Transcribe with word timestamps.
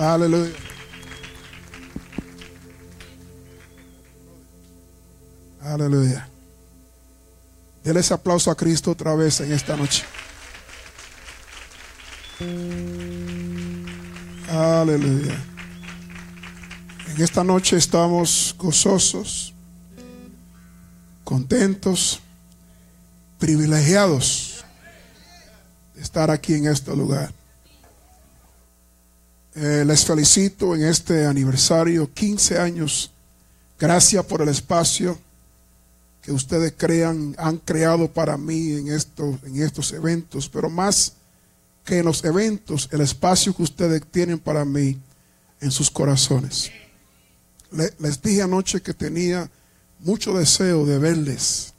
Aleluya. 0.00 0.54
Aleluya. 5.62 6.26
Dele 7.84 8.00
ese 8.00 8.14
aplauso 8.14 8.50
a 8.50 8.56
Cristo 8.56 8.92
otra 8.92 9.14
vez 9.14 9.40
en 9.40 9.52
esta 9.52 9.76
noche. 9.76 10.04
Aleluya. 14.48 15.38
En 17.08 17.22
esta 17.22 17.44
noche 17.44 17.76
estamos 17.76 18.54
gozosos, 18.56 19.52
contentos, 21.24 22.20
privilegiados 23.38 24.64
de 25.94 26.00
estar 26.00 26.30
aquí 26.30 26.54
en 26.54 26.68
este 26.68 26.96
lugar. 26.96 27.34
Eh, 29.54 29.84
les 29.84 30.04
felicito 30.04 30.76
en 30.76 30.84
este 30.84 31.26
aniversario, 31.26 32.12
15 32.12 32.58
años. 32.58 33.10
Gracias 33.78 34.24
por 34.24 34.42
el 34.42 34.48
espacio 34.48 35.18
que 36.22 36.32
ustedes 36.32 36.74
crean, 36.76 37.34
han 37.38 37.56
creado 37.58 38.08
para 38.08 38.36
mí 38.36 38.72
en, 38.72 38.88
esto, 38.88 39.38
en 39.44 39.62
estos 39.62 39.92
eventos, 39.92 40.48
pero 40.48 40.70
más 40.70 41.14
que 41.84 41.98
en 41.98 42.04
los 42.04 42.22
eventos, 42.24 42.88
el 42.92 43.00
espacio 43.00 43.54
que 43.56 43.62
ustedes 43.62 44.02
tienen 44.10 44.38
para 44.38 44.64
mí 44.64 44.98
en 45.60 45.70
sus 45.70 45.90
corazones. 45.90 46.70
les 47.70 48.22
dije 48.22 48.42
anoche 48.42 48.80
que 48.80 48.94
tenía 48.94 49.50
mucho 50.00 50.34
deseo 50.34 50.84
de 50.84 50.98
verles. 50.98 51.72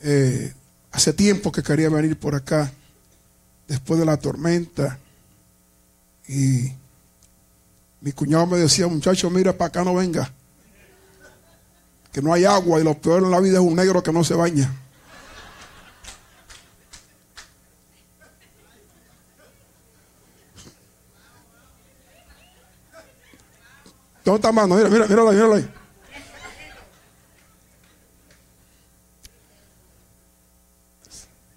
Eh, 0.00 0.52
hace 0.90 1.12
tiempo 1.12 1.52
que 1.52 1.62
quería 1.62 1.88
venir 1.88 2.18
por 2.18 2.34
acá, 2.34 2.72
después 3.68 4.00
de 4.00 4.06
la 4.06 4.16
tormenta. 4.16 4.98
Y 6.28 6.72
mi 8.00 8.12
cuñado 8.12 8.46
me 8.46 8.58
decía, 8.58 8.86
muchacho, 8.86 9.30
mira, 9.30 9.52
para 9.52 9.68
acá 9.68 9.84
no 9.84 9.94
venga 9.94 10.32
que 12.14 12.22
no 12.22 12.32
hay 12.32 12.44
agua 12.44 12.80
y 12.80 12.84
lo 12.84 12.94
peor 12.96 13.24
en 13.24 13.30
la 13.32 13.40
vida 13.40 13.54
es 13.54 13.58
un 13.58 13.74
negro 13.74 14.00
que 14.00 14.12
no 14.12 14.22
se 14.22 14.34
baña. 14.34 14.72
¿Dónde 24.24 24.36
está 24.36 24.52
mano? 24.52 24.76
Mira, 24.76 24.88
mira, 24.88 25.06
míralo 25.08 25.28
ahí, 25.28 25.34
míralo 25.34 25.54
ahí. 25.54 25.70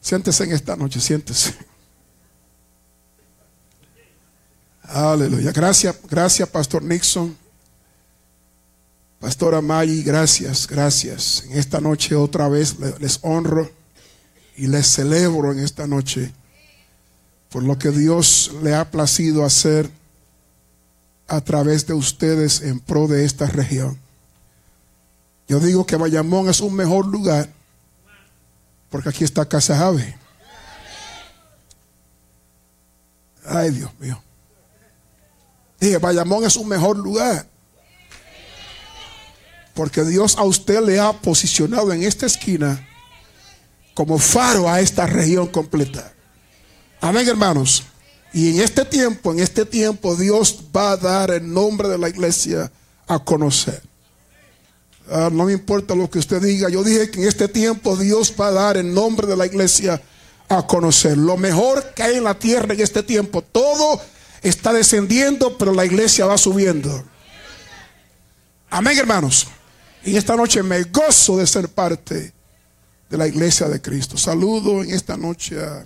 Siéntese 0.01 0.43
en 0.45 0.53
esta 0.53 0.75
noche, 0.75 0.99
siéntese. 0.99 1.66
Aleluya. 4.87 5.51
Gracias, 5.51 5.95
gracias, 6.09 6.47
Pastor 6.47 6.81
Nixon. 6.81 7.35
Pastora 9.19 9.61
Maggi, 9.61 10.03
gracias, 10.03 10.67
gracias. 10.67 11.43
En 11.49 11.57
esta 11.57 11.81
noche 11.81 12.15
otra 12.15 12.47
vez 12.47 12.77
les 12.99 13.19
honro 13.23 13.69
y 14.55 14.67
les 14.67 14.87
celebro 14.87 15.51
en 15.51 15.59
esta 15.59 15.87
noche 15.87 16.31
por 17.49 17.63
lo 17.63 17.77
que 17.77 17.91
Dios 17.91 18.51
le 18.61 18.75
ha 18.75 18.89
placido 18.91 19.43
hacer 19.43 19.89
a 21.27 21.41
través 21.41 21.85
de 21.87 21.93
ustedes 21.93 22.61
en 22.61 22.79
pro 22.79 23.07
de 23.07 23.25
esta 23.25 23.47
región. 23.47 23.97
Yo 25.47 25.59
digo 25.59 25.85
que 25.85 25.95
Bayamón 25.95 26.47
es 26.47 26.61
un 26.61 26.75
mejor 26.75 27.07
lugar 27.07 27.49
porque 28.89 29.09
aquí 29.09 29.23
está 29.23 29.47
Casa 29.47 29.75
Jave. 29.77 30.15
Ay, 33.45 33.71
Dios 33.71 33.91
mío. 33.99 34.21
Dije, 35.79 35.97
Bayamón 35.97 36.43
es 36.43 36.55
un 36.55 36.67
mejor 36.67 36.97
lugar. 36.97 37.47
Porque 39.73 40.03
Dios 40.03 40.37
a 40.37 40.43
usted 40.43 40.81
le 40.81 40.99
ha 40.99 41.13
posicionado 41.13 41.93
en 41.93 42.03
esta 42.03 42.25
esquina 42.25 42.87
como 43.93 44.17
faro 44.17 44.69
a 44.69 44.79
esta 44.79 45.05
región 45.05 45.47
completa. 45.47 46.13
Amén, 47.01 47.27
hermanos. 47.27 47.83
Y 48.33 48.49
en 48.51 48.61
este 48.61 48.85
tiempo, 48.85 49.31
en 49.31 49.39
este 49.39 49.65
tiempo, 49.65 50.15
Dios 50.15 50.59
va 50.75 50.91
a 50.91 50.97
dar 50.97 51.31
el 51.31 51.51
nombre 51.51 51.87
de 51.87 51.97
la 51.97 52.09
iglesia 52.09 52.71
a 53.07 53.19
conocer. 53.19 53.81
Ah, 55.09 55.29
no 55.31 55.45
me 55.45 55.53
importa 55.53 55.95
lo 55.95 56.09
que 56.09 56.19
usted 56.19 56.41
diga. 56.41 56.69
Yo 56.69 56.83
dije 56.83 57.09
que 57.09 57.21
en 57.21 57.27
este 57.27 57.47
tiempo 57.47 57.95
Dios 57.95 58.33
va 58.39 58.47
a 58.47 58.51
dar 58.51 58.77
el 58.77 58.93
nombre 58.93 59.25
de 59.25 59.37
la 59.37 59.45
iglesia 59.45 60.01
a 60.49 60.67
conocer. 60.67 61.17
Lo 61.17 61.37
mejor 61.37 61.93
que 61.93 62.03
hay 62.03 62.15
en 62.15 62.23
la 62.23 62.37
tierra 62.37 62.73
en 62.73 62.81
este 62.81 63.03
tiempo. 63.03 63.41
Todo 63.41 64.01
está 64.41 64.73
descendiendo, 64.73 65.57
pero 65.57 65.73
la 65.73 65.85
iglesia 65.85 66.25
va 66.25 66.37
subiendo. 66.37 67.03
Amén, 68.69 68.97
hermanos. 68.97 69.47
Y 70.03 70.15
esta 70.15 70.35
noche 70.35 70.63
me 70.63 70.83
gozo 70.83 71.37
de 71.37 71.47
ser 71.47 71.69
parte 71.69 72.33
de 73.09 73.17
la 73.17 73.27
iglesia 73.27 73.67
de 73.67 73.81
Cristo. 73.81 74.17
Saludo 74.17 74.83
en 74.83 74.91
esta 74.91 75.17
noche 75.17 75.61
a 75.61 75.85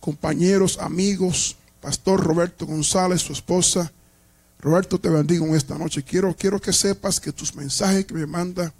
compañeros, 0.00 0.78
amigos, 0.80 1.56
Pastor 1.80 2.22
Roberto 2.22 2.66
González, 2.66 3.22
su 3.22 3.32
esposa. 3.32 3.92
Roberto, 4.60 4.98
te 4.98 5.08
bendigo 5.08 5.46
en 5.46 5.54
esta 5.54 5.76
noche. 5.76 6.02
Quiero, 6.02 6.34
quiero 6.34 6.60
que 6.60 6.72
sepas 6.72 7.20
que 7.20 7.32
tus 7.32 7.54
mensajes 7.54 8.06
que 8.06 8.14
me 8.14 8.26
manda 8.26 8.72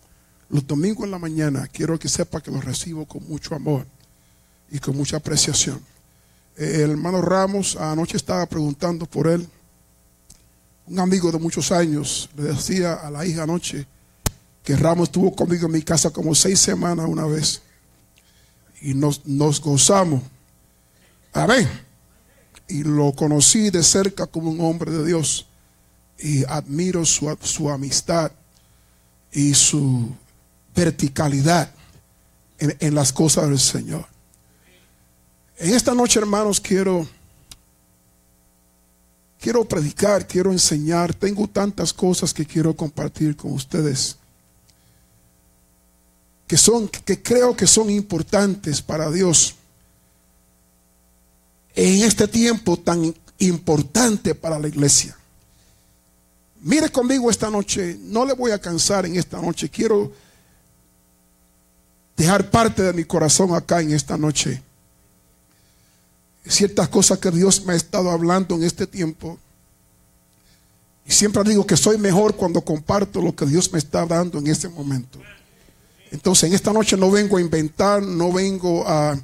los 0.48 0.66
domingos 0.66 1.04
en 1.04 1.10
la 1.10 1.18
mañana, 1.18 1.68
quiero 1.72 1.98
que 1.98 2.08
sepas 2.08 2.42
que 2.42 2.50
los 2.50 2.64
recibo 2.64 3.04
con 3.06 3.26
mucho 3.28 3.54
amor 3.54 3.86
y 4.70 4.78
con 4.78 4.96
mucha 4.96 5.16
apreciación. 5.16 5.80
Eh, 6.56 6.82
el 6.84 6.92
hermano 6.92 7.20
Ramos 7.20 7.76
anoche 7.76 8.16
estaba 8.16 8.46
preguntando 8.46 9.06
por 9.06 9.26
él. 9.28 9.46
Un 10.86 10.98
amigo 10.98 11.30
de 11.30 11.38
muchos 11.38 11.70
años 11.70 12.30
le 12.36 12.44
decía 12.44 12.94
a 12.94 13.10
la 13.10 13.26
hija 13.26 13.42
anoche, 13.42 13.86
que 14.62 14.76
Ramos 14.76 15.08
estuvo 15.08 15.34
conmigo 15.34 15.66
en 15.66 15.72
mi 15.72 15.82
casa 15.82 16.10
como 16.10 16.34
seis 16.34 16.58
semanas 16.58 17.06
una 17.08 17.26
vez. 17.26 17.60
Y 18.80 18.94
nos, 18.94 19.26
nos 19.26 19.60
gozamos. 19.60 20.22
Amén. 21.32 21.68
Y 22.68 22.82
lo 22.82 23.12
conocí 23.12 23.70
de 23.70 23.82
cerca 23.82 24.26
como 24.26 24.50
un 24.50 24.60
hombre 24.60 24.90
de 24.90 25.04
Dios. 25.06 25.46
Y 26.18 26.44
admiro 26.44 27.04
su, 27.04 27.36
su 27.42 27.70
amistad 27.70 28.32
y 29.30 29.52
su 29.54 30.14
verticalidad 30.74 31.70
en, 32.58 32.76
en 32.80 32.94
las 32.94 33.12
cosas 33.12 33.48
del 33.48 33.58
Señor. 33.58 34.15
En 35.58 35.74
esta 35.74 35.94
noche, 35.94 36.18
hermanos, 36.18 36.60
quiero 36.60 37.06
quiero 39.40 39.64
predicar, 39.64 40.26
quiero 40.26 40.50
enseñar, 40.50 41.14
tengo 41.14 41.46
tantas 41.46 41.92
cosas 41.92 42.34
que 42.34 42.44
quiero 42.44 42.74
compartir 42.74 43.36
con 43.36 43.52
ustedes 43.52 44.16
que 46.46 46.56
son 46.56 46.88
que 46.88 47.22
creo 47.22 47.56
que 47.56 47.66
son 47.66 47.90
importantes 47.90 48.82
para 48.82 49.10
Dios 49.10 49.54
en 51.74 52.02
este 52.02 52.28
tiempo 52.28 52.76
tan 52.76 53.14
importante 53.38 54.34
para 54.34 54.58
la 54.58 54.68
iglesia. 54.68 55.16
Mire 56.62 56.90
conmigo 56.90 57.30
esta 57.30 57.50
noche, 57.50 57.98
no 58.00 58.24
le 58.24 58.32
voy 58.32 58.50
a 58.50 58.58
cansar 58.58 59.06
en 59.06 59.16
esta 59.16 59.40
noche, 59.40 59.68
quiero 59.68 60.10
dejar 62.16 62.50
parte 62.50 62.82
de 62.82 62.92
mi 62.92 63.04
corazón 63.04 63.54
acá 63.54 63.80
en 63.80 63.92
esta 63.92 64.16
noche. 64.16 64.62
Ciertas 66.48 66.88
cosas 66.88 67.18
que 67.18 67.30
Dios 67.30 67.64
me 67.64 67.72
ha 67.72 67.76
estado 67.76 68.10
hablando 68.10 68.54
en 68.54 68.62
este 68.62 68.86
tiempo. 68.86 69.38
Y 71.06 71.12
siempre 71.12 71.42
digo 71.44 71.66
que 71.66 71.76
soy 71.76 71.98
mejor 71.98 72.34
cuando 72.34 72.60
comparto 72.60 73.20
lo 73.20 73.34
que 73.34 73.46
Dios 73.46 73.72
me 73.72 73.78
está 73.78 74.04
dando 74.06 74.38
en 74.38 74.48
este 74.48 74.68
momento. 74.68 75.20
Entonces, 76.10 76.48
en 76.48 76.54
esta 76.54 76.72
noche 76.72 76.96
no 76.96 77.10
vengo 77.10 77.36
a 77.36 77.40
inventar, 77.40 78.02
no 78.02 78.32
vengo 78.32 78.84
a, 78.86 79.18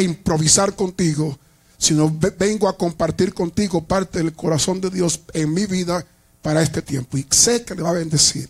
improvisar 0.00 0.74
contigo, 0.74 1.38
sino 1.76 2.10
vengo 2.38 2.68
a 2.68 2.76
compartir 2.76 3.34
contigo 3.34 3.84
parte 3.84 4.18
del 4.18 4.32
corazón 4.32 4.80
de 4.80 4.88
Dios 4.88 5.20
en 5.34 5.52
mi 5.52 5.66
vida 5.66 6.06
para 6.40 6.62
este 6.62 6.80
tiempo. 6.80 7.18
Y 7.18 7.26
sé 7.30 7.64
que 7.64 7.74
le 7.74 7.82
va 7.82 7.90
a 7.90 7.94
bendecir. 7.94 8.48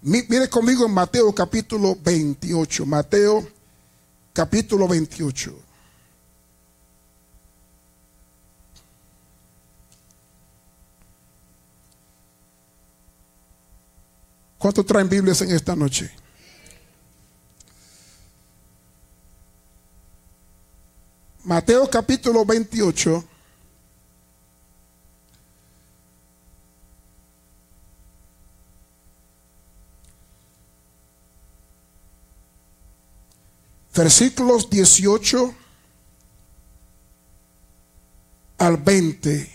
Mire 0.00 0.48
conmigo 0.48 0.86
en 0.86 0.92
Mateo 0.92 1.34
capítulo 1.34 1.98
28. 2.02 2.86
Mateo 2.86 3.46
capítulo 4.32 4.88
28. 4.88 5.67
¿Cuántos 14.58 14.84
traen 14.86 15.08
Biblias 15.08 15.40
en 15.40 15.52
esta 15.52 15.76
noche? 15.76 16.10
Mateo 21.44 21.88
capítulo 21.88 22.44
28. 22.44 23.24
Versículos 33.94 34.68
18 34.68 35.54
al 38.58 38.76
20. 38.76 39.50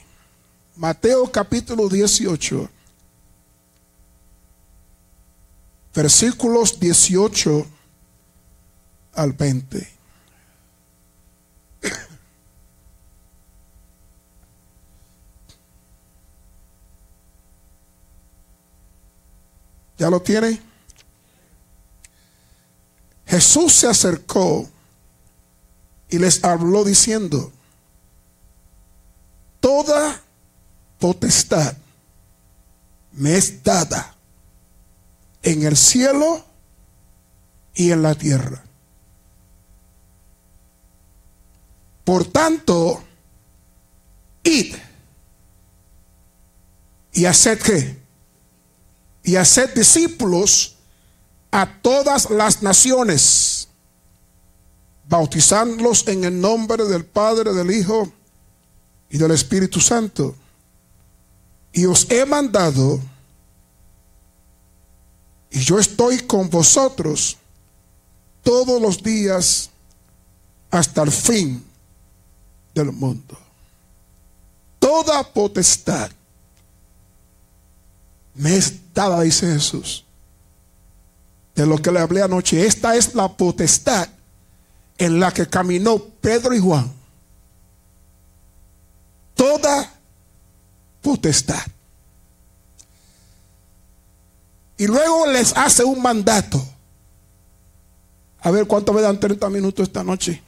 Mateo 0.76 1.32
capítulo 1.32 1.88
18, 1.88 2.70
versículos 5.94 6.80
18 6.80 7.66
al 9.14 9.34
20. 9.34 9.94
¿Ya 19.98 20.10
lo 20.10 20.22
tiene? 20.22 20.60
Jesús 23.28 23.74
se 23.74 23.88
acercó 23.88 24.70
y 26.10 26.18
les 26.20 26.44
habló 26.44 26.84
diciendo, 26.84 27.52
toda 29.60 30.22
potestad 31.00 31.76
me 33.14 33.36
es 33.36 33.64
dada 33.64 34.13
en 35.44 35.64
el 35.64 35.78
cielo 35.78 36.44
y 37.76 37.92
en 37.92 38.02
la 38.02 38.16
tierra. 38.16 38.64
Por 42.04 42.26
tanto, 42.26 43.02
id 44.44 44.76
y 47.14 47.26
haced 47.26 47.60
qué? 47.62 48.02
Y 49.24 49.36
haced 49.36 49.74
discípulos 49.74 50.76
a 51.52 51.82
todas 51.82 52.30
las 52.30 52.62
naciones, 52.62 53.68
bautizándolos 55.08 56.08
en 56.08 56.24
el 56.24 56.42
nombre 56.42 56.84
del 56.86 57.06
Padre, 57.06 57.54
del 57.54 57.72
Hijo 57.72 58.12
y 59.10 59.18
del 59.18 59.32
Espíritu 59.32 59.80
Santo. 59.80 60.36
Y 61.72 61.86
os 61.86 62.10
he 62.10 62.26
mandado, 62.26 63.00
y 65.54 65.60
yo 65.60 65.78
estoy 65.78 66.18
con 66.20 66.50
vosotros 66.50 67.38
todos 68.42 68.82
los 68.82 69.02
días 69.04 69.70
hasta 70.72 71.04
el 71.04 71.12
fin 71.12 71.64
del 72.74 72.92
mundo. 72.92 73.38
Toda 74.80 75.24
potestad 75.24 76.12
me 78.34 78.56
es 78.56 78.94
dada, 78.96 79.22
dice 79.22 79.46
Jesús. 79.46 80.04
De 81.54 81.68
lo 81.68 81.78
que 81.78 81.92
le 81.92 82.00
hablé 82.00 82.24
anoche. 82.24 82.66
Esta 82.66 82.96
es 82.96 83.14
la 83.14 83.28
potestad 83.28 84.10
en 84.98 85.20
la 85.20 85.32
que 85.32 85.48
caminó 85.48 86.00
Pedro 86.00 86.56
y 86.56 86.60
Juan. 86.60 86.92
Toda 89.36 89.94
potestad. 91.04 91.62
Y 94.84 94.88
luego 94.88 95.28
les 95.28 95.56
hace 95.56 95.86
un 95.86 96.02
mandato. 96.02 96.62
A 98.42 98.52
ver 98.52 98.68
cuánto 98.68 98.92
me 98.92 99.02
dan 99.02 99.18
30 99.18 99.50
minutos 99.50 99.88
esta 99.88 100.04
noche. 100.04 100.44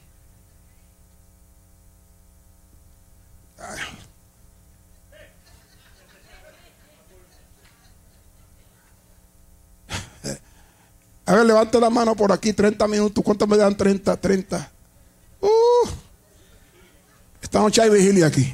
A 11.25 11.33
ver, 11.33 11.45
levante 11.45 11.79
la 11.79 11.89
mano 11.89 12.13
por 12.13 12.33
aquí, 12.33 12.51
30 12.51 12.89
minutos. 12.89 13.23
¿Cuánto 13.23 13.47
me 13.47 13.55
dan 13.55 13.77
30? 13.77 14.17
30. 14.17 14.69
Uh, 15.39 15.47
esta 17.41 17.59
noche 17.59 17.81
hay 17.81 17.89
vigilia 17.89 18.27
aquí. 18.27 18.53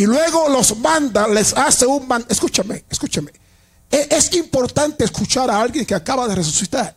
Y 0.00 0.06
luego 0.06 0.48
los 0.48 0.78
manda, 0.78 1.28
les 1.28 1.52
hace 1.54 1.84
un 1.84 2.08
man. 2.08 2.24
Escúchame, 2.26 2.86
escúchame. 2.88 3.32
Es, 3.90 4.10
es 4.10 4.34
importante 4.34 5.04
escuchar 5.04 5.50
a 5.50 5.60
alguien 5.60 5.84
que 5.84 5.94
acaba 5.94 6.26
de 6.26 6.36
resucitar. 6.36 6.96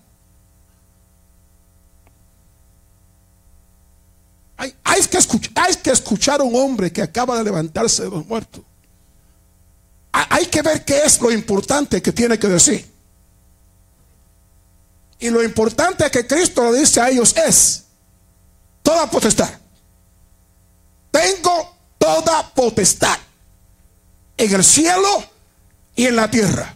Hay, 4.55 4.73
hay, 4.85 5.01
que 5.01 5.17
escuchar, 5.17 5.51
hay 5.55 5.75
que 5.75 5.91
escuchar 5.91 6.39
a 6.39 6.45
un 6.45 6.55
hombre 6.55 6.93
que 6.93 7.01
acaba 7.01 7.37
de 7.37 7.43
levantarse 7.43 8.03
de 8.03 8.09
los 8.09 8.25
muertos. 8.25 8.63
Hay 10.13 10.45
que 10.45 10.61
ver 10.61 10.85
qué 10.85 11.03
es 11.03 11.19
lo 11.19 11.29
importante 11.29 12.01
que 12.01 12.13
tiene 12.13 12.39
que 12.39 12.47
decir. 12.47 12.89
Y 15.19 15.29
lo 15.29 15.43
importante 15.43 16.09
que 16.09 16.25
Cristo 16.25 16.71
le 16.71 16.79
dice 16.79 17.01
a 17.01 17.09
ellos 17.09 17.35
es, 17.35 17.83
toda 18.81 19.11
potestad. 19.11 19.49
Tengo 21.11 21.72
toda 22.03 22.53
potestad 22.53 23.17
en 24.35 24.53
el 24.53 24.61
cielo 24.61 25.23
y 25.95 26.05
en 26.05 26.17
la 26.17 26.29
tierra. 26.29 26.75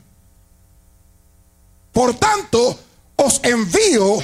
Por 1.92 2.14
tanto, 2.14 2.80
os 3.18 3.42
envío 3.44 4.20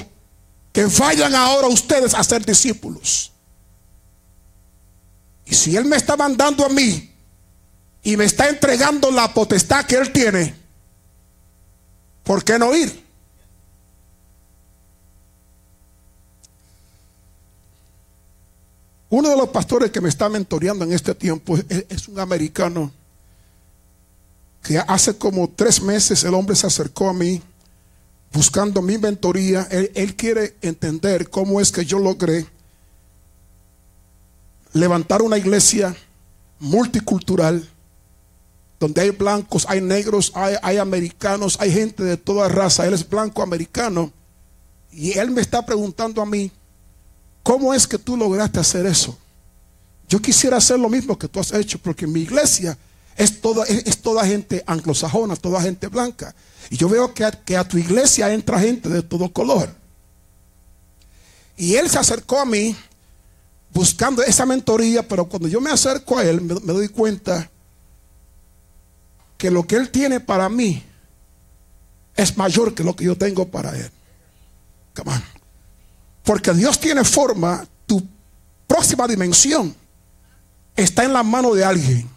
que 0.72 0.86
vayan 0.86 1.36
ahora 1.36 1.68
ustedes 1.68 2.14
a 2.14 2.24
ser 2.24 2.46
discípulos. 2.46 3.34
Y 5.46 5.54
si 5.56 5.76
Él 5.76 5.84
me 5.84 5.98
está 5.98 6.16
mandando 6.16 6.66
a 6.66 6.70
mí 6.70 7.12
y 8.02 8.16
me 8.16 8.24
está 8.24 8.48
entregando 8.48 9.12
la 9.12 9.34
potestad 9.34 9.86
que 9.86 9.96
Él 9.96 10.14
tiene, 10.14 10.56
¿por 12.24 12.46
qué 12.46 12.58
no 12.58 12.74
ir? 12.74 13.03
Uno 19.14 19.30
de 19.30 19.38
los 19.38 19.50
pastores 19.50 19.92
que 19.92 20.02
me 20.02 20.10
está 20.10 20.28
mentoreando 20.28 20.86
en 20.86 20.92
este 20.92 21.14
tiempo 21.14 21.56
es, 21.70 22.08
un 22.08 22.20
americano 22.20 22.92
que 24.64 24.80
hace 24.80 25.16
como 25.20 25.52
tres 25.56 25.84
meses 25.84 26.24
el 26.24 26.34
hombre 26.34 26.56
se 26.56 26.66
acercó 26.66 27.10
a 27.10 27.14
mí 27.14 27.40
buscando 28.32 28.82
mi 28.82 28.98
mentoría. 28.98 29.68
Él, 29.70 29.92
él 29.94 30.16
quiere 30.16 30.56
entender 30.64 31.30
cómo 31.30 31.62
es 31.62 31.72
que 31.72 31.86
yo 31.86 32.00
logré 32.00 32.48
levantar 34.72 35.22
una 35.22 35.38
iglesia 35.38 35.96
multicultural 36.60 37.70
donde 38.80 39.00
hay 39.00 39.12
blancos, 39.12 39.68
hay 39.70 39.80
negros, 39.80 40.32
hay, 40.34 40.78
americanos, 40.78 41.58
hay 41.60 41.72
gente 41.72 42.02
de 42.04 42.18
toda 42.18 42.50
raza. 42.50 42.88
Él 42.88 42.96
es 42.96 43.08
blanco 43.08 43.44
americano. 43.44 44.12
Y 44.92 45.20
él 45.20 45.30
me 45.30 45.42
está 45.42 45.64
preguntando 45.64 46.20
a 46.20 46.26
mí, 46.26 46.52
¿cómo 47.44 47.74
es 47.74 47.86
que 47.86 47.98
tú 47.98 48.18
lograste 48.18 48.60
hacer 48.60 48.86
eso? 48.86 49.18
Yo 50.10 50.22
quisiera 50.22 50.58
hacer 50.58 50.80
lo 50.80 50.90
mismo 50.90 51.18
que 51.18 51.28
tú 51.28 51.40
has 51.40 51.54
hecho, 51.54 51.78
porque 51.78 52.08
mi 52.08 52.22
iglesia 52.22 52.78
es 53.16 53.42
toda, 53.42 53.66
es, 53.66 54.02
toda 54.02 54.26
gente 54.26 54.64
anglosajona, 54.66 55.36
toda 55.36 55.62
gente 55.62 55.88
blanca. 55.88 56.34
Y 56.70 56.78
yo 56.78 56.90
veo 56.90 57.14
que 57.14 57.26
a, 57.26 57.32
que 57.32 57.58
a 57.58 57.68
tu 57.68 57.78
iglesia 57.78 58.34
entra 58.34 58.60
gente 58.60 58.90
de 58.90 59.04
todo 59.04 59.32
color. 59.32 59.74
Y 61.56 61.76
él 61.76 61.90
se 61.90 62.00
acercó 62.00 62.40
a 62.40 62.46
mí 62.46 62.76
buscando 63.72 64.24
esa 64.24 64.46
mentoría, 64.46 65.08
pero 65.08 65.26
cuando 65.26 65.48
yo 65.48 65.62
me 65.62 65.70
acerco 65.70 66.18
a 66.18 66.24
él, 66.24 66.42
me, 66.42 66.56
me 66.56 66.74
doy 66.74 66.90
cuenta 66.90 67.50
que 69.44 69.52
lo 69.52 69.68
que 69.68 69.76
Él 69.76 69.90
tiene 69.90 70.22
para 70.22 70.48
mí 70.48 70.82
es 72.16 72.38
mayor 72.38 72.74
que 72.74 72.82
lo 72.82 72.96
que 72.96 73.04
yo 73.04 73.18
tengo 73.18 73.46
para 73.50 73.78
Él. 73.78 73.92
Porque 76.24 76.54
Dios 76.54 76.80
tiene 76.80 77.04
forma, 77.04 77.66
tu 77.86 78.06
próxima 78.66 79.08
dimensión 79.08 79.76
está 80.76 81.04
en 81.04 81.14
la 81.14 81.24
mano 81.24 81.54
de 81.54 81.64
alguien. 81.64 82.10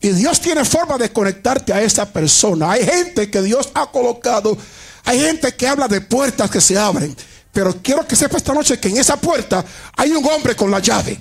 Y 0.00 0.10
Dios 0.10 0.40
tiene 0.40 0.64
forma 0.64 0.98
de 0.98 1.10
conectarte 1.10 1.72
a 1.72 1.82
esa 1.82 2.06
persona. 2.12 2.72
Hay 2.72 2.84
gente 2.84 3.30
que 3.30 3.42
Dios 3.42 3.70
ha 3.74 3.90
colocado, 3.90 4.56
hay 5.04 5.18
gente 5.18 5.54
que 5.56 5.66
habla 5.66 5.88
de 5.88 6.00
puertas 6.00 6.50
que 6.50 6.60
se 6.60 6.78
abren. 6.78 7.16
Pero 7.52 7.74
quiero 7.82 8.06
que 8.06 8.14
sepa 8.14 8.36
esta 8.36 8.52
noche 8.52 8.78
que 8.78 8.88
en 8.88 8.98
esa 8.98 9.16
puerta 9.16 9.64
hay 9.96 10.12
un 10.12 10.24
hombre 10.26 10.54
con 10.54 10.70
la 10.70 10.78
llave. 10.78 11.20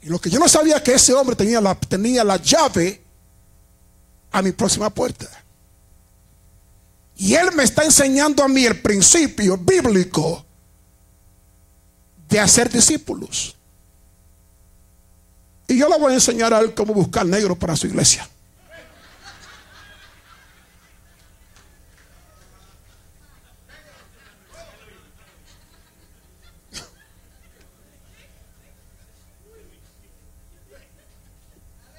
Y 0.00 0.06
lo 0.06 0.20
que 0.20 0.30
yo 0.30 0.38
no 0.38 0.48
sabía 0.48 0.82
que 0.82 0.94
ese 0.94 1.12
hombre 1.12 1.34
tenía 1.34 1.60
tenía 1.88 2.22
la 2.22 2.36
llave 2.36 3.02
a 4.30 4.40
mi 4.40 4.52
próxima 4.52 4.88
puerta. 4.88 5.26
Y 7.18 7.34
él 7.34 7.52
me 7.52 7.64
está 7.64 7.84
enseñando 7.84 8.42
a 8.44 8.48
mí 8.48 8.64
el 8.64 8.80
principio 8.80 9.58
bíblico 9.58 10.46
de 12.28 12.38
hacer 12.38 12.70
discípulos. 12.70 13.56
Y 15.66 15.76
yo 15.76 15.88
le 15.88 15.98
voy 15.98 16.12
a 16.12 16.14
enseñar 16.14 16.54
a 16.54 16.60
él 16.60 16.74
cómo 16.74 16.94
buscar 16.94 17.26
negro 17.26 17.56
para 17.56 17.74
su 17.74 17.88
iglesia. 17.88 18.30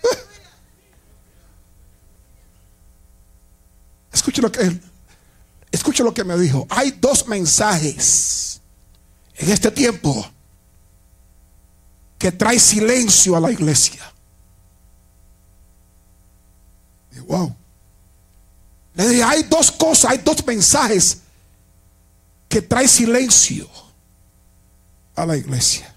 Escuche 4.13 4.41
lo 4.41 4.49
que, 4.49 4.79
noche 5.89 6.03
lo 6.03 6.13
que 6.13 6.23
me 6.23 6.37
dijo. 6.37 6.65
Hay 6.69 6.91
dos 6.91 7.27
mensajes 7.27 8.61
en 9.35 9.49
este 9.49 9.71
tiempo 9.71 10.25
que 12.17 12.31
trae 12.31 12.59
silencio 12.59 13.35
a 13.35 13.39
la 13.39 13.51
iglesia. 13.51 14.01
Wow. 17.27 17.55
Le 18.95 19.07
dije, 19.07 19.23
hay 19.23 19.43
dos 19.43 19.71
cosas, 19.71 20.11
hay 20.11 20.17
dos 20.17 20.45
mensajes 20.45 21.19
que 22.47 22.61
trae 22.61 22.87
silencio 22.87 23.69
a 25.15 25.25
la 25.25 25.37
iglesia. 25.37 25.93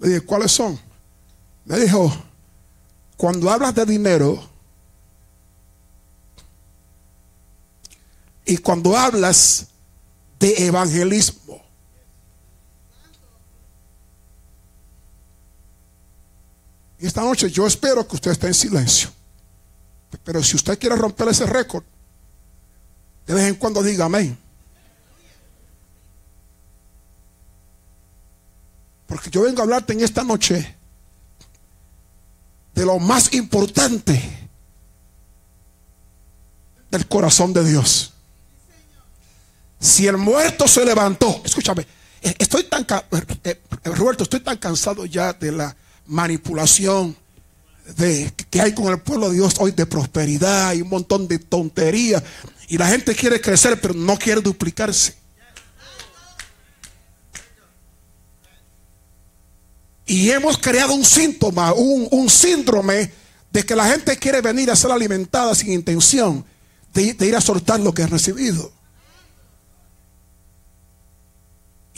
Le 0.00 0.08
dije, 0.08 0.20
¿cuáles 0.20 0.52
son? 0.52 0.78
Me 1.64 1.78
dijo, 1.80 2.12
cuando 3.16 3.50
hablas 3.50 3.74
de 3.74 3.84
dinero 3.84 4.47
y 8.48 8.56
cuando 8.56 8.96
hablas 8.96 9.66
de 10.40 10.66
evangelismo. 10.66 11.62
Esta 16.98 17.20
noche 17.20 17.50
yo 17.50 17.66
espero 17.66 18.08
que 18.08 18.16
usted 18.16 18.30
esté 18.30 18.46
en 18.46 18.54
silencio. 18.54 19.10
Pero 20.24 20.42
si 20.42 20.56
usted 20.56 20.78
quiere 20.78 20.96
romper 20.96 21.28
ese 21.28 21.44
récord, 21.44 21.84
de 23.26 23.34
vez 23.34 23.48
en 23.48 23.56
cuando 23.56 23.82
diga 23.82 24.06
amén. 24.06 24.36
Porque 29.06 29.28
yo 29.28 29.42
vengo 29.42 29.60
a 29.60 29.64
hablarte 29.64 29.92
en 29.92 30.00
esta 30.00 30.24
noche 30.24 30.74
de 32.74 32.86
lo 32.86 32.98
más 32.98 33.34
importante 33.34 34.48
del 36.90 37.06
corazón 37.06 37.52
de 37.52 37.62
Dios. 37.62 38.14
Si 39.80 40.06
el 40.06 40.16
muerto 40.16 40.66
se 40.66 40.84
levantó, 40.84 41.40
escúchame, 41.44 41.86
eh, 42.20 42.34
estoy 42.38 42.64
tan, 42.64 42.82
eh, 42.82 43.24
eh, 43.44 43.60
Roberto, 43.84 44.24
estoy 44.24 44.40
tan 44.40 44.56
cansado 44.56 45.06
ya 45.06 45.32
de 45.32 45.52
la 45.52 45.76
manipulación 46.06 47.16
de, 47.96 48.32
que 48.50 48.60
hay 48.60 48.74
con 48.74 48.88
el 48.88 48.98
pueblo 48.98 49.28
de 49.28 49.36
Dios 49.36 49.54
hoy 49.58 49.70
de 49.70 49.86
prosperidad 49.86 50.74
y 50.74 50.82
un 50.82 50.88
montón 50.88 51.28
de 51.28 51.38
tonterías. 51.38 52.22
Y 52.68 52.76
la 52.76 52.88
gente 52.88 53.14
quiere 53.14 53.40
crecer, 53.40 53.80
pero 53.80 53.94
no 53.94 54.18
quiere 54.18 54.40
duplicarse. 54.40 55.14
Y 60.06 60.30
hemos 60.30 60.58
creado 60.58 60.94
un 60.94 61.04
síntoma, 61.04 61.72
un, 61.74 62.30
síndrome 62.30 63.12
de 63.50 63.62
que 63.64 63.76
la 63.76 63.86
gente 63.86 64.16
quiere 64.16 64.40
venir 64.40 64.70
a 64.70 64.76
ser 64.76 64.90
alimentada 64.90 65.54
sin 65.54 65.72
intención 65.72 66.44
de 66.94 67.26
ir 67.26 67.36
a 67.36 67.40
soltar 67.40 67.78
lo 67.78 67.92
que 67.92 68.02
ha 68.02 68.06
recibido. 68.06 68.72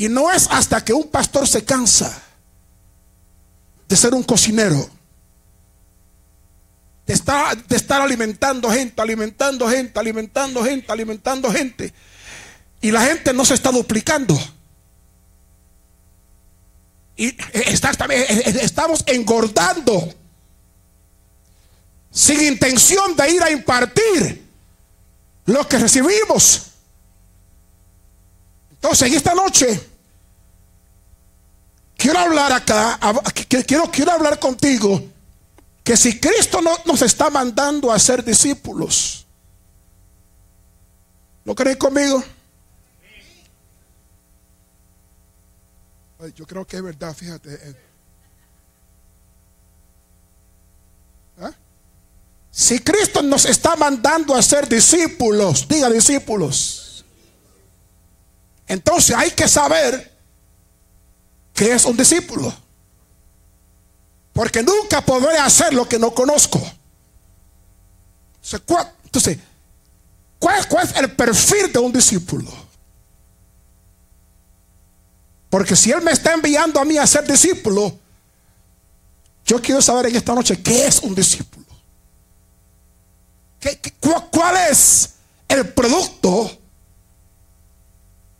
Y 0.00 0.08
no 0.08 0.32
es 0.32 0.48
hasta 0.50 0.82
que 0.82 0.94
un 0.94 1.08
pastor 1.08 1.46
se 1.46 1.62
cansa 1.62 2.22
de 3.86 3.94
ser 3.94 4.14
un 4.14 4.22
cocinero, 4.22 4.88
de 7.06 7.12
estar, 7.12 7.66
de 7.66 7.76
estar 7.76 8.00
alimentando 8.00 8.70
gente, 8.70 9.02
alimentando 9.02 9.68
gente, 9.68 10.00
alimentando 10.00 10.64
gente, 10.64 10.90
alimentando 10.90 11.52
gente. 11.52 11.92
Y 12.80 12.90
la 12.90 13.02
gente 13.02 13.34
no 13.34 13.44
se 13.44 13.52
está 13.52 13.70
duplicando. 13.70 14.40
Y 17.14 17.36
estamos 18.62 19.04
engordando 19.06 20.14
sin 22.10 22.40
intención 22.40 23.14
de 23.16 23.32
ir 23.32 23.42
a 23.42 23.50
impartir 23.50 24.46
lo 25.44 25.68
que 25.68 25.78
recibimos. 25.78 26.68
Entonces, 28.70 29.08
en 29.08 29.14
esta 29.14 29.34
noche 29.34 29.89
quiero 32.00 32.18
hablar 32.18 32.50
acá, 32.50 32.98
quiero, 33.66 33.90
quiero 33.90 34.10
hablar 34.10 34.38
contigo 34.38 35.02
que 35.84 35.96
si 35.96 36.18
Cristo 36.18 36.62
no 36.62 36.76
nos 36.86 37.02
está 37.02 37.28
mandando 37.28 37.92
a 37.92 37.98
ser 37.98 38.24
discípulos, 38.24 39.26
¿lo 41.44 41.54
creen 41.54 41.76
conmigo? 41.76 42.24
Yo 46.34 46.46
creo 46.46 46.66
que 46.66 46.76
es 46.76 46.82
verdad, 46.82 47.14
fíjate. 47.14 47.54
Eh. 47.54 47.76
¿Ah? 51.40 51.52
Si 52.50 52.78
Cristo 52.80 53.22
nos 53.22 53.46
está 53.46 53.76
mandando 53.76 54.34
a 54.34 54.42
ser 54.42 54.68
discípulos, 54.68 55.66
diga 55.66 55.88
discípulos, 55.88 57.04
entonces 58.66 59.16
hay 59.16 59.30
que 59.30 59.48
saber 59.48 60.09
que 61.60 61.74
es 61.74 61.84
un 61.84 61.94
discípulo. 61.94 62.50
Porque 64.32 64.62
nunca 64.62 65.04
podré 65.04 65.36
hacer 65.36 65.74
lo 65.74 65.86
que 65.86 65.98
no 65.98 66.14
conozco. 66.14 66.58
Entonces, 69.04 69.38
¿cuál, 70.38 70.58
es 70.82 70.96
el 70.96 71.12
perfil 71.14 71.70
de 71.70 71.78
un 71.78 71.92
discípulo? 71.92 72.50
Porque 75.50 75.76
si 75.76 75.90
Él 75.90 76.00
me 76.00 76.12
está 76.12 76.32
enviando 76.32 76.80
a 76.80 76.84
mí 76.86 76.96
a 76.96 77.06
ser 77.06 77.26
discípulo, 77.26 77.94
yo 79.44 79.60
quiero 79.60 79.82
saber 79.82 80.06
en 80.06 80.16
esta 80.16 80.34
noche 80.34 80.62
qué 80.62 80.86
es 80.86 81.00
un 81.00 81.14
discípulo. 81.14 81.66
cuál 84.30 84.56
es 84.70 85.10
el 85.46 85.68
producto 85.74 86.58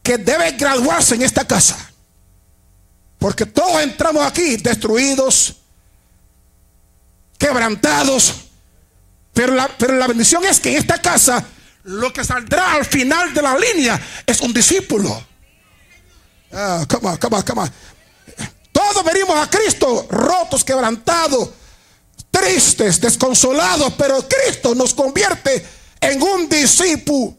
que 0.02 0.16
debe 0.16 0.52
graduarse 0.52 1.16
en 1.16 1.20
esta 1.20 1.46
casa? 1.46 1.89
Porque 3.20 3.44
todos 3.44 3.82
entramos 3.82 4.26
aquí 4.26 4.56
destruidos, 4.56 5.56
quebrantados. 7.38 8.34
Pero 9.34 9.54
la, 9.54 9.68
pero 9.78 9.94
la 9.94 10.08
bendición 10.08 10.42
es 10.44 10.58
que 10.58 10.70
en 10.70 10.78
esta 10.78 11.00
casa 11.00 11.44
lo 11.84 12.12
que 12.12 12.24
saldrá 12.24 12.74
al 12.74 12.84
final 12.86 13.32
de 13.34 13.42
la 13.42 13.56
línea 13.56 14.00
es 14.26 14.40
un 14.40 14.54
discípulo. 14.54 15.22
Ah, 16.50 16.84
come 16.88 17.10
on, 17.10 17.16
come 17.18 17.36
on, 17.36 17.42
come 17.42 17.60
on. 17.60 17.72
Todos 18.72 19.04
venimos 19.04 19.36
a 19.36 19.50
Cristo 19.50 20.06
rotos, 20.10 20.64
quebrantados, 20.64 21.50
tristes, 22.30 22.98
desconsolados, 23.02 23.92
pero 23.98 24.26
Cristo 24.26 24.74
nos 24.74 24.94
convierte 24.94 25.64
en 26.00 26.22
un 26.22 26.48
discípulo. 26.48 27.36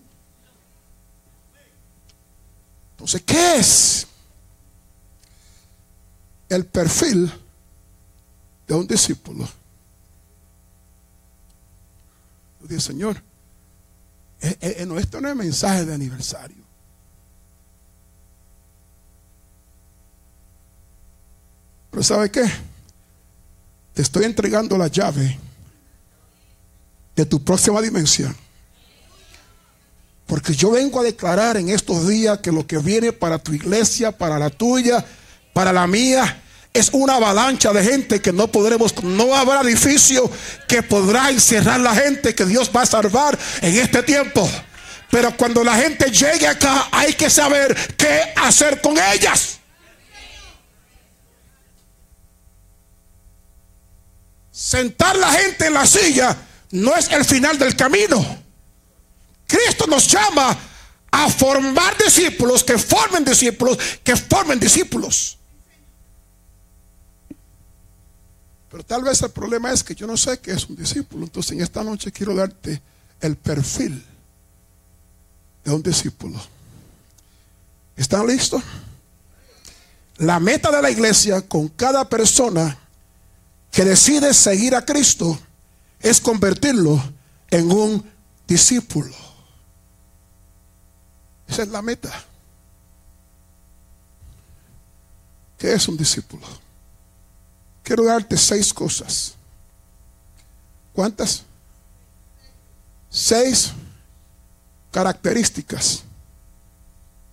Entonces, 2.92 3.24
¿qué 3.26 3.56
es? 3.56 4.08
El 6.52 6.66
perfil 6.66 7.32
de 8.68 8.74
un 8.74 8.86
discípulo. 8.86 9.48
Yo 12.62 12.68
dije, 12.68 12.82
Señor, 12.82 13.16
eh, 14.42 14.58
eh, 14.60 14.76
eh, 14.80 14.86
no, 14.86 15.00
esto 15.00 15.22
no 15.22 15.30
es 15.30 15.36
mensaje 15.36 15.86
de 15.86 15.94
aniversario. 15.94 16.58
Pero 21.90 22.04
¿sabe 22.04 22.30
qué? 22.30 22.44
Te 23.94 24.02
estoy 24.02 24.26
entregando 24.26 24.78
la 24.78 24.88
llave 24.88 25.40
de 27.16 27.26
tu 27.26 27.42
próxima 27.42 27.82
dimensión. 27.82 28.36
Porque 30.28 30.54
yo 30.54 30.72
vengo 30.72 31.00
a 31.00 31.04
declarar 31.04 31.56
en 31.56 31.70
estos 31.70 32.08
días 32.10 32.40
que 32.40 32.52
lo 32.52 32.68
que 32.68 32.78
viene 32.78 33.14
para 33.14 33.38
tu 33.38 33.54
iglesia, 33.54 34.12
para 34.12 34.38
la 34.38 34.50
tuya, 34.50 35.06
para 35.54 35.74
la 35.74 35.88
mía 35.88 36.42
es 36.74 36.90
una 36.94 37.16
avalancha 37.16 37.74
de 37.74 37.84
gente 37.84 38.22
que 38.22 38.32
no 38.32 38.48
podremos, 38.48 39.04
no 39.04 39.36
habrá 39.36 39.62
edificio 39.62 40.32
que 40.68 40.82
podrá 40.82 41.30
encerrar 41.30 41.80
la 41.80 41.94
gente 41.94 42.34
que 42.34 42.46
Dios 42.46 42.72
va 42.74 42.84
a 42.84 42.86
salvar 42.86 43.38
en 43.62 43.78
este 43.78 44.04
tiempo. 44.04 44.50
Pero 45.10 45.36
cuando 45.36 45.64
la 45.64 45.76
gente 45.76 46.10
llegue 46.10 46.48
acá 46.48 46.88
hay 46.92 47.14
que 47.14 47.30
saber 47.30 47.76
qué 47.98 48.34
hacer 48.38 48.80
con 48.80 48.98
ellas. 48.98 49.60
Sentar 54.50 55.18
la 55.18 55.32
gente 55.32 55.66
en 55.66 55.74
la 55.74 55.86
silla 55.86 56.38
no 56.72 56.96
es 56.96 57.10
el 57.10 57.26
final 57.26 57.58
del 57.58 57.76
camino. 57.76 58.42
Cristo 59.46 59.86
nos 59.88 60.08
llama 60.08 60.58
a 61.12 61.30
formar 61.30 61.98
discípulos 61.98 62.64
que 62.64 62.78
formen 62.78 63.26
discípulos, 63.26 63.78
que 64.02 64.16
formen 64.16 64.58
discípulos. 64.58 65.38
Pero 68.72 68.84
tal 68.86 69.04
vez 69.04 69.22
el 69.22 69.32
problema 69.32 69.72
es 69.72 69.84
que 69.84 69.94
yo 69.94 70.08
no 70.08 70.16
sé 70.16 70.40
qué 70.40 70.52
es 70.54 70.70
un 70.70 70.78
discípulo. 70.78 71.26
Entonces 71.26 71.52
en 71.52 71.62
esta 71.62 71.84
noche 71.84 72.12
quiero 72.12 72.34
darte 72.34 72.82
el 73.20 73.36
perfil 73.36 74.04
de 75.66 75.72
un 75.72 75.84
discípulo. 75.84 76.42
¿Están 77.98 78.26
listos? 78.26 78.64
La 80.18 80.40
meta 80.40 80.72
de 80.72 80.82
la 80.82 80.90
iglesia 80.90 81.42
con 81.42 81.68
cada 81.68 82.08
persona 82.08 82.78
que 83.72 83.84
decide 83.84 84.34
seguir 84.34 84.74
a 84.76 84.86
Cristo 84.86 85.38
es 86.00 86.22
convertirlo 86.22 87.02
en 87.50 87.72
un 87.72 88.10
discípulo. 88.48 89.14
Esa 91.48 91.64
es 91.64 91.68
la 91.68 91.82
meta. 91.82 92.12
¿Qué 95.58 95.74
es 95.74 95.88
un 95.90 95.98
discípulo? 95.98 96.48
Quiero 97.84 98.06
darte 98.06 98.38
seis 98.38 98.74
cosas. 98.74 99.36
¿Cuántas? 100.94 101.44
Seis 103.10 103.72
características 104.92 106.04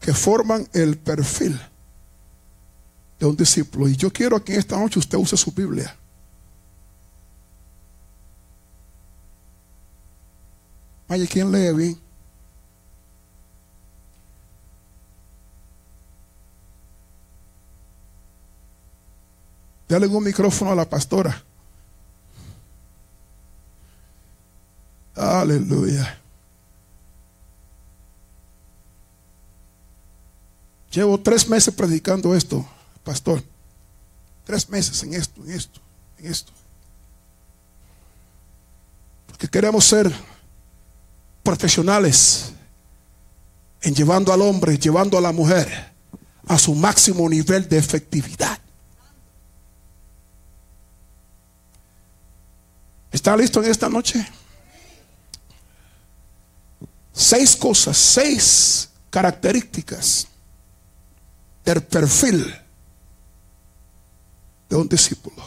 que 0.01 0.13
forman 0.15 0.69
el 0.73 0.97
perfil 0.97 1.61
de 3.19 3.27
un 3.27 3.37
discípulo. 3.37 3.89
Y 3.89 3.97
yo 3.97 4.13
quiero 4.13 4.43
que 4.43 4.57
esta 4.57 4.79
noche 4.79 4.99
usted 4.99 5.19
use 5.19 5.37
su 5.37 5.51
Biblia. 5.53 5.95
Vaya, 11.09 11.27
¿quién 11.27 11.51
lee 11.51 11.73
bien? 11.73 12.08
Dale 19.89 20.07
un 20.07 20.23
micrófono 20.23 20.71
a 20.71 20.75
la 20.75 20.89
pastora. 20.89 21.43
Aleluya. 25.15 26.19
Llevo 30.93 31.19
tres 31.19 31.49
meses 31.49 31.75
predicando 31.75 32.35
esto, 32.35 32.67
pastor. 33.03 33.43
Tres 34.45 34.69
meses 34.69 35.03
en 35.03 35.15
esto, 35.15 35.45
en 35.45 35.53
esto, 35.53 35.81
en 36.19 36.31
esto. 36.31 36.53
Porque 39.27 39.49
queremos 39.49 39.85
ser 39.85 40.13
profesionales 41.43 42.53
en 43.83 43.95
llevando 43.95 44.33
al 44.33 44.43
hombre, 44.43 44.79
llevando 44.79 45.17
a 45.17 45.21
la 45.21 45.33
mujer 45.33 45.93
a 46.47 46.59
su 46.59 46.75
máximo 46.75 47.29
nivel 47.29 47.69
de 47.69 47.79
efectividad. 47.79 48.58
¿Está 53.11 53.37
listo 53.37 53.63
en 53.63 53.71
esta 53.71 53.89
noche? 53.89 54.27
Seis 57.13 57.57
cosas, 57.57 57.97
seis 57.97 58.89
características 59.11 60.29
del 61.65 61.83
perfil 61.83 62.55
de 64.69 64.77
un 64.77 64.89
discípulo. 64.89 65.43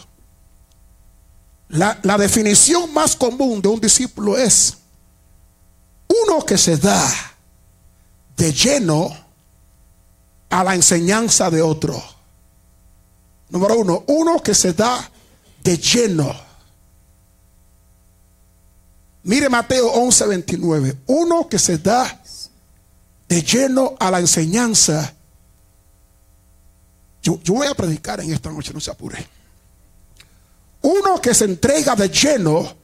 La, 1.70 1.98
la, 2.04 2.18
definición 2.18 2.94
más 2.94 3.16
común 3.16 3.62
de 3.62 3.70
un 3.70 3.80
discípulo 3.80 4.38
es 4.38 4.78
uno 6.08 6.46
que 6.46 6.58
se 6.58 6.76
da 6.76 7.10
de 8.36 8.52
lleno 8.52 9.16
a 10.50 10.64
la 10.64 10.76
enseñanza 10.76 11.50
de 11.50 11.62
otro. 11.62 12.04
Número 13.50 13.78
uno, 13.78 14.04
uno 14.08 14.44
que 14.44 14.54
se 14.54 14.74
da 14.74 15.10
de 15.64 15.78
lleno 15.78 16.51
Mire 19.24 19.50
Mateo 19.50 19.88
11, 19.92 20.28
29. 20.28 20.98
Uno 21.08 21.48
que 21.48 21.60
se 21.60 21.78
da 21.78 22.22
de 23.28 23.42
lleno 23.42 23.96
a 24.00 24.10
la 24.10 24.20
enseñanza. 24.20 25.14
Yo, 27.22 27.40
voy 27.48 27.68
a 27.68 27.76
predicar 27.76 28.20
en 28.20 28.34
esta 28.34 28.52
noche, 28.52 28.74
no 28.74 28.80
se 28.80 28.90
apure. 28.90 29.26
Uno 30.82 31.22
que 31.22 31.36
se 31.36 31.46
entrega 31.46 31.96
de 31.96 32.10
lleno 32.10 32.76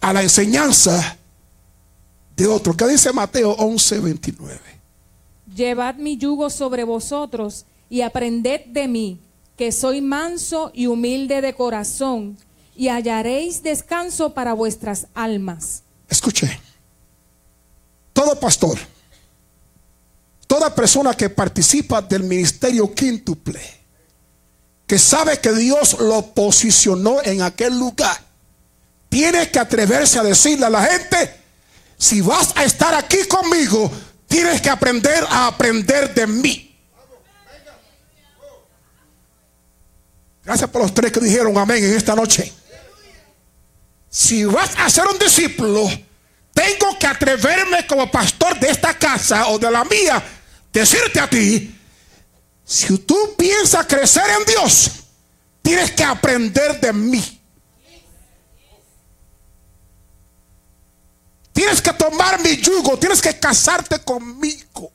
a 0.00 0.12
la 0.12 0.22
enseñanza 0.22 1.16
de 2.36 2.46
otro. 2.46 2.76
¿Qué 2.76 2.86
dice 2.86 3.12
Mateo 3.12 3.52
11, 3.52 3.98
29? 3.98 4.60
Llevad 5.52 5.96
mi 5.96 6.16
yugo 6.16 6.48
sobre 6.48 6.84
vosotros 6.84 7.66
y 7.90 8.02
aprended 8.02 8.66
de 8.66 8.86
mí, 8.86 9.20
que 9.56 9.72
soy 9.72 10.00
manso 10.00 10.70
y 10.72 10.86
humilde 10.86 11.40
de 11.40 11.54
corazón 11.54 12.38
y 12.76 12.88
hallaréis 12.88 13.62
descanso 13.62 14.34
para 14.34 14.52
vuestras 14.52 15.06
almas. 15.14 15.82
Escuche, 16.08 16.60
todo 18.12 18.38
pastor, 18.38 18.78
toda 20.46 20.74
persona 20.74 21.14
que 21.14 21.30
participa 21.30 22.02
del 22.02 22.24
ministerio 22.24 22.92
quíntuple, 22.94 23.60
que 24.86 24.98
sabe 24.98 25.40
que 25.40 25.52
Dios 25.52 25.98
lo 26.00 26.34
posicionó 26.34 27.22
en 27.22 27.42
aquel 27.42 27.78
lugar, 27.78 28.18
tiene 29.08 29.50
que 29.50 29.58
atreverse 29.58 30.18
a 30.18 30.22
decirle 30.22 30.66
a 30.66 30.70
la 30.70 30.84
gente, 30.84 31.40
si 31.96 32.20
vas 32.20 32.54
a 32.56 32.64
estar 32.64 32.94
aquí 32.94 33.24
conmigo, 33.28 33.90
tienes 34.26 34.60
que 34.60 34.70
aprender 34.70 35.24
a 35.28 35.46
aprender 35.46 36.12
de 36.12 36.26
mí. 36.26 36.60
Gracias 40.44 40.68
por 40.68 40.82
los 40.82 40.92
tres 40.92 41.10
que 41.10 41.20
dijeron 41.20 41.56
amén 41.56 41.82
en 41.82 41.94
esta 41.94 42.14
noche 42.14 42.52
si 44.14 44.44
vas 44.44 44.70
a 44.78 44.88
ser 44.88 45.08
un 45.08 45.18
discípulo, 45.18 45.90
tengo 46.52 46.96
que 47.00 47.06
atreverme 47.08 47.84
como 47.84 48.08
pastor 48.08 48.60
de 48.60 48.70
esta 48.70 48.96
casa 48.96 49.48
o 49.48 49.58
de 49.58 49.68
la 49.68 49.82
mía, 49.82 50.22
decirte 50.72 51.18
a 51.18 51.28
ti, 51.28 51.76
si 52.64 52.96
tú 52.98 53.34
piensas 53.36 53.84
crecer 53.86 54.22
en 54.38 54.44
Dios, 54.46 54.88
tienes 55.62 55.90
que 55.90 56.04
aprender 56.04 56.80
de 56.80 56.92
mí. 56.92 57.40
Tienes 61.52 61.82
que 61.82 61.92
tomar 61.92 62.40
mi 62.40 62.56
yugo, 62.56 62.96
tienes 62.96 63.20
que 63.20 63.36
casarte 63.36 63.98
conmigo. 63.98 64.92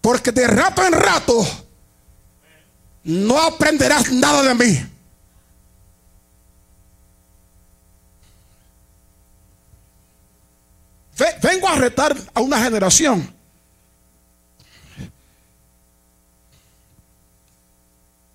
Porque 0.00 0.30
de 0.30 0.46
rato 0.46 0.86
en 0.86 0.92
rato 0.92 1.66
no 3.02 3.42
aprenderás 3.42 4.12
nada 4.12 4.44
de 4.44 4.54
mí. 4.54 4.91
Vengo 11.42 11.68
a 11.68 11.74
retar 11.74 12.16
a 12.34 12.40
una 12.40 12.62
generación. 12.62 13.32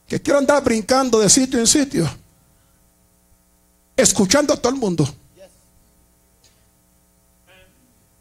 Que 0.08 0.22
quiero 0.22 0.40
andar 0.40 0.64
brincando 0.64 1.20
de 1.20 1.30
sitio 1.30 1.60
en 1.60 1.68
sitio. 1.68 2.10
Escuchando 3.96 4.54
a 4.54 4.58
todo 4.58 4.72
el 4.72 4.80
mundo. 4.80 5.16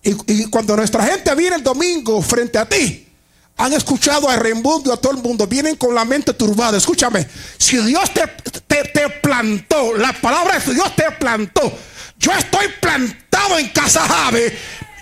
Y, 0.03 0.47
cuando 0.51 0.77
nuestra 0.77 1.05
gente 1.05 1.35
viene 1.35 1.57
el 1.57 1.65
domingo 1.65 2.23
frente 2.23 2.59
a 2.59 2.69
ti, 2.69 3.09
han 3.57 3.73
escuchado 3.73 4.29
a 4.29 4.37
Raimundo 4.37 4.91
y 4.91 4.93
a 4.93 4.97
todo 4.97 5.13
el 5.13 5.19
mundo, 5.19 5.49
vienen 5.49 5.75
con 5.75 5.95
la 5.95 6.05
mente 6.05 6.33
turbada. 6.33 6.79
Escúchame, 6.79 7.27
si 7.59 7.77
Dios 7.79 8.15
te, 8.15 8.25
te, 8.69 8.85
te 8.85 9.09
plantó, 9.21 9.95
la 9.97 10.13
palabra 10.13 10.59
es 10.59 10.73
Dios 10.73 10.95
te 10.95 11.11
plantó 11.13 11.73
yo 12.19 12.33
estoy 12.33 12.69
plantado 12.81 13.59
en 13.59 13.69
Casa 13.69 14.07
Jave. 14.07 14.59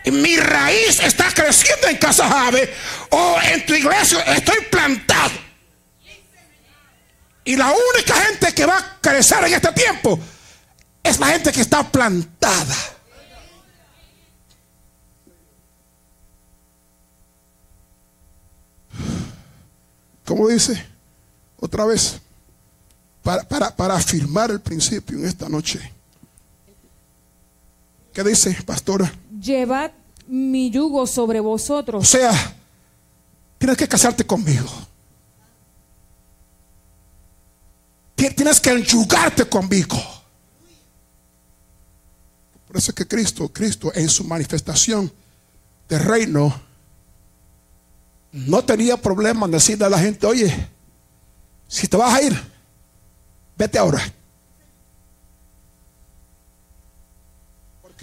Mi 0.06 0.36
raíz 0.36 1.00
está 1.00 1.32
creciendo 1.32 1.88
en 1.88 1.96
Casa 1.96 2.28
Jave. 2.28 2.72
O 3.10 3.36
en 3.42 3.64
tu 3.66 3.74
iglesia 3.74 4.20
estoy 4.34 4.60
plantado. 4.70 5.32
Y 7.44 7.56
la 7.56 7.70
única 7.70 8.14
gente 8.14 8.52
que 8.54 8.66
va 8.66 8.78
a 8.78 9.00
crecer 9.00 9.44
en 9.44 9.54
este 9.54 9.72
tiempo 9.72 10.18
es 11.02 11.18
la 11.18 11.26
gente 11.26 11.52
que 11.52 11.60
está 11.60 11.90
plantada. 11.90 12.74
¿Cómo 20.24 20.48
dice? 20.48 20.84
Otra 21.58 21.84
vez. 21.84 22.18
Para, 23.22 23.42
para, 23.44 23.74
para 23.74 23.94
afirmar 23.94 24.50
el 24.50 24.60
principio 24.60 25.18
en 25.18 25.26
esta 25.26 25.48
noche. 25.48 25.93
¿Qué 28.14 28.22
dice, 28.22 28.56
pastora? 28.64 29.12
Llevad 29.42 29.90
mi 30.28 30.70
yugo 30.70 31.04
sobre 31.04 31.40
vosotros. 31.40 32.04
O 32.04 32.06
sea, 32.06 32.32
tienes 33.58 33.76
que 33.76 33.88
casarte 33.88 34.24
conmigo. 34.24 34.70
Tienes 38.14 38.60
que 38.60 38.70
enyugarte 38.70 39.44
conmigo. 39.46 39.96
Por 42.68 42.76
eso 42.76 42.92
es 42.92 42.94
que 42.94 43.06
Cristo, 43.06 43.48
Cristo 43.48 43.92
en 43.94 44.08
su 44.08 44.24
manifestación 44.24 45.12
de 45.88 45.98
reino, 45.98 46.54
no 48.32 48.64
tenía 48.64 48.96
problema 48.96 49.46
en 49.46 49.52
decirle 49.52 49.86
a 49.86 49.90
la 49.90 49.98
gente, 49.98 50.26
oye, 50.26 50.68
si 51.66 51.88
te 51.88 51.96
vas 51.96 52.14
a 52.14 52.22
ir, 52.22 52.40
vete 53.58 53.76
ahora. 53.76 54.00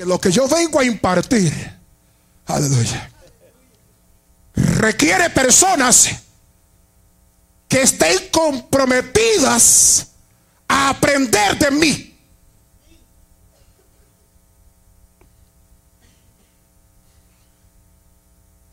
Lo 0.05 0.19
que 0.19 0.31
yo 0.31 0.47
vengo 0.47 0.79
a 0.79 0.83
impartir, 0.83 1.53
requiere 4.55 5.29
personas 5.29 6.09
que 7.67 7.81
estén 7.81 8.29
comprometidas 8.29 10.07
a 10.67 10.89
aprender 10.89 11.57
de 11.57 11.71
mí. 11.71 12.11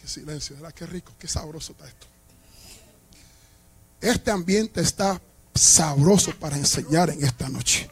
silencio, 0.09 0.57
¿verdad? 0.57 0.73
Qué 0.73 0.87
rico, 0.87 1.13
qué 1.19 1.29
sabroso 1.29 1.73
está 1.73 1.87
esto. 1.87 2.07
Este 4.01 4.31
ambiente 4.31 4.81
está 4.81 5.21
sabroso 5.55 6.35
para 6.39 6.57
enseñar 6.57 7.11
en 7.11 7.23
esta 7.25 7.49
noche. 7.49 7.91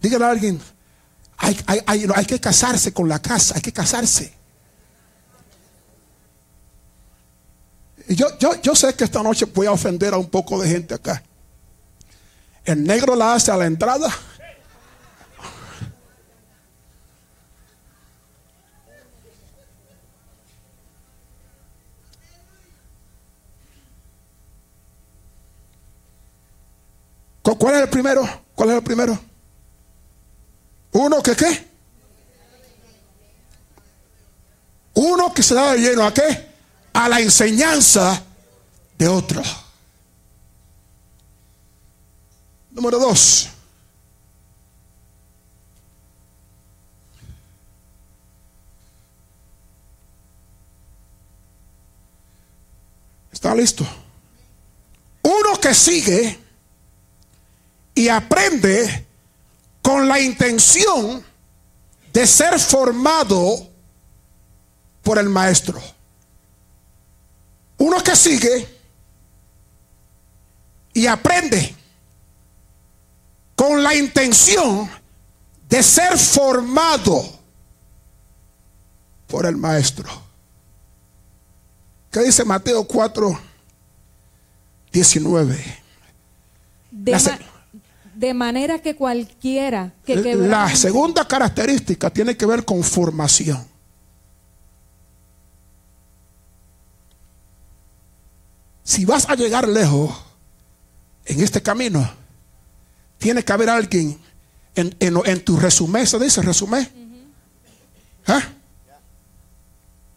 Dígale 0.00 0.24
a 0.24 0.30
alguien, 0.30 0.60
hay, 1.36 1.58
hay, 1.86 2.26
que 2.26 2.40
casarse 2.40 2.92
con 2.92 3.08
la 3.08 3.20
casa, 3.20 3.54
hay 3.56 3.60
que 3.60 3.72
casarse. 3.72 4.32
Yo, 8.08 8.38
yo, 8.38 8.60
yo 8.62 8.74
sé 8.74 8.94
que 8.94 9.04
esta 9.04 9.22
noche 9.22 9.46
voy 9.46 9.66
a 9.66 9.72
ofender 9.72 10.14
a 10.14 10.18
un 10.18 10.28
poco 10.28 10.60
de 10.60 10.68
gente 10.68 10.94
acá. 10.94 11.22
El 12.64 12.84
negro 12.84 13.16
la 13.16 13.34
hace 13.34 13.50
a 13.50 13.56
la 13.56 13.66
entrada 13.66 14.08
¿Cuál 27.62 27.76
es 27.76 27.82
el 27.82 27.88
primero? 27.90 28.28
¿Cuál 28.56 28.70
es 28.70 28.76
el 28.76 28.82
primero? 28.82 29.31
Uno 30.92 31.22
que 31.22 31.34
qué? 31.34 31.68
Uno 34.94 35.32
que 35.32 35.42
se 35.42 35.54
da 35.54 35.74
lleno 35.74 36.06
a 36.06 36.12
qué? 36.12 36.52
A 36.92 37.08
la 37.08 37.20
enseñanza 37.20 38.22
de 38.98 39.08
otro. 39.08 39.42
Número 42.70 42.98
dos. 42.98 43.48
¿Está 53.32 53.54
listo? 53.54 53.84
Uno 55.22 55.58
que 55.60 55.74
sigue 55.74 56.38
y 57.94 58.08
aprende 58.08 59.06
con 59.82 60.08
la 60.08 60.20
intención 60.20 61.24
de 62.12 62.26
ser 62.26 62.58
formado 62.58 63.68
por 65.02 65.18
el 65.18 65.28
maestro. 65.28 65.82
Uno 67.78 68.02
que 68.02 68.14
sigue 68.14 68.68
y 70.94 71.06
aprende 71.06 71.74
con 73.56 73.82
la 73.82 73.94
intención 73.94 74.88
de 75.68 75.82
ser 75.82 76.18
formado 76.18 77.40
por 79.26 79.46
el 79.46 79.56
maestro. 79.56 80.08
¿Qué 82.10 82.20
dice 82.20 82.44
Mateo 82.44 82.84
4, 82.84 83.40
19? 84.92 85.82
De 86.90 87.12
manera 88.32 88.78
que 88.78 88.94
cualquiera 88.94 89.92
que 90.06 90.16
La 90.36 90.74
segunda 90.76 91.26
característica 91.26 92.10
tiene 92.10 92.36
que 92.36 92.46
ver 92.46 92.64
con 92.64 92.82
formación. 92.82 93.66
Si 98.84 99.04
vas 99.04 99.28
a 99.28 99.34
llegar 99.34 99.66
lejos 99.66 100.14
en 101.24 101.40
este 101.40 101.62
camino, 101.62 102.08
tiene 103.18 103.44
que 103.44 103.52
haber 103.52 103.70
alguien 103.70 104.18
en, 104.74 105.44
tu 105.44 105.56
resumen, 105.56 106.06
¿se 106.06 106.18
dice 106.18 106.42
resumen? 106.42 106.88
¿Ah? 108.26 108.42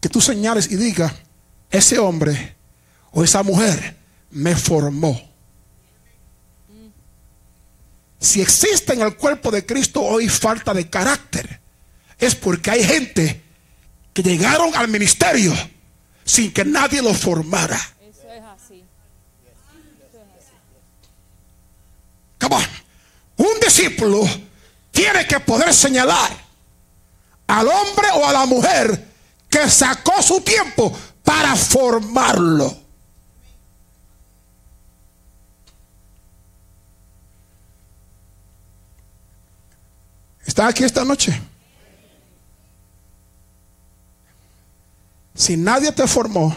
Que 0.00 0.08
tú 0.08 0.20
señales 0.20 0.70
y 0.70 0.76
digas, 0.76 1.12
ese 1.70 1.98
hombre 1.98 2.54
o 3.12 3.22
esa 3.24 3.42
mujer 3.42 3.96
me 4.30 4.54
formó. 4.54 5.35
Si 8.26 8.42
existe 8.42 8.92
en 8.92 9.02
el 9.02 9.16
cuerpo 9.16 9.52
de 9.52 9.64
Cristo 9.64 10.02
hoy 10.02 10.28
falta 10.28 10.74
de 10.74 10.90
carácter, 10.90 11.60
es 12.18 12.34
porque 12.34 12.72
hay 12.72 12.82
gente 12.82 13.40
que 14.12 14.20
llegaron 14.20 14.74
al 14.74 14.88
ministerio 14.88 15.54
sin 16.24 16.52
que 16.52 16.64
nadie 16.64 17.00
los 17.02 17.18
formara. 17.18 17.78
Eso 18.00 18.28
es 18.28 18.42
así. 18.42 18.84
Come 22.40 22.66
Un 23.36 23.60
discípulo 23.64 24.28
tiene 24.90 25.24
que 25.28 25.38
poder 25.38 25.72
señalar 25.72 26.36
al 27.46 27.68
hombre 27.68 28.08
o 28.12 28.26
a 28.26 28.32
la 28.32 28.44
mujer 28.44 29.06
que 29.48 29.70
sacó 29.70 30.20
su 30.20 30.40
tiempo 30.40 30.92
para 31.22 31.54
formarlo. 31.54 32.85
¿Está 40.46 40.68
aquí 40.68 40.84
esta 40.84 41.04
noche? 41.04 41.38
Si 45.34 45.56
nadie 45.56 45.92
te 45.92 46.06
formó, 46.06 46.56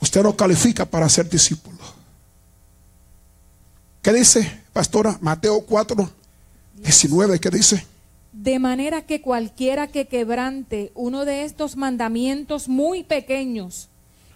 usted 0.00 0.22
no 0.22 0.36
califica 0.36 0.84
para 0.84 1.08
ser 1.08 1.28
discípulo. 1.28 1.78
¿Qué 4.02 4.12
dice, 4.12 4.60
pastora? 4.72 5.18
Mateo 5.20 5.62
4, 5.62 6.10
19, 6.74 7.40
¿qué 7.40 7.50
dice? 7.50 7.86
De 8.32 8.58
manera 8.58 9.02
que 9.02 9.20
cualquiera 9.20 9.88
que 9.88 10.06
quebrante 10.06 10.92
uno 10.94 11.24
de 11.24 11.44
estos 11.44 11.76
mandamientos 11.76 12.68
muy 12.68 13.04
pequeños 13.04 13.88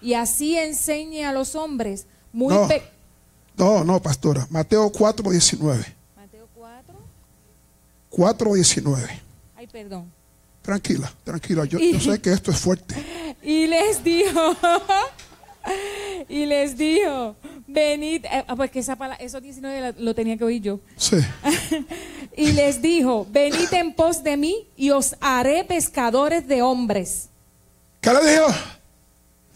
y 0.03 0.15
así 0.15 0.57
enseñe 0.57 1.25
a 1.25 1.33
los 1.33 1.55
hombres 1.55 2.07
muy 2.33 2.55
no, 2.55 2.69
no, 3.57 3.85
no, 3.85 4.03
pastora. 4.03 4.47
Mateo 4.51 4.91
4, 4.91 5.31
19. 5.31 5.97
4.19. 8.17 9.09
Ay, 9.57 9.67
perdón. 9.67 10.11
Tranquila, 10.63 11.13
tranquila. 11.23 11.65
Yo, 11.67 11.79
sé 12.01 12.19
que 12.19 12.33
esto 12.33 12.51
es 12.51 12.59
fuerte. 12.59 12.95
Y 13.43 13.69
les 13.69 14.03
dijo, 14.03 14.57
y 16.29 16.47
les 16.47 16.77
dijo, 16.77 17.37
venid, 17.69 18.25
eh, 18.25 18.45
ah, 18.49 18.57
porque 18.57 18.81
esa 18.81 18.97
palabra, 18.97 19.23
eso 19.25 19.41
19 19.41 19.95
lo, 19.99 20.15
tenía 20.17 20.37
que 20.37 20.43
oír 20.43 20.63
yo. 20.63 20.81
Sí. 20.97 21.19
y 22.37 22.51
les 22.53 22.83
dijo, 22.83 23.25
venid 23.31 23.73
en 23.73 23.95
pos 23.95 24.25
de 24.25 24.37
mí 24.37 24.67
y 24.77 24.91
os 24.91 25.15
haré 25.21 25.63
pescadores 25.63 26.49
de 26.49 26.63
hombres. 26.63 27.29
¿Qué 28.01 28.13
le 28.13 28.33
dijo? 28.33 28.47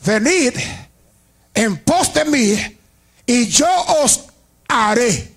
Venid 0.06 0.52
en 1.54 1.76
pos 1.78 2.14
de 2.14 2.24
mí 2.26 2.78
y 3.26 3.46
yo 3.48 3.66
os 4.04 4.26
haré 4.68 5.32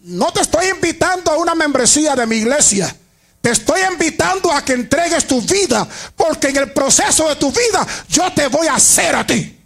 No 0.00 0.32
te 0.32 0.40
estoy 0.40 0.66
invitando 0.68 1.30
a 1.30 1.36
una 1.36 1.54
membresía 1.54 2.14
de 2.14 2.26
mi 2.26 2.36
iglesia. 2.36 2.94
Te 3.40 3.50
estoy 3.50 3.80
invitando 3.90 4.52
a 4.52 4.64
que 4.64 4.74
entregues 4.74 5.26
tu 5.26 5.40
vida, 5.40 5.86
porque 6.14 6.48
en 6.48 6.56
el 6.58 6.72
proceso 6.72 7.28
de 7.28 7.36
tu 7.36 7.50
vida 7.50 7.86
yo 8.08 8.30
te 8.32 8.48
voy 8.48 8.66
a 8.66 8.74
hacer 8.74 9.14
a 9.16 9.26
ti. 9.26 9.56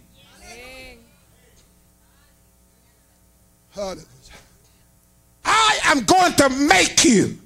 I 5.45 5.79
am 5.85 6.05
going 6.05 6.33
to 6.35 6.49
make 6.49 7.03
you. 7.03 7.37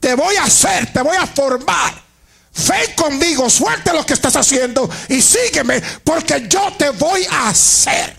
Te 0.00 0.14
voy 0.14 0.36
a 0.36 0.44
hacer, 0.44 0.92
te 0.92 1.02
voy 1.02 1.16
a 1.16 1.26
formar. 1.26 2.02
Ven 2.68 2.94
conmigo, 2.94 3.48
suelte 3.48 3.92
lo 3.92 4.04
que 4.04 4.14
estás 4.14 4.36
haciendo 4.36 4.88
y 5.08 5.22
sígueme, 5.22 5.80
porque 6.04 6.46
yo 6.48 6.72
te 6.76 6.90
voy 6.90 7.26
a 7.30 7.48
hacer. 7.48 8.17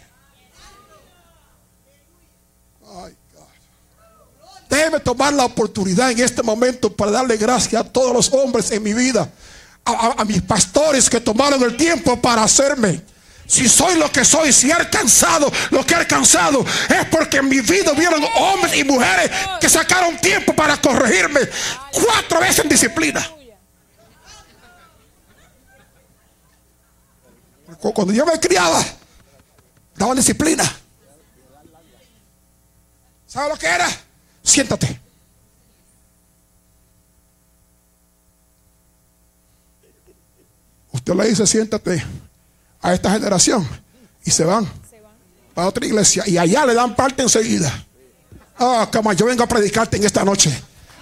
Déjeme 4.69 4.99
tomar 4.99 5.33
la 5.33 5.45
oportunidad 5.45 6.11
en 6.11 6.19
este 6.19 6.43
momento 6.43 6.95
para 6.95 7.09
darle 7.09 7.37
gracias 7.37 7.81
a 7.81 7.83
todos 7.83 8.13
los 8.13 8.31
hombres 8.31 8.69
en 8.69 8.83
mi 8.83 8.93
vida, 8.93 9.27
a, 9.83 10.23
mis 10.25 10.43
pastores 10.43 11.09
que 11.09 11.19
tomaron 11.19 11.61
el 11.63 11.75
tiempo 11.75 12.21
para 12.21 12.43
hacerme. 12.43 13.01
Si 13.47 13.67
soy 13.67 13.97
lo 13.97 14.11
que 14.11 14.23
soy, 14.23 14.53
si 14.53 14.69
he 14.69 14.73
alcanzado 14.73 15.51
lo 15.71 15.83
que 15.83 15.95
he 15.95 15.97
alcanzado, 15.97 16.63
es 16.87 17.05
porque 17.09 17.37
en 17.37 17.49
mi 17.49 17.61
vida 17.61 17.93
vieron 17.93 18.23
hombres 18.37 18.77
y 18.77 18.83
mujeres 18.83 19.31
que 19.59 19.67
sacaron 19.67 20.15
tiempo 20.17 20.53
para 20.53 20.79
corregirme 20.79 21.39
cuatro 21.91 22.39
veces 22.39 22.59
en 22.59 22.69
disciplina. 22.69 23.27
Cuando 27.81 28.13
yo 28.13 28.23
me 28.23 28.39
criaba, 28.39 28.85
daban 29.95 30.15
disciplina. 30.15 30.63
¿Sabe 33.25 33.49
lo 33.49 33.57
que 33.57 33.65
era? 33.65 34.08
Siéntate. 34.49 34.99
Usted 40.91 41.13
le 41.13 41.29
dice, 41.29 41.45
siéntate 41.45 42.03
a 42.81 42.93
esta 42.93 43.11
generación 43.11 43.67
y 44.25 44.31
se 44.31 44.43
van 44.43 44.67
a 45.55 45.67
otra 45.67 45.85
iglesia 45.85 46.23
y 46.25 46.39
allá 46.39 46.65
le 46.65 46.73
dan 46.73 46.95
parte 46.95 47.21
enseguida. 47.21 47.71
Ah, 48.57 48.89
como 48.91 49.13
yo 49.13 49.27
vengo 49.27 49.43
a 49.43 49.47
predicarte 49.47 49.97
en 49.97 50.05
esta 50.05 50.23
noche. 50.25 50.51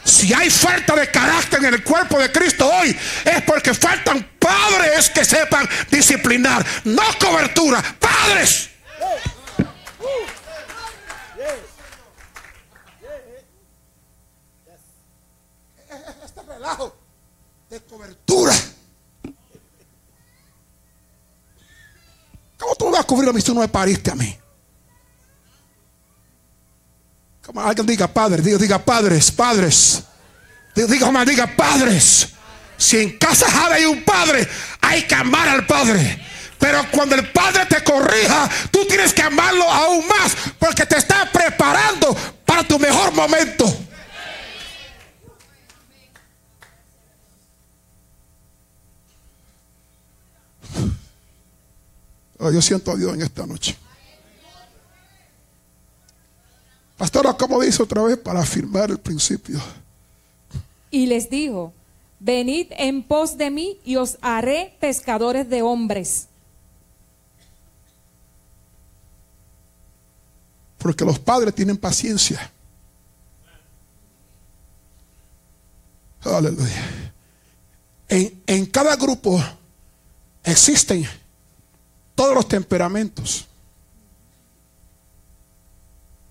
Si 0.03 0.33
hay 0.33 0.49
falta 0.49 0.93
de 0.97 1.09
carácter 1.09 1.63
en 1.63 1.73
el 1.73 1.83
cuerpo 1.85 2.19
de 2.19 2.29
Cristo 2.29 2.69
hoy, 2.69 2.89
es 3.23 3.41
porque 3.43 3.73
faltan 3.73 4.29
padres 4.37 5.09
que 5.09 5.23
sepan 5.23 5.67
disciplinar, 5.89 6.65
no 6.83 7.03
cobertura, 7.17 7.81
padres. 7.97 8.71
De 17.69 17.81
cobertura. 17.81 18.53
¿Cómo 22.57 22.75
tú 22.75 22.85
me 22.85 22.91
vas 22.91 23.01
a 23.01 23.03
cubrir 23.03 23.29
a 23.29 23.33
mí 23.33 23.39
si 23.39 23.47
tú 23.47 23.53
no 23.53 23.61
me 23.61 23.67
pariste 23.67 24.11
a 24.11 24.15
mí? 24.15 24.37
Como 27.45 27.61
alguien 27.61 27.85
diga 27.85 28.07
padres, 28.07 28.43
diga, 28.43 28.57
diga 28.57 28.79
padres, 28.83 29.31
padres. 29.31 30.03
Diga, 30.75 30.87
diga, 30.87 31.25
diga 31.25 31.55
padres. 31.55 32.29
Si 32.77 32.97
en 32.97 33.17
casa 33.17 33.47
hay 33.71 33.85
un 33.85 34.03
padre, 34.03 34.47
hay 34.81 35.03
que 35.07 35.15
amar 35.15 35.47
al 35.47 35.65
padre. 35.65 36.25
Pero 36.59 36.85
cuando 36.91 37.15
el 37.15 37.31
padre 37.31 37.65
te 37.67 37.83
corrija, 37.83 38.49
tú 38.71 38.85
tienes 38.85 39.13
que 39.13 39.21
amarlo 39.21 39.69
aún 39.69 40.05
más 40.07 40.35
porque 40.59 40.85
te 40.85 40.97
está 40.97 41.29
preparando 41.31 42.15
para 42.45 42.63
tu 42.63 42.79
mejor 42.79 43.13
momento. 43.13 43.86
Oh, 52.39 52.51
yo 52.51 52.61
siento 52.61 52.91
a 52.91 52.95
Dios 52.95 53.13
en 53.13 53.21
esta 53.21 53.45
noche. 53.45 53.75
Pastora, 56.97 57.33
¿cómo 57.33 57.61
dice 57.61 57.83
otra 57.83 58.01
vez 58.03 58.17
para 58.17 58.41
afirmar 58.41 58.89
el 58.89 58.97
principio? 58.97 59.59
Y 60.89 61.05
les 61.05 61.29
dijo, 61.29 61.73
venid 62.19 62.67
en 62.71 63.03
pos 63.03 63.37
de 63.37 63.51
mí 63.51 63.79
y 63.83 63.97
os 63.97 64.17
haré 64.21 64.75
pescadores 64.79 65.49
de 65.49 65.61
hombres. 65.61 66.27
Porque 70.79 71.05
los 71.05 71.19
padres 71.19 71.53
tienen 71.53 71.77
paciencia. 71.77 72.51
Aleluya. 76.23 77.13
En, 78.09 78.41
en 78.47 78.65
cada 78.65 78.95
grupo 78.95 79.41
existen 80.43 81.07
todos 82.17 82.33
los 82.33 82.47
temperamentos. 82.47 83.45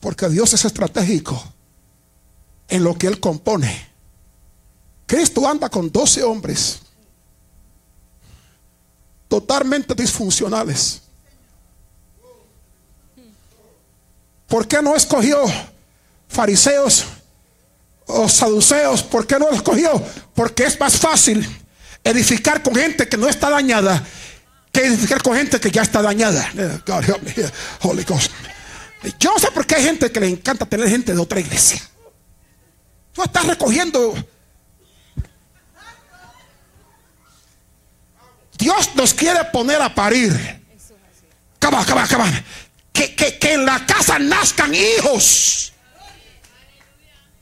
Porque 0.00 0.28
Dios 0.28 0.52
es 0.52 0.64
estratégico 0.64 1.40
en 2.68 2.82
lo 2.82 2.98
que 2.98 3.06
Él 3.06 3.20
compone. 3.20 3.88
Cristo 5.06 5.48
anda 5.48 5.70
con 5.70 5.90
12 5.90 6.24
hombres 6.24 6.80
totalmente 9.28 9.94
disfuncionales. 9.94 11.02
¿Por 14.48 14.66
qué 14.66 14.82
no 14.82 14.96
escogió 14.96 15.40
fariseos 16.28 17.04
o 18.06 18.28
saduceos? 18.28 19.04
¿Por 19.04 19.24
qué 19.24 19.38
no 19.38 19.50
escogió? 19.50 20.02
Porque 20.34 20.64
es 20.64 20.78
más 20.80 20.96
fácil 20.96 21.46
edificar 22.02 22.62
con 22.62 22.74
gente 22.74 23.08
que 23.08 23.16
no 23.16 23.28
está 23.28 23.50
dañada 23.50 24.04
que 24.76 24.86
edificar 24.86 25.22
con 25.22 25.34
gente 25.34 25.58
que 25.58 25.70
ya 25.70 25.82
está 25.82 26.02
dañada. 26.02 26.50
God 26.86 27.02
help 27.04 27.22
me 27.22 27.32
Holy 27.80 28.04
Ghost. 28.04 28.30
Yo 29.18 29.32
no 29.32 29.38
sé 29.38 29.50
por 29.50 29.66
qué 29.66 29.76
hay 29.76 29.84
gente 29.84 30.12
que 30.12 30.20
le 30.20 30.28
encanta 30.28 30.66
tener 30.66 30.88
gente 30.88 31.14
de 31.14 31.18
otra 31.18 31.40
iglesia. 31.40 31.80
Tú 33.14 33.22
estás 33.22 33.46
recogiendo. 33.46 34.14
Dios 38.58 38.90
nos 38.94 39.14
quiere 39.14 39.44
poner 39.44 39.80
a 39.80 39.94
parir. 39.94 40.32
Caba, 41.58 41.84
caba, 41.86 42.06
caba. 42.06 42.26
Que, 42.92 43.14
que, 43.14 43.38
que 43.38 43.54
en 43.54 43.64
la 43.64 43.86
casa 43.86 44.18
nazcan 44.18 44.74
hijos. 44.74 45.72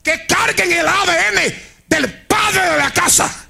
Que 0.05 0.25
carguen 0.27 0.71
el 0.71 0.87
ADN 0.87 1.55
del 1.89 2.27
padre 2.27 2.71
de 2.71 2.79
la 2.79 2.93
casa. 2.93 3.49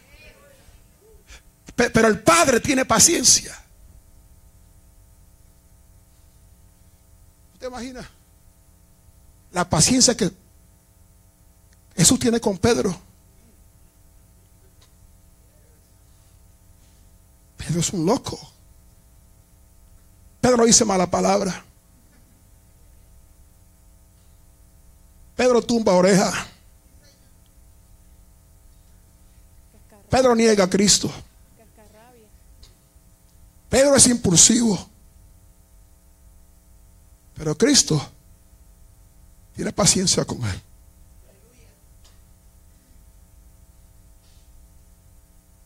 Pero 1.74 2.08
el 2.08 2.20
padre 2.20 2.60
tiene 2.60 2.86
paciencia. 2.86 3.63
¿Te 7.64 7.68
imaginas? 7.68 8.04
La 9.50 9.66
paciencia 9.66 10.14
que 10.14 10.30
Jesús 11.96 12.18
tiene 12.18 12.38
con 12.38 12.58
Pedro. 12.58 12.94
Pedro 17.56 17.80
es 17.80 17.90
un 17.94 18.04
loco. 18.04 18.38
Pedro 20.42 20.66
dice 20.66 20.84
mala 20.84 21.10
palabra. 21.10 21.64
Pedro 25.34 25.62
tumba 25.62 25.94
oreja. 25.94 26.46
Pedro 30.10 30.34
niega 30.34 30.64
a 30.64 30.68
Cristo. 30.68 31.10
Pedro 33.70 33.96
es 33.96 34.06
impulsivo. 34.06 34.93
Pero 37.36 37.56
Cristo 37.56 38.00
tiene 39.56 39.72
paciencia 39.72 40.24
con 40.24 40.42
él. 40.44 40.60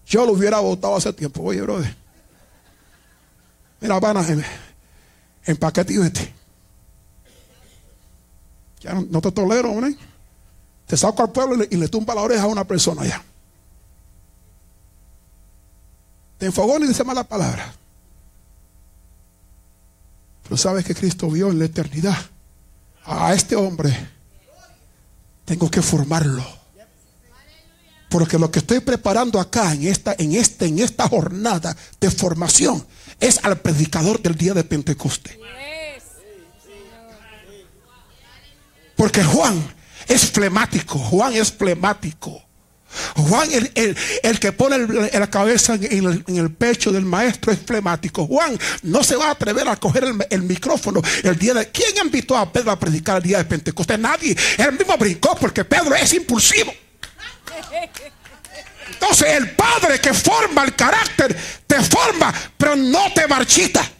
Yo 0.06 0.24
lo 0.24 0.32
hubiera 0.32 0.58
votado 0.60 0.96
hace 0.96 1.12
tiempo. 1.12 1.42
Oye, 1.42 1.60
brother. 1.60 1.94
Mira, 3.80 4.00
van 4.00 4.16
a 4.16 4.26
en 5.48 5.56
paquete 5.56 5.92
y 5.94 5.98
vete. 5.98 6.34
Ya 8.80 8.94
no, 8.94 9.20
te 9.20 9.32
tolero, 9.32 9.70
hombre. 9.70 9.96
Te 10.86 10.96
saco 10.96 11.22
al 11.22 11.32
pueblo 11.32 11.64
y 11.68 11.76
le, 11.76 11.88
tumba 11.88 12.14
la 12.14 12.22
oreja 12.22 12.44
a 12.44 12.48
una 12.48 12.64
persona 12.64 13.04
ya. 13.04 13.22
Te 16.38 16.46
enfogó 16.46 16.78
y 16.78 16.86
dice 16.86 17.04
mala 17.04 17.24
palabra. 17.24 17.74
Pero 20.48 20.56
sabes 20.56 20.82
que 20.82 20.94
Cristo 20.94 21.30
vio 21.30 21.50
en 21.50 21.58
la 21.58 21.66
eternidad 21.66 22.16
a 23.04 23.34
este 23.34 23.54
hombre. 23.54 23.94
Tengo 25.44 25.70
que 25.70 25.82
formarlo. 25.82 26.42
Porque 28.08 28.38
lo 28.38 28.50
que 28.50 28.60
estoy 28.60 28.80
preparando 28.80 29.38
acá 29.38 29.74
en 29.74 29.86
esta, 29.86 30.14
en 30.18 30.34
este, 30.34 30.64
en 30.64 30.78
esta 30.78 31.06
jornada 31.06 31.76
de 32.00 32.10
formación 32.10 32.86
es 33.20 33.44
al 33.44 33.60
predicador 33.60 34.22
del 34.22 34.36
día 34.36 34.54
de 34.54 34.64
Pentecostés. 34.64 35.38
Porque 38.96 39.22
Juan 39.22 39.74
es 40.06 40.30
flemático. 40.30 40.98
Juan 40.98 41.34
es 41.34 41.52
flemático. 41.52 42.47
Juan, 43.14 43.48
el, 43.52 44.40
que 44.40 44.52
pone 44.52 44.78
la 44.78 45.28
cabeza 45.28 45.74
en 45.74 46.24
el, 46.26 46.50
pecho 46.52 46.90
del 46.90 47.04
maestro 47.04 47.52
es 47.52 47.58
flemático. 47.58 48.26
Juan 48.26 48.58
no 48.82 49.04
se 49.04 49.16
va 49.16 49.26
a 49.26 49.30
atrever 49.32 49.68
a 49.68 49.76
coger 49.76 50.04
el, 50.30 50.42
micrófono 50.42 51.02
el 51.22 51.38
día 51.38 51.54
de. 51.54 51.68
¿Quién 51.70 51.90
invitó 52.02 52.36
a 52.36 52.50
Pedro 52.50 52.70
a 52.70 52.78
predicar 52.78 53.18
el 53.18 53.22
día 53.22 53.38
de 53.38 53.44
Pentecostés? 53.44 53.98
Nadie. 53.98 54.36
Él 54.56 54.72
mismo 54.72 54.96
brincó 54.96 55.36
porque 55.36 55.64
Pedro 55.64 55.94
es 55.94 56.12
impulsivo. 56.14 56.72
Entonces, 58.90 59.28
el 59.28 59.50
padre 59.50 60.00
que 60.00 60.12
forma 60.14 60.64
el 60.64 60.74
carácter 60.74 61.36
te 61.66 61.80
forma, 61.82 62.34
pero 62.56 62.74
no 62.74 63.12
te 63.14 63.28
marchita. 63.28 63.97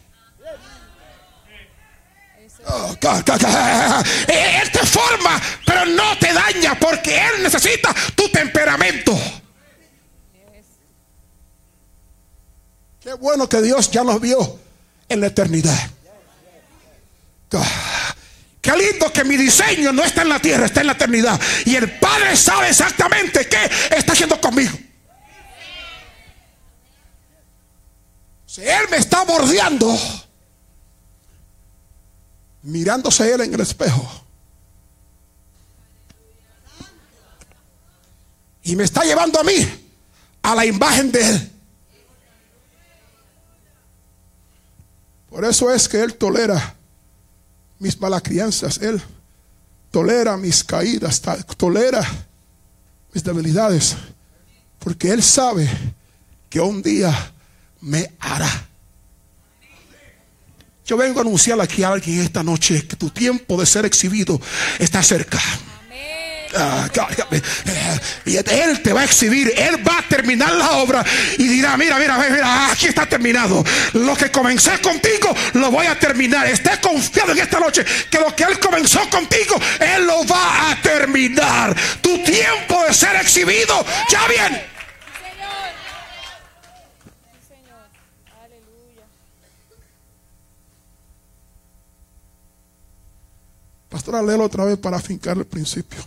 Oh, 2.71 2.95
él 4.29 4.71
te 4.73 4.87
forma, 4.87 5.41
pero 5.65 5.87
no 5.87 6.19
te 6.19 6.33
daña 6.33 6.79
porque 6.79 7.17
Él 7.17 7.43
necesita 7.43 7.95
tu 8.15 8.29
temperamento. 8.29 9.19
Qué 13.01 13.15
bueno 13.15 13.49
que 13.49 13.63
Dios 13.63 13.91
ya 13.91 14.05
nos 14.05 14.21
vio 14.21 14.59
en 15.09 15.21
la 15.21 15.29
eternidad. 15.29 15.91
Qué 18.61 18.77
lindo 18.77 19.11
que 19.11 19.25
mi 19.25 19.39
diseño 19.39 19.93
no 19.93 20.05
está 20.05 20.23
en 20.23 20.29
la 20.29 20.39
tierra, 20.39 20.67
está 20.67 20.83
en 20.83 20.89
la 20.89 20.93
eternidad. 20.93 21.41
Y 21.65 21.75
el 21.75 21.99
Padre 21.99 22.37
sabe 22.37 22.69
exactamente 22.69 23.49
qué 23.49 23.71
está 23.97 24.13
haciendo 24.13 24.39
conmigo. 24.39 24.77
Si 28.45 28.61
Él 28.63 28.89
me 28.91 28.99
está 28.99 29.25
bordeando 29.25 29.99
mirándose 32.69 33.33
él 33.33 33.41
en 33.41 33.55
el 33.55 33.61
espejo. 33.61 34.07
Y 38.63 38.77
me 38.77 38.85
está 38.85 39.05
llevando 39.05 39.41
a 39.41 39.45
mí 39.45 39.55
a 40.43 40.55
la 40.55 40.67
imagen 40.67 41.11
de 41.11 41.29
él. 41.29 41.53
Por 45.31 45.45
eso 45.45 45.73
es 45.73 45.89
que 45.89 46.03
él 46.03 46.15
tolera 46.15 46.75
mis 47.79 47.99
malas 48.01 48.23
crianzas, 48.23 48.79
él 48.79 49.03
tolera 49.91 50.37
mis 50.37 50.63
caídas, 50.65 51.23
tolera 51.57 52.07
mis 53.13 53.25
debilidades, 53.25 53.97
porque 54.79 55.11
Él 55.11 55.23
sabe 55.23 55.69
que 56.51 56.61
un 56.61 56.83
día 56.83 57.33
me 57.81 58.13
hará. 58.19 58.68
Yo 60.89 60.97
vengo 60.97 61.19
a 61.19 61.23
anunciar 61.23 61.61
aquí 61.61 61.83
a 61.83 61.91
alguien 61.91 62.23
esta 62.23 62.43
noche 62.43 62.87
que 62.89 62.97
tu 62.97 63.11
tiempo 63.11 63.61
de 63.61 63.67
ser 63.67 63.85
exhibido 63.85 64.41
está 64.79 65.03
cerca. 65.03 65.39
Ah, 66.57 66.89
y 68.25 68.37
Él 68.37 68.83
te 68.83 68.95
va 68.95 69.03
a 69.03 69.05
exhibir, 69.05 69.53
Él 69.55 69.87
va 69.87 69.99
a 69.99 70.03
terminar 70.09 70.51
la 70.55 70.79
obra 70.79 71.05
y 71.37 71.47
dirá, 71.47 71.77
mira, 71.77 71.99
mira, 71.99 72.17
mira, 72.17 72.73
aquí 72.73 72.87
está 72.87 73.05
terminado. 73.05 73.63
Lo 73.93 74.17
que 74.17 74.31
comencé 74.31 74.81
contigo, 74.81 75.37
lo 75.53 75.71
voy 75.71 75.85
a 75.85 75.99
terminar. 75.99 76.47
Esté 76.47 76.81
confiado 76.81 77.33
en 77.33 77.39
esta 77.41 77.61
noche 77.61 77.85
que 78.11 78.19
lo 78.19 78.35
que 78.35 78.45
Él 78.45 78.59
comenzó 78.59 79.01
contigo, 79.11 79.61
Él 79.79 80.07
lo 80.07 80.25
va 80.27 80.71
a 80.71 80.81
terminar. 80.81 81.77
Tu 82.01 82.25
tiempo 82.25 82.83
de 82.89 82.95
ser 82.95 83.15
exhibido 83.17 83.85
ya 84.11 84.27
viene. 84.27 84.78
Pastora, 93.89 94.23
léelo 94.23 94.45
otra 94.45 94.65
vez 94.65 94.79
para 94.79 94.97
afincar 94.99 95.37
el 95.39 95.47
principio. 95.47 96.03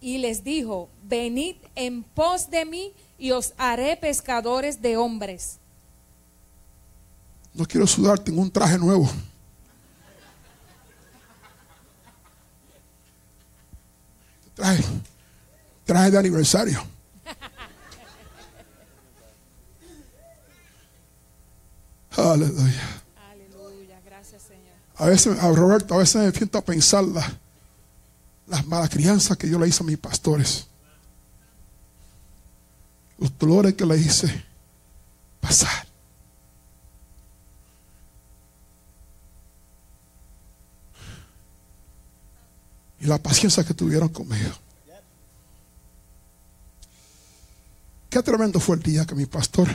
y 0.00 0.18
les 0.18 0.42
dijo, 0.42 0.88
venid 1.04 1.56
en 1.74 2.02
pos 2.02 2.50
de 2.50 2.64
mí 2.64 2.92
y 3.18 3.32
os 3.32 3.52
haré 3.58 3.96
pescadores 3.96 4.80
de 4.80 4.96
hombres. 4.96 5.58
No 7.52 7.66
quiero 7.66 7.86
sudar, 7.86 8.18
tengo 8.18 8.40
un 8.40 8.50
traje 8.50 8.78
nuevo. 8.78 9.10
Traje, 14.54 14.84
traje 15.84 16.10
de 16.10 16.18
aniversario. 16.18 16.82
Aleluya. 22.16 22.99
A 25.00 25.06
veces, 25.06 25.38
a 25.38 25.50
Roberto, 25.50 25.94
a 25.94 25.96
veces 25.96 26.16
me 26.16 26.30
siento 26.30 26.58
a 26.58 26.62
pensarla 26.62 27.26
las 28.46 28.66
malas 28.66 28.90
crianzas 28.90 29.34
que 29.38 29.48
yo 29.48 29.58
le 29.58 29.66
hice 29.66 29.82
a 29.82 29.86
mis 29.86 29.96
pastores, 29.96 30.66
los 33.16 33.36
dolores 33.38 33.72
que 33.72 33.86
le 33.86 33.96
hice 33.96 34.44
pasar. 35.40 35.86
Y 43.00 43.06
la 43.06 43.16
paciencia 43.16 43.64
que 43.64 43.72
tuvieron 43.72 44.10
conmigo. 44.10 44.52
Qué 48.10 48.22
tremendo 48.22 48.60
fue 48.60 48.76
el 48.76 48.82
día 48.82 49.06
que 49.06 49.14
mi 49.14 49.24
pastor 49.24 49.66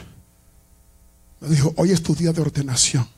me 1.40 1.48
dijo, 1.50 1.74
hoy 1.78 1.92
es 1.94 2.04
tu 2.04 2.14
día 2.14 2.32
de 2.32 2.42
ordenación. 2.42 3.15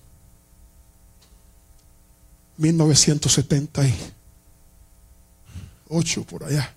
1970 2.57 3.83
8 5.89 6.23
por 6.23 6.43
allá. 6.43 6.73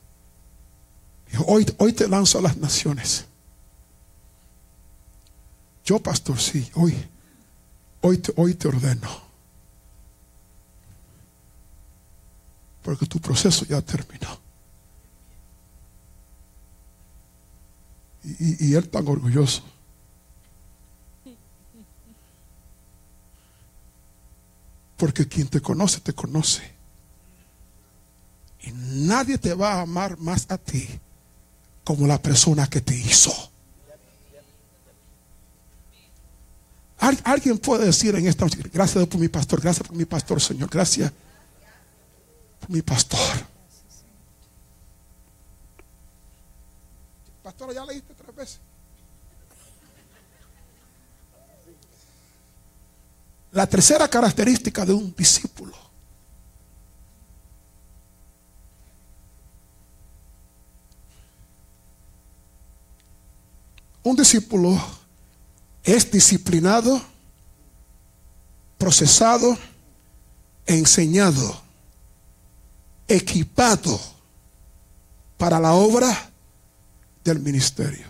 Hoy, 1.47 1.67
hoy 1.79 1.93
te 1.93 2.09
lanzo 2.09 2.39
a 2.39 2.43
las 2.43 2.57
naciones. 2.57 3.25
Yo, 5.85 5.99
pastor, 6.01 6.39
sí, 6.41 6.69
hoy, 6.75 6.95
hoy 8.01 8.19
te, 8.19 8.33
hoy 8.37 8.55
te 8.55 8.69
ordeno. 8.69 9.09
Porque 12.83 13.07
tu 13.07 13.21
proceso 13.21 13.65
ya 13.65 13.81
terminó. 13.83 14.39
Y, 18.25 18.69
y 18.69 18.75
él 18.75 18.89
tan 18.89 19.07
orgulloso. 19.07 19.63
Porque 25.01 25.27
quien 25.27 25.49
te 25.49 25.63
conoce, 25.63 26.01
te 26.01 26.13
conoce. 26.13 26.61
Y 28.61 28.71
nadie 28.73 29.39
te 29.39 29.55
va 29.55 29.73
a 29.73 29.81
amar 29.81 30.19
más 30.19 30.45
a 30.51 30.59
ti 30.59 30.87
como 31.85 32.07
la 32.07 32.21
persona 32.21 32.69
que 32.69 32.83
te 32.83 32.95
hizo. 32.95 33.33
Alguien 36.99 37.59
puede 37.59 37.87
decir 37.87 38.15
en 38.15 38.27
esta 38.27 38.45
noche, 38.45 38.59
gracias 38.71 39.07
por 39.07 39.19
mi 39.19 39.29
pastor, 39.29 39.59
gracias 39.63 39.89
por 39.89 39.97
mi 39.97 40.05
pastor, 40.05 40.39
Señor, 40.39 40.69
gracias 40.69 41.11
por 42.61 42.71
mi 42.71 42.83
pastor. 42.83 43.19
Pastor, 47.43 47.75
ya 47.75 47.87
leíste 47.87 48.13
tres 48.13 48.37
veces. 48.37 48.61
La 53.53 53.67
tercera 53.67 54.09
característica 54.09 54.85
de 54.87 54.93
un 54.93 55.15
discípulo 55.17 55.91
Un 64.03 64.17
discípulo 64.17 64.81
es 65.85 66.11
disciplinado, 66.11 67.01
procesado, 68.79 69.57
enseñado, 70.67 71.61
equipado 73.07 74.01
para 75.37 75.61
la 75.61 75.73
obra 75.73 76.31
del 77.25 77.41
ministerio. 77.41 78.07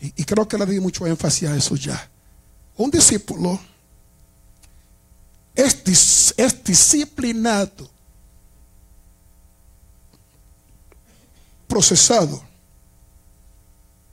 Y, 0.00 0.24
creo 0.24 0.46
que 0.46 0.56
le 0.56 0.64
di 0.64 0.80
mucho 0.80 1.06
énfasis 1.06 1.48
a 1.48 1.56
eso 1.56 1.74
ya. 1.74 2.08
Un 2.78 2.92
discípulo 2.92 3.58
es, 5.56 6.62
disciplinado, 6.62 7.90
procesado, 11.66 12.40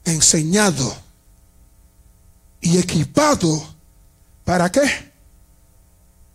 enseñado 0.04 0.98
y 2.60 2.80
equipado. 2.80 3.76
¿Para 4.44 4.72
qué? 4.72 4.82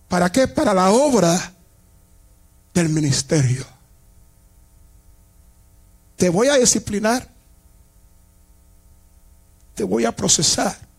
¿Para 0.09 0.31
qué? 0.31 0.47
Para 0.47 0.73
la 0.73 0.90
obra 0.90 1.53
del 2.73 2.90
ministerio. 2.90 3.66
Te 6.16 6.29
voy 6.29 6.47
a 6.47 6.55
disciplinar. 6.55 7.29
Te 9.75 9.83
voy 9.83 10.05
a 10.05 10.14
procesar. 10.14 10.89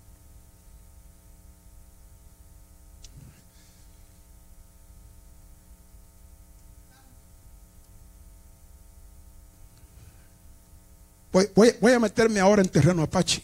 Voy, 11.32 11.94
a 11.94 12.00
meterme 12.00 12.40
ahora 12.40 12.62
en 12.62 12.68
terreno 12.68 13.04
apache. 13.04 13.42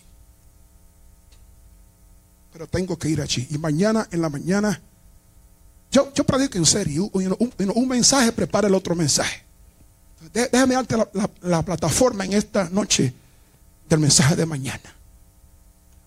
Pero 2.52 2.68
tengo 2.68 2.98
que 2.98 3.10
ir 3.10 3.22
allí. 3.22 3.48
Y 3.50 3.58
mañana 3.58 4.08
en 4.12 4.22
la 4.22 4.30
mañana, 4.30 4.82
yo, 5.92 6.14
yo 6.14 6.26
predico 6.26 6.58
en 6.58 6.66
serio. 6.66 7.10
Un, 7.14 7.88
mensaje 7.88 8.32
prepara 8.32 8.68
el 8.68 8.76
otro 8.76 8.96
mensaje. 8.96 9.42
Déjame 10.34 10.76
darte 10.76 10.98
la, 11.42 11.62
plataforma 11.64 12.26
en 12.26 12.34
esta 12.34 12.70
noche 12.70 13.14
del 13.88 14.00
mensaje 14.00 14.36
de 14.36 14.46
mañana. 14.46 14.94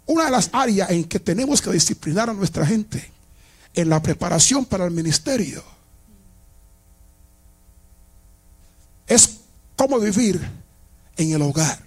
Una 0.04 0.26
de 0.26 0.30
las 0.32 0.50
áreas 0.52 0.90
en 0.90 1.04
que 1.04 1.18
tenemos 1.18 1.62
que 1.62 1.70
disciplinar 1.70 2.28
a 2.28 2.34
nuestra 2.34 2.66
gente 2.66 3.10
en 3.72 3.88
la 3.88 4.02
preparación 4.02 4.64
para 4.64 4.84
el 4.84 4.90
ministerio 4.90 5.62
es 9.06 9.38
cómo 9.76 9.98
vivir 9.98 10.59
en 11.20 11.32
el 11.32 11.42
hogar. 11.42 11.78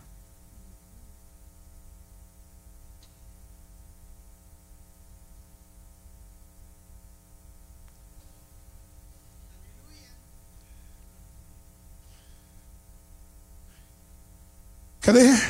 ¿Qué 15.02 15.12
dije? 15.12 15.42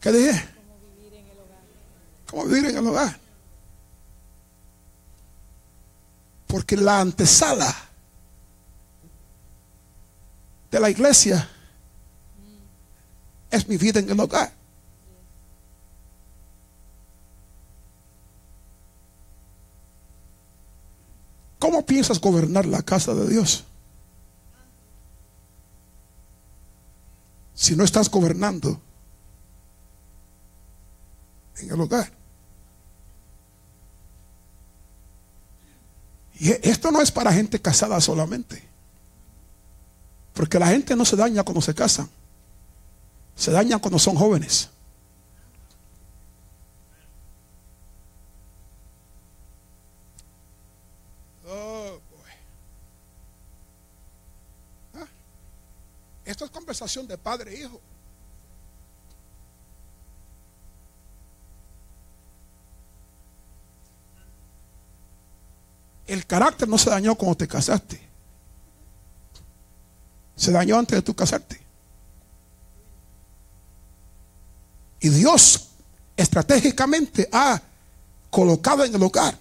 ¿Qué 0.00 0.12
dije? 0.12 0.48
¿Cómo 2.28 2.44
vivir 2.46 2.70
en 2.70 2.78
el 2.78 2.86
hogar? 2.86 3.18
Porque 6.48 6.76
la 6.76 7.00
antesala 7.00 7.72
de 10.70 10.80
la 10.80 10.90
iglesia 10.90 11.48
es 13.50 13.68
mi 13.68 13.76
vida 13.76 14.00
en 14.00 14.10
el 14.10 14.20
hogar. 14.20 14.52
¿Cómo 21.58 21.84
piensas 21.84 22.20
gobernar 22.20 22.64
la 22.66 22.82
casa 22.82 23.14
de 23.14 23.28
Dios? 23.28 23.64
Si 27.54 27.76
no 27.76 27.84
estás 27.84 28.10
gobernando 28.10 28.80
en 31.58 31.70
el 31.70 31.80
hogar. 31.80 32.10
Y 36.38 36.50
esto 36.66 36.90
no 36.90 37.02
es 37.02 37.12
para 37.12 37.30
gente 37.32 37.60
casada 37.60 38.00
solamente. 38.00 38.64
Porque 40.32 40.58
la 40.58 40.68
gente 40.68 40.96
no 40.96 41.04
se 41.04 41.16
daña 41.16 41.42
cuando 41.42 41.60
se 41.60 41.74
casan. 41.74 42.08
Se 43.40 43.50
daña 43.50 43.78
cuando 43.78 43.98
son 43.98 44.16
jóvenes. 44.16 44.68
Esto 56.26 56.44
es 56.44 56.50
conversación 56.50 57.06
de 57.08 57.16
padre 57.16 57.54
e 57.54 57.60
hijo. 57.60 57.80
El 66.06 66.26
carácter 66.26 66.68
no 66.68 66.76
se 66.76 66.90
dañó 66.90 67.14
cuando 67.14 67.38
te 67.38 67.48
casaste. 67.48 68.06
Se 70.36 70.52
dañó 70.52 70.78
antes 70.78 70.98
de 70.98 71.02
tu 71.02 71.14
casarte. 71.14 71.69
Y 75.00 75.08
Dios 75.08 75.68
estratégicamente 76.16 77.28
ha 77.32 77.60
colocado 78.30 78.84
en 78.84 78.94
el 78.94 79.02
hogar 79.02 79.36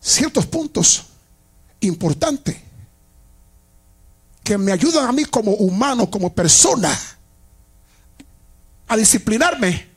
ciertos 0.00 0.46
puntos 0.46 1.04
importante 1.80 2.60
que 4.42 4.58
me 4.58 4.72
ayudan 4.72 5.06
a 5.06 5.12
mí 5.12 5.24
como 5.24 5.52
humano, 5.52 6.10
como 6.10 6.32
persona, 6.32 6.96
a 8.88 8.96
disciplinarme, 8.96 9.88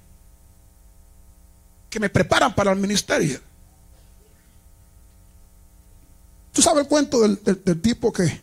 que 1.90 2.00
me 2.00 2.10
preparan 2.10 2.54
para 2.54 2.72
el 2.72 2.78
ministerio. 2.78 3.40
Tú 6.52 6.62
sabes 6.62 6.84
el 6.84 6.88
cuento 6.88 7.22
del, 7.22 7.82
tipo 7.82 8.14
que 8.14 8.42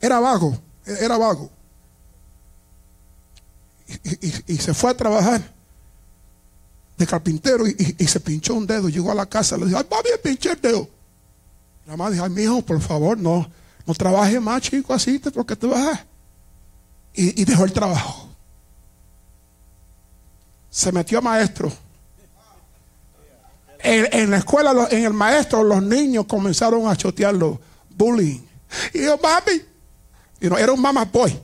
era 0.00 0.20
vago, 0.20 0.56
era 0.86 1.16
vago. 1.16 1.50
Y, 4.46 4.56
se 4.56 4.72
fue 4.72 4.90
a 4.90 4.96
trabajar 4.96 5.42
de 6.96 7.06
carpintero 7.06 7.66
y, 7.66 8.06
se 8.06 8.20
pinchó 8.20 8.54
un 8.54 8.66
dedo. 8.66 8.88
Llegó 8.88 9.10
a 9.10 9.14
la 9.14 9.26
casa, 9.26 9.56
le 9.56 9.66
dijo, 9.66 9.78
ay, 9.78 9.84
papi, 9.84 10.08
pinché 10.22 10.52
el 10.52 10.60
dedo. 10.60 10.88
La 11.86 11.96
mamá 11.96 12.10
dijo, 12.10 12.24
ay, 12.24 12.30
mi 12.30 12.42
hijo, 12.42 12.62
por 12.62 12.80
favor, 12.80 13.18
no, 13.18 13.48
no 13.86 13.94
trabaje 13.94 14.40
más, 14.40 14.62
chico, 14.62 14.94
así, 14.94 15.18
porque 15.18 15.56
te 15.56 15.66
vas. 15.66 16.00
Y, 17.14 17.44
dejó 17.44 17.64
el 17.64 17.72
trabajo. 17.72 18.28
Se 20.70 20.90
metió 20.90 21.18
a 21.18 21.20
maestro. 21.20 21.70
En, 23.80 24.30
la 24.30 24.38
escuela, 24.38 24.88
en 24.90 25.04
el 25.04 25.12
maestro, 25.12 25.62
los 25.64 25.82
niños 25.82 26.24
comenzaron 26.26 26.86
a 26.88 26.96
chotearlo, 26.96 27.60
bullying. 27.90 28.40
Y 28.94 29.02
yo, 29.02 29.18
mami, 29.18 29.60
y 30.42 30.48
no, 30.48 30.58
era 30.58 30.72
un 30.72 30.80
mamá 30.80 31.04
boy. 31.04 31.40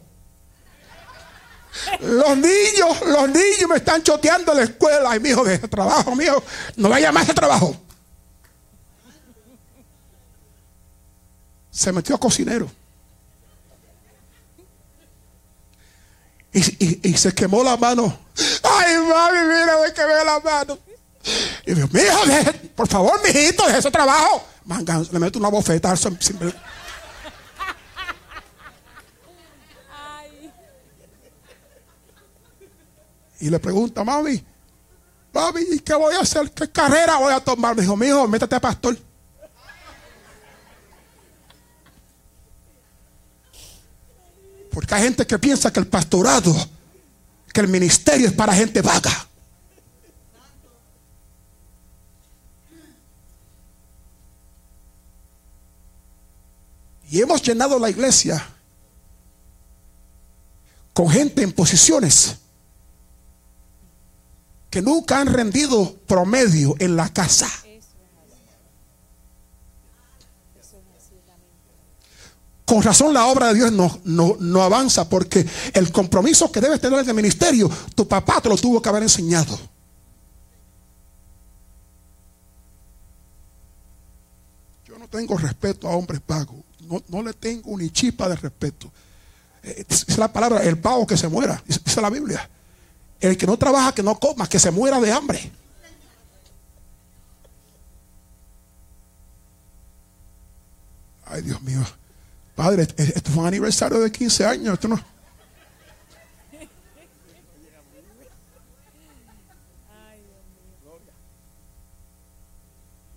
Los 2.01 2.37
niños, 2.37 3.01
los 3.07 3.29
niños 3.29 3.69
me 3.69 3.77
están 3.77 4.03
choteando 4.03 4.53
en 4.53 4.59
la 4.59 4.65
escuela. 4.65 5.17
Y 5.17 5.21
mi 5.21 5.31
hijo, 5.31 5.45
de 5.45 5.59
trabajo, 5.59 6.15
mío, 6.15 6.43
no 6.77 6.89
vaya 6.89 7.13
más 7.13 7.29
a 7.29 7.35
trabajo. 7.35 7.77
se 11.79 11.93
metió 11.93 12.17
a 12.17 12.19
cocinero. 12.19 12.69
Y, 16.53 17.15
se 17.17 17.33
quemó 17.33 17.63
la 17.63 17.77
mano. 17.77 18.19
Ay, 18.65 18.97
mami, 18.97 19.39
mira, 19.47 19.77
me 19.85 19.93
quemé 19.93 20.25
la 20.25 20.41
mano. 20.41 20.77
Y 21.65 21.75
dijo, 21.75 21.89
hijo, 21.97 22.53
por 22.75 22.89
favor, 22.89 23.23
mijito, 23.23 23.65
deje 23.65 23.79
ese 23.79 23.93
trabajo. 23.93 24.45
Manga, 24.65 25.01
le 25.13 25.19
meto 25.21 25.39
una 25.39 25.51
bofeta. 25.51 25.95
Y 33.41 33.51
le 33.51 33.59
pregunta, 33.59 34.03
mami, 34.03 34.43
mami, 35.33 35.61
¿y 35.73 35.79
qué 35.81 35.95
voy 35.95 36.15
a 36.15 36.21
hacer? 36.21 36.51
¿Qué 36.51 36.71
carrera 36.71 37.19
voy 37.19 37.33
a 37.33 37.41
tomar? 37.41 37.77
Me 37.77 37.83
dijo, 37.83 37.97
mi 37.97 38.07
hijo, 38.07 38.27
métete 38.27 38.57
a 38.57 38.61
pastor. 38.61 38.99
Porque 44.73 44.95
hay 44.95 45.03
gente 45.03 45.27
que 45.27 45.39
piensa 45.39 45.73
que 45.73 45.81
el 45.81 45.87
pastorado, 45.87 46.55
que 47.53 47.61
el 47.61 47.69
ministerio 47.69 48.29
es 48.29 48.33
para 48.33 48.55
gente 48.55 48.81
vaga. 48.81 49.27
Y 57.11 57.23
hemos 57.23 57.41
llenado 57.43 57.79
la 57.79 57.89
iglesia 57.89 58.47
con 60.93 61.09
gente 61.09 61.43
en 61.43 61.53
posiciones 61.53 62.37
que 64.71 64.83
nunca 64.83 65.21
han 65.21 65.33
rendido 65.33 65.97
promedio 66.07 66.75
en 66.79 66.97
la 66.97 67.13
casa. 67.13 67.49
Con 72.65 72.83
razón 72.83 73.15
la 73.15 73.25
obra 73.27 73.49
de 73.49 73.55
Dios 73.55 73.73
no, 73.73 73.99
no, 74.05 74.63
avanza 74.63 75.09
porque 75.09 75.47
el 75.73 75.91
compromiso 75.91 76.53
que 76.53 76.61
debes 76.61 76.83
tener 76.83 77.01
en 77.01 77.09
el 77.09 77.15
ministerio, 77.15 77.71
tu 77.95 78.07
papá 78.07 78.43
te 78.43 78.51
lo 78.51 78.59
tuvo 78.59 78.83
que 78.83 78.89
haber 78.91 79.03
enseñado. 79.05 79.59
Yo 84.85 84.99
no 84.99 85.09
tengo 85.09 85.39
respeto 85.39 85.89
a 85.89 85.97
hombres 85.97 86.21
pagos. 86.21 86.57
No, 87.09 87.23
le 87.23 87.33
tengo 87.33 87.75
ni 87.79 87.89
chipa 87.89 88.29
de 88.29 88.37
respeto. 88.37 88.91
Eh, 89.63 89.87
es 89.89 90.19
la 90.19 90.31
palabra, 90.31 90.63
el 90.63 90.77
pago 90.77 91.07
que 91.07 91.17
se 91.17 91.29
muera. 91.29 91.63
Dice 91.67 92.03
la 92.03 92.11
Biblia. 92.11 92.51
El 93.21 93.37
que 93.37 93.47
no 93.47 93.57
trabaja, 93.57 93.93
que 93.93 94.03
no 94.03 94.19
coma, 94.19 94.49
que 94.49 94.59
se 94.59 94.71
muera 94.71 95.01
de 95.01 95.13
hambre. 95.13 95.51
Ay, 101.27 101.43
Dios 101.43 101.61
mío. 101.63 101.85
Padre, 102.55 102.89
esto 102.97 103.31
fue 103.31 103.43
un 103.43 103.49
aniversario 103.49 104.01
de 104.01 104.11
15 104.11 104.47
años. 104.47 104.75
Esto 104.75 104.89
no. 104.89 105.01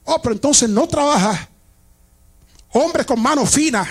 Oh, 0.03 0.21
pero 0.21 0.33
entonces 0.33 0.69
no 0.69 0.87
trabaja. 0.87 1.47
Hombre 2.73 3.05
con 3.05 3.21
mano 3.21 3.45
fina. 3.45 3.87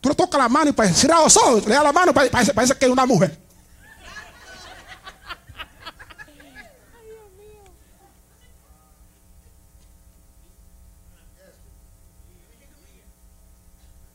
Tú 0.00 0.10
le 0.10 0.14
tocas 0.14 0.38
la 0.38 0.48
mano 0.50 0.70
y 0.70 1.10
ojos, 1.10 1.66
le 1.66 1.74
da 1.74 1.82
la 1.82 1.92
mano, 1.92 2.12
parece, 2.12 2.52
parece 2.52 2.76
que 2.76 2.84
es 2.84 2.90
una 2.90 3.06
mujer. 3.06 3.43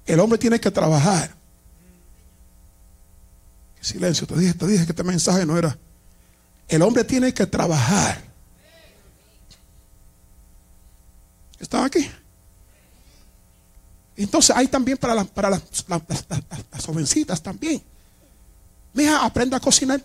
El 0.09 0.19
hombre 0.19 0.39
tiene 0.39 0.59
que 0.59 0.71
trabajar. 0.71 1.29
Silencio, 3.79 4.25
te 4.25 4.35
dije, 4.39 4.55
te 4.55 4.65
dije 4.65 4.83
que 4.83 4.91
este 4.91 5.03
mensaje 5.03 5.45
no 5.45 5.55
era. 5.55 5.77
El 6.67 6.81
hombre 6.81 7.03
tiene 7.03 7.31
que 7.31 7.45
trabajar. 7.45 8.19
¿Están 11.59 11.85
aquí? 11.85 12.09
Entonces 14.17 14.55
hay 14.55 14.67
también 14.67 14.97
para, 14.97 15.13
las, 15.13 15.27
para 15.27 15.51
las, 15.51 16.85
jovencitas 16.87 17.43
también. 17.43 17.79
Mija, 18.93 19.23
aprenda 19.23 19.57
a 19.57 19.59
cocinar. 19.59 20.01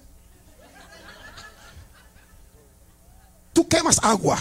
Tú 3.54 3.66
quemas 3.66 3.98
agua. 4.02 4.38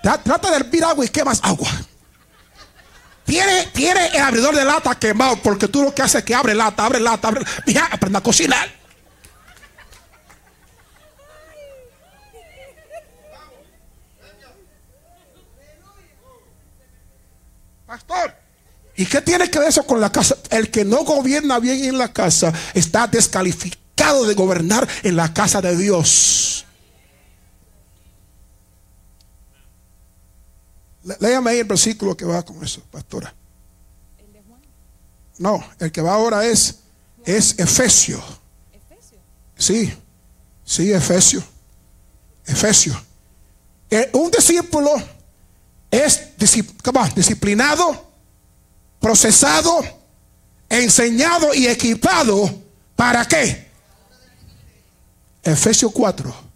Trata 0.00 0.48
de 0.48 0.56
hervir 0.58 0.84
agua 0.84 1.04
y 1.04 1.08
quemas 1.08 1.40
agua. 1.42 1.68
Tiene, 3.28 3.66
tiene 3.74 4.06
el 4.06 4.22
abridor 4.22 4.56
de 4.56 4.64
lata 4.64 4.98
quemado 4.98 5.36
porque 5.42 5.68
tú 5.68 5.82
lo 5.82 5.94
que 5.94 6.00
haces 6.00 6.20
es 6.20 6.24
que 6.24 6.34
abre 6.34 6.54
lata, 6.54 6.86
abre 6.86 6.98
lata, 6.98 7.28
abre. 7.28 7.44
Mira, 7.66 7.84
aprenda 7.92 8.20
a 8.20 8.22
cocinar. 8.22 8.66
Pastor, 17.86 18.34
¿y 18.96 19.04
qué 19.04 19.20
tiene 19.20 19.50
que 19.50 19.58
ver 19.58 19.68
eso 19.68 19.84
con 19.84 20.00
la 20.00 20.10
casa? 20.10 20.38
El 20.48 20.70
que 20.70 20.86
no 20.86 21.04
gobierna 21.04 21.58
bien 21.58 21.84
en 21.84 21.98
la 21.98 22.10
casa 22.10 22.50
está 22.72 23.08
descalificado 23.08 24.24
de 24.24 24.32
gobernar 24.32 24.88
en 25.02 25.16
la 25.16 25.34
casa 25.34 25.60
de 25.60 25.76
Dios. 25.76 26.64
Léame 31.20 31.50
ahí 31.50 31.58
el 31.58 31.64
versículo 31.64 32.16
que 32.16 32.24
va 32.24 32.42
con 32.44 32.62
eso, 32.62 32.82
pastora. 32.90 33.34
No, 35.38 35.64
el 35.78 35.92
que 35.92 36.00
va 36.00 36.14
ahora 36.14 36.44
es, 36.46 36.80
es 37.24 37.58
Efesio. 37.58 38.22
Sí, 39.56 39.92
sí, 40.64 40.92
Efesio. 40.92 41.42
Efesio. 42.44 43.00
Eh, 43.90 44.10
un 44.14 44.30
discípulo 44.30 44.90
es 45.90 46.36
disciplinado, 47.14 48.10
procesado, 49.00 49.80
enseñado 50.68 51.54
y 51.54 51.66
equipado. 51.66 52.50
¿Para 52.96 53.24
qué? 53.24 53.68
Efesios 55.42 55.92
4. 55.92 56.47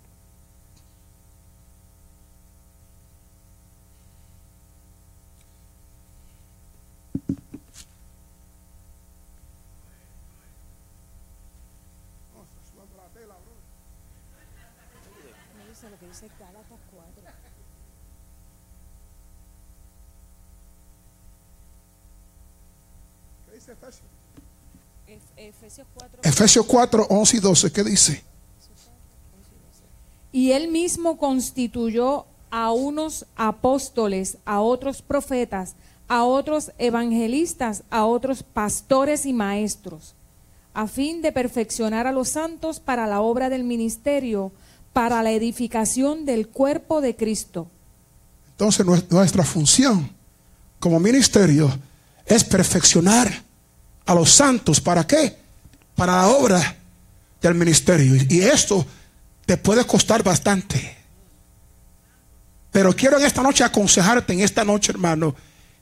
Efesios 25.37 25.87
4. 25.95 26.21
Efesios 26.23 26.67
4, 26.67 27.07
11 27.09 27.37
y 27.37 27.41
12. 27.41 27.73
¿Qué 27.73 27.85
dice? 27.85 28.23
Y 30.33 30.53
él 30.53 30.69
mismo 30.69 31.19
constituyó 31.19 32.27
a 32.51 32.73
unos 32.73 33.27
apóstoles, 33.37 34.39
a 34.45 34.61
otros 34.61 35.03
profetas, 35.03 35.75
a 36.09 36.25
otros 36.25 36.73
evangelistas, 36.79 37.83
a 37.91 38.05
otros 38.07 38.43
pastores 38.43 39.27
y 39.27 39.33
maestros, 39.33 40.15
a 40.75 40.87
fin 40.87 41.23
de 41.23 41.33
perfeccionar 41.33 42.07
a 42.07 42.13
los 42.13 42.31
santos 42.31 42.81
para 42.81 43.07
la 43.07 43.21
obra 43.21 43.49
del 43.49 43.65
ministerio, 43.65 44.53
para 44.93 45.23
la 45.23 45.31
edificación 45.33 46.25
del 46.27 46.49
cuerpo 46.49 47.01
de 47.01 47.17
Cristo. 47.17 47.69
Entonces 48.53 48.85
nues- 48.87 49.07
nuestra 49.11 49.45
función 49.45 50.11
como 50.79 51.01
ministerio 51.01 51.77
es 52.27 52.45
perfeccionar 52.45 53.43
a 54.07 54.15
los 54.15 54.31
santos. 54.31 54.81
¿Para 54.81 55.07
qué? 55.07 55.37
Para 55.95 56.17
la 56.17 56.29
obra 56.29 56.77
del 57.41 57.55
ministerio. 57.55 58.15
Y 58.29 58.41
esto 58.43 58.85
te 59.47 59.57
puede 59.57 59.85
costar 59.85 60.23
bastante. 60.23 60.97
Pero 62.71 62.95
quiero 62.95 63.19
en 63.19 63.27
esta 63.27 63.43
noche 63.43 63.65
aconsejarte, 63.65 64.33
en 64.33 64.41
esta 64.41 64.65
noche 64.65 64.93
hermano, 64.93 65.35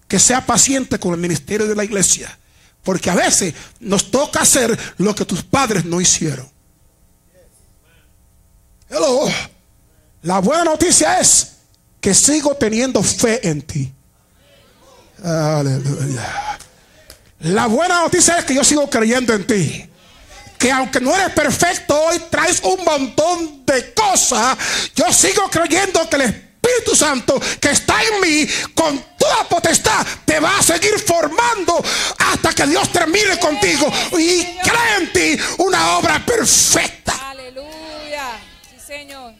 que 0.09 0.19
sea 0.19 0.45
paciente 0.45 0.99
con 0.99 1.15
el 1.15 1.21
ministerio 1.21 1.67
de 1.67 1.77
la 1.77 1.85
iglesia. 1.85 2.37
Porque 2.83 3.11
a 3.11 3.15
veces 3.15 3.55
nos 3.79 4.11
toca 4.11 4.41
hacer 4.41 4.77
lo 4.99 5.15
que 5.15 5.25
tus 5.25 5.43
padres 5.43 5.85
no 5.85 6.01
hicieron. 6.01 6.49
Hello. 8.91 9.29
La 10.23 10.41
buena 10.41 10.65
noticia 10.65 11.21
es 11.21 11.53
que 12.01 12.13
sigo 12.13 12.57
teniendo 12.57 13.03
fe 13.03 13.49
en 13.49 13.63
ti. 13.63 13.93
Aleluya. 15.23 16.59
La 17.41 17.67
buena 17.67 18.01
noticia 18.01 18.39
es 18.39 18.45
que 18.45 18.55
yo 18.55 18.65
sigo 18.65 18.91
creyendo 18.91 19.33
en 19.33 19.47
ti. 19.47 19.89
Que 20.59 20.73
aunque 20.73 21.01
no 21.01 21.15
eres 21.15 21.33
perfecto 21.33 21.99
hoy, 21.99 22.21
traes 22.29 22.61
un 22.65 22.85
montón 22.85 23.65
de 23.65 23.95
cosas. 23.95 24.59
Yo 24.95 25.11
sigo 25.13 25.49
creyendo 25.49 26.09
que 26.11 26.17
el 26.17 26.23
Espíritu 26.23 26.97
Santo 26.97 27.41
que 27.61 27.71
está 27.71 27.95
en 28.03 28.21
mí, 28.21 28.47
con 28.75 29.03
toda 29.17 29.49
potestad, 29.49 30.05
te 30.25 30.41
va 30.41 30.59
a 30.59 30.63
seguir 30.63 30.99
formando 30.99 31.83
hasta 32.19 32.53
que 32.53 32.67
Dios 32.67 32.91
termine 32.93 33.39
contigo 33.39 33.91
y 34.19 34.43
cree 34.59 34.97
en 34.99 35.13
ti 35.13 35.43
una 35.59 35.97
obra 35.97 36.25
perfecta. 36.27 37.31
Aleluya. 37.31 38.50
Señor. 38.91 39.35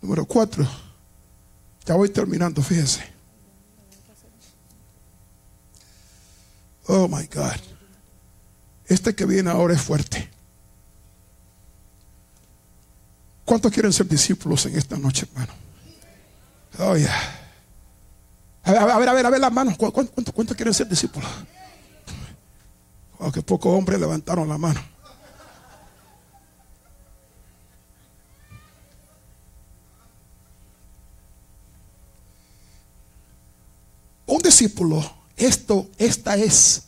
Número 0.00 0.24
cuatro. 0.24 0.66
Ya 1.84 1.94
voy 1.94 2.08
terminando, 2.08 2.62
fíjense. 2.62 3.04
Oh 6.86 7.06
my 7.06 7.26
God. 7.26 7.60
Este 8.86 9.14
que 9.14 9.26
viene 9.26 9.50
ahora 9.50 9.74
es 9.74 9.82
fuerte. 9.82 10.30
¿Cuántos 13.44 13.70
quieren 13.70 13.92
ser 13.92 14.08
discípulos 14.08 14.64
en 14.64 14.78
esta 14.78 14.96
noche, 14.96 15.26
hermano? 15.30 15.52
Oh, 16.78 16.96
yeah. 16.96 17.45
A 18.66 18.72
ver, 18.72 19.08
a 19.08 19.14
ver, 19.14 19.26
a 19.26 19.30
ver, 19.30 19.40
las 19.40 19.52
manos. 19.52 19.76
¿Cu- 19.76 19.92
¿Cuántos, 19.92 20.34
cuántos 20.34 20.56
quieren 20.56 20.74
ser 20.74 20.88
discípulos? 20.88 21.28
Oh, 23.18 23.30
pocos 23.30 23.72
hombres 23.72 23.98
levantaron 23.98 24.48
la 24.48 24.58
mano. 24.58 24.80
un 34.26 34.38
discípulo, 34.42 35.02
esto, 35.36 35.88
esta 35.98 36.36
es. 36.36 36.82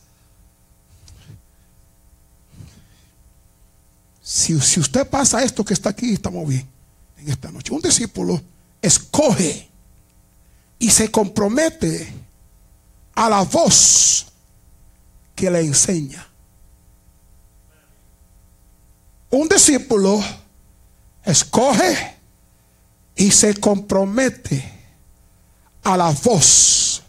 Si 4.20 4.54
usted 4.54 5.08
pasa 5.08 5.42
esto 5.42 5.64
que 5.64 5.72
está 5.72 5.90
aquí, 5.90 6.12
estamos 6.12 6.46
bien 6.46 6.66
en 7.18 7.28
esta 7.30 7.50
noche. 7.50 7.72
Un 7.72 7.80
discípulo 7.80 8.40
escoge 8.82 9.68
se 10.90 11.10
compromete 11.10 12.12
a 13.14 13.28
la 13.28 13.42
voz 13.42 14.26
que 15.34 15.50
le 15.50 15.60
enseña. 15.60 16.26
Un 19.30 19.48
discípulo 19.48 20.22
escoge 21.24 22.16
y 23.16 23.30
se 23.30 23.54
compromete 23.54 24.72
a 25.82 25.96
la 25.96 26.10
voz 26.10 27.02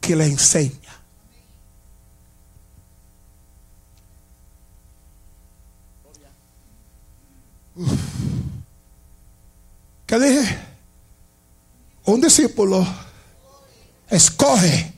que 0.00 0.14
le 0.14 0.26
enseña. 0.26 0.78
¿Qué 10.06 10.18
dije? 10.18 10.69
Un 12.10 12.20
discípulo 12.20 12.84
escoge 14.08 14.92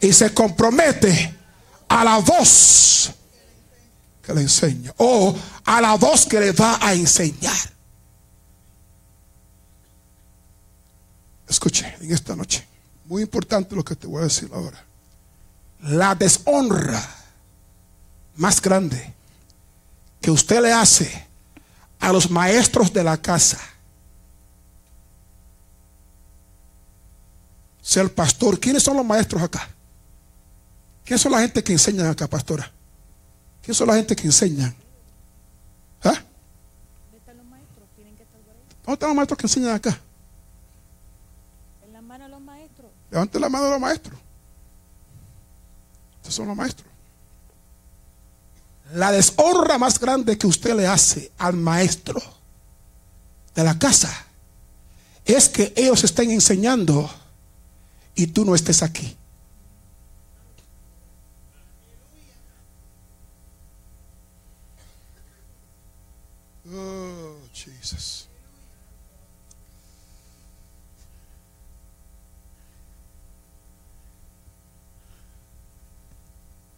y 0.00 0.12
se 0.12 0.34
compromete 0.34 1.38
a 1.86 2.02
la 2.02 2.18
voz 2.18 3.12
que 4.20 4.34
le 4.34 4.40
enseña 4.40 4.92
o 4.96 5.32
a 5.64 5.80
la 5.80 5.94
voz 5.94 6.26
que 6.26 6.40
le 6.40 6.50
va 6.50 6.84
a 6.84 6.94
enseñar. 6.94 7.56
Escuche 11.48 11.94
en 12.00 12.12
esta 12.12 12.34
noche, 12.34 12.66
muy 13.04 13.22
importante 13.22 13.76
lo 13.76 13.84
que 13.84 13.94
te 13.94 14.08
voy 14.08 14.22
a 14.22 14.24
decir 14.24 14.50
ahora. 14.52 14.84
La 15.78 16.16
deshonra 16.16 17.00
más 18.34 18.60
grande 18.60 19.14
que 20.20 20.32
usted 20.32 20.60
le 20.60 20.72
hace 20.72 21.28
a 22.00 22.12
los 22.12 22.28
maestros 22.28 22.92
de 22.92 23.04
la 23.04 23.16
casa, 23.16 23.60
sea 27.90 28.04
el 28.04 28.10
pastor. 28.12 28.60
¿Quiénes 28.60 28.84
son 28.84 28.96
los 28.96 29.04
maestros 29.04 29.42
acá? 29.42 29.68
¿Quiénes 31.04 31.20
son 31.20 31.32
la 31.32 31.40
gente 31.40 31.64
que 31.64 31.72
enseñan 31.72 32.06
acá, 32.06 32.28
pastora? 32.28 32.70
¿Quiénes 33.62 33.76
son 33.76 33.88
la 33.88 33.96
gente 33.96 34.14
que 34.14 34.28
enseñan? 34.28 34.72
¿Ah? 36.04 36.22
¿Dónde 37.02 37.18
están 37.18 37.36
los 37.36 37.46
maestros? 37.46 37.88
Que 37.96 38.02
estar 38.22 38.40
por 38.42 38.54
ahí. 38.54 38.62
¿Dónde 38.84 38.92
están 38.92 39.08
los 39.08 39.16
maestros 39.16 39.38
que 39.38 39.46
enseñan 39.46 39.74
acá? 39.74 40.00
En 41.84 41.92
las 41.92 42.02
manos 42.04 42.28
de 42.28 42.30
los 42.30 42.40
maestros. 42.40 42.90
Levante 43.10 43.40
la 43.40 43.48
mano 43.48 43.64
de 43.64 43.70
los 43.72 43.80
maestros. 43.80 44.20
Estos 46.18 46.34
son 46.36 46.46
los 46.46 46.56
maestros. 46.56 46.88
La 48.94 49.10
deshonra 49.10 49.78
más 49.78 49.98
grande 49.98 50.38
que 50.38 50.46
usted 50.46 50.76
le 50.76 50.86
hace 50.86 51.32
al 51.38 51.56
maestro 51.56 52.22
de 53.52 53.64
la 53.64 53.76
casa 53.76 54.26
es 55.24 55.48
que 55.48 55.72
ellos 55.74 56.04
estén 56.04 56.30
enseñando 56.30 57.10
y 58.20 58.26
tú 58.26 58.44
no 58.44 58.54
estés 58.54 58.82
aquí. 58.82 59.16
Oh, 66.70 67.36
Jesus. 67.54 68.28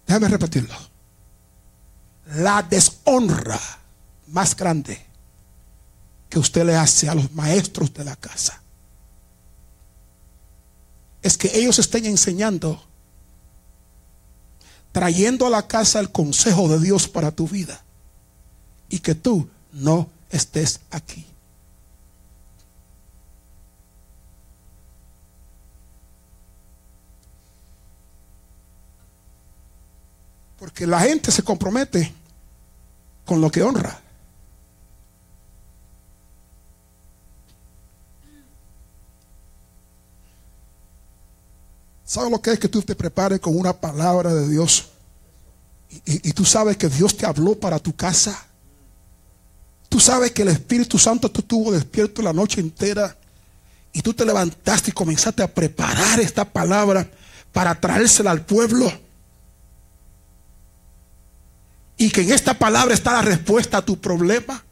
Déjame 0.07 0.29
repetirlo. 0.29 0.75
La 2.37 2.63
deshonra 2.63 3.59
más 4.29 4.55
grande 4.55 5.05
que 6.31 6.39
usted 6.39 6.65
le 6.65 6.77
hace 6.77 7.09
a 7.09 7.17
los 7.17 7.33
maestros 7.33 7.93
de 7.93 8.05
la 8.05 8.15
casa 8.15 8.62
es 11.23 11.39
que 11.39 11.57
ellos 11.57 11.79
estén 11.79 12.05
enseñando, 12.07 12.83
trayendo 14.91 15.47
a 15.47 15.51
la 15.51 15.67
casa 15.67 16.01
el 16.01 16.11
consejo 16.11 16.69
de 16.69 16.81
Dios 16.81 17.09
para 17.09 17.31
tu 17.31 17.49
vida 17.49 17.83
y 18.89 18.99
que 18.99 19.15
tú 19.15 19.49
no 19.73 20.11
estés 20.31 20.81
aquí. 20.91 21.25
Porque 30.59 30.87
la 30.87 31.01
gente 31.01 31.33
se 31.33 31.43
compromete 31.43 32.13
con 33.25 33.41
lo 33.41 33.51
que 33.51 33.63
honra. 33.63 34.02
¿Sabes 42.13 42.31
lo 42.31 42.43
que 42.43 42.53
es 42.53 42.59
que 42.59 42.69
tú 42.69 42.83
te 42.83 42.95
prepares 42.95 43.41
con 43.41 43.57
una 43.57 43.73
palabra 43.73 44.35
de 44.35 44.47
Dios? 44.47 44.91
Y, 46.05 46.31
tú 46.35 46.45
sabes 46.45 46.77
que 46.77 46.91
Dios 46.91 47.17
te 47.17 47.25
habló 47.25 47.59
para 47.59 47.79
tu 47.79 47.97
casa. 47.97 48.39
Tú 49.89 49.99
sabes 49.99 50.31
que 50.33 50.43
el 50.43 50.49
Espíritu 50.49 50.99
Santo 50.99 51.31
te 51.31 51.41
estuvo 51.41 51.73
despierto 51.73 52.21
la 52.21 52.35
noche 52.35 52.61
entera. 52.61 53.17
Y 53.95 54.03
tú 54.03 54.13
te 54.13 54.27
levantaste 54.27 54.91
y 54.91 54.93
comenzaste 54.93 55.43
a 55.43 55.55
preparar 55.55 56.21
esta 56.21 56.45
palabra 56.45 57.09
para 57.51 57.81
traérsela 57.81 58.31
al 58.31 58.45
pueblo. 58.45 58.93
Y 61.97 62.11
que 62.11 62.21
en 62.21 62.33
esta 62.33 62.53
palabra 62.53 62.93
está 62.93 63.13
la 63.13 63.23
respuesta 63.23 63.79
a 63.79 63.87
tu 63.87 63.99
problema. 63.99 64.63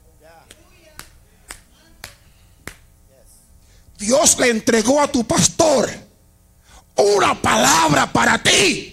Dios 3.98 4.38
le 4.38 4.50
entregó 4.50 5.00
a 5.00 5.10
tu 5.10 5.26
pastor 5.26 6.09
una 7.00 7.40
palabra 7.40 8.12
para 8.12 8.42
ti. 8.42 8.90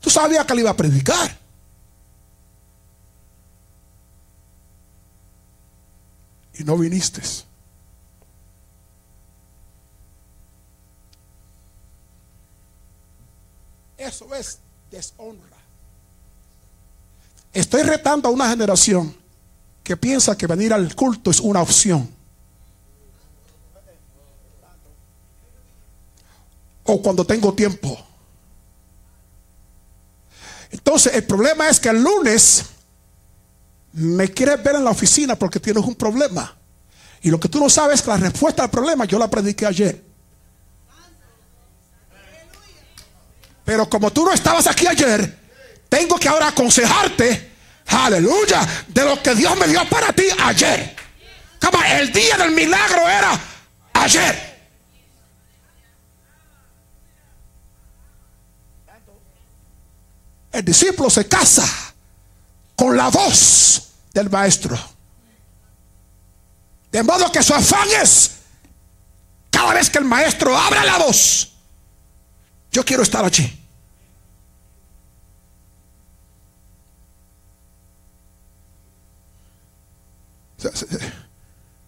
Tú 0.00 0.10
sabías 0.10 0.44
que 0.46 0.54
le 0.54 0.60
iba 0.62 0.70
a 0.70 0.76
predicar. 0.76 1.36
Y 6.54 6.64
no 6.64 6.76
viniste. 6.76 7.20
Eso 13.96 14.34
es 14.34 14.58
deshonra. 14.90 15.56
Estoy 17.52 17.82
retando 17.82 18.28
a 18.28 18.32
una 18.32 18.48
generación 18.48 19.14
que 19.82 19.96
piensa 19.96 20.36
que 20.36 20.46
venir 20.46 20.72
al 20.72 20.94
culto 20.94 21.30
es 21.30 21.40
una 21.40 21.60
opción. 21.60 22.17
O 26.88 27.02
cuando 27.02 27.24
tengo 27.24 27.52
tiempo. 27.52 27.98
Entonces, 30.70 31.14
el 31.14 31.24
problema 31.24 31.68
es 31.68 31.78
que 31.78 31.90
el 31.90 32.02
lunes 32.02 32.64
me 33.92 34.30
quieres 34.32 34.62
ver 34.62 34.76
en 34.76 34.84
la 34.84 34.90
oficina 34.90 35.36
porque 35.36 35.60
tienes 35.60 35.84
un 35.84 35.94
problema. 35.94 36.56
Y 37.20 37.30
lo 37.30 37.38
que 37.38 37.48
tú 37.48 37.60
no 37.60 37.68
sabes 37.68 37.96
es 37.96 38.02
que 38.02 38.10
la 38.10 38.16
respuesta 38.16 38.62
al 38.62 38.70
problema 38.70 39.04
yo 39.04 39.18
la 39.18 39.28
prediqué 39.28 39.66
ayer. 39.66 40.02
Pero 43.64 43.88
como 43.88 44.10
tú 44.10 44.24
no 44.24 44.32
estabas 44.32 44.66
aquí 44.66 44.86
ayer, 44.86 45.38
tengo 45.90 46.16
que 46.16 46.28
ahora 46.28 46.48
aconsejarte, 46.48 47.52
aleluya, 47.86 48.66
de 48.88 49.04
lo 49.04 49.22
que 49.22 49.34
Dios 49.34 49.54
me 49.58 49.68
dio 49.68 49.86
para 49.90 50.12
ti 50.12 50.24
ayer. 50.38 50.96
El 51.98 52.12
día 52.12 52.36
del 52.38 52.52
milagro 52.52 53.08
era 53.08 53.38
ayer. 53.94 54.47
El 60.52 60.64
discípulo 60.64 61.10
se 61.10 61.26
casa 61.28 61.66
con 62.74 62.96
la 62.96 63.08
voz 63.08 63.88
del 64.12 64.30
maestro. 64.30 64.78
De 66.90 67.02
modo 67.02 67.30
que 67.30 67.42
su 67.42 67.54
afán 67.54 67.88
es, 68.02 68.30
cada 69.50 69.74
vez 69.74 69.90
que 69.90 69.98
el 69.98 70.04
maestro 70.04 70.56
abre 70.56 70.84
la 70.84 70.98
voz, 70.98 71.52
yo 72.72 72.84
quiero 72.84 73.02
estar 73.02 73.24
allí. 73.24 73.58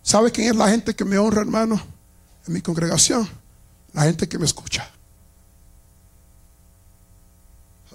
¿Sabe 0.03 0.31
quién 0.31 0.49
es 0.49 0.57
la 0.57 0.69
gente 0.69 0.95
que 0.95 1.05
me 1.05 1.19
honra, 1.19 1.41
hermano? 1.41 1.81
En 2.47 2.53
mi 2.53 2.61
congregación. 2.61 3.29
La 3.93 4.03
gente 4.03 4.29
que 4.29 4.39
me 4.39 4.45
escucha. 4.45 4.89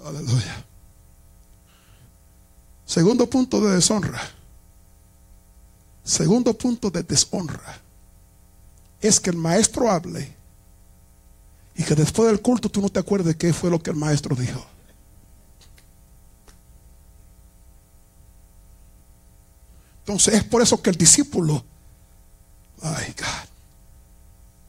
Aleluya. 0.06 0.64
Segundo 2.84 3.28
punto 3.28 3.60
de 3.60 3.74
deshonra. 3.74 4.20
Segundo 6.04 6.54
punto 6.54 6.90
de 6.90 7.02
deshonra. 7.02 7.80
Es 9.00 9.18
que 9.18 9.30
el 9.30 9.36
maestro 9.36 9.90
hable 9.90 10.32
y 11.74 11.82
que 11.82 11.94
después 11.96 12.28
del 12.28 12.40
culto 12.40 12.68
tú 12.68 12.80
no 12.80 12.88
te 12.88 13.00
acuerdes 13.00 13.36
qué 13.36 13.52
fue 13.52 13.68
lo 13.68 13.82
que 13.82 13.90
el 13.90 13.96
maestro 13.96 14.36
dijo. 14.36 14.64
Entonces 20.00 20.34
es 20.34 20.44
por 20.44 20.62
eso 20.62 20.80
que 20.80 20.90
el 20.90 20.96
discípulo, 20.96 21.64
ay 22.80 23.12
God, 23.18 23.48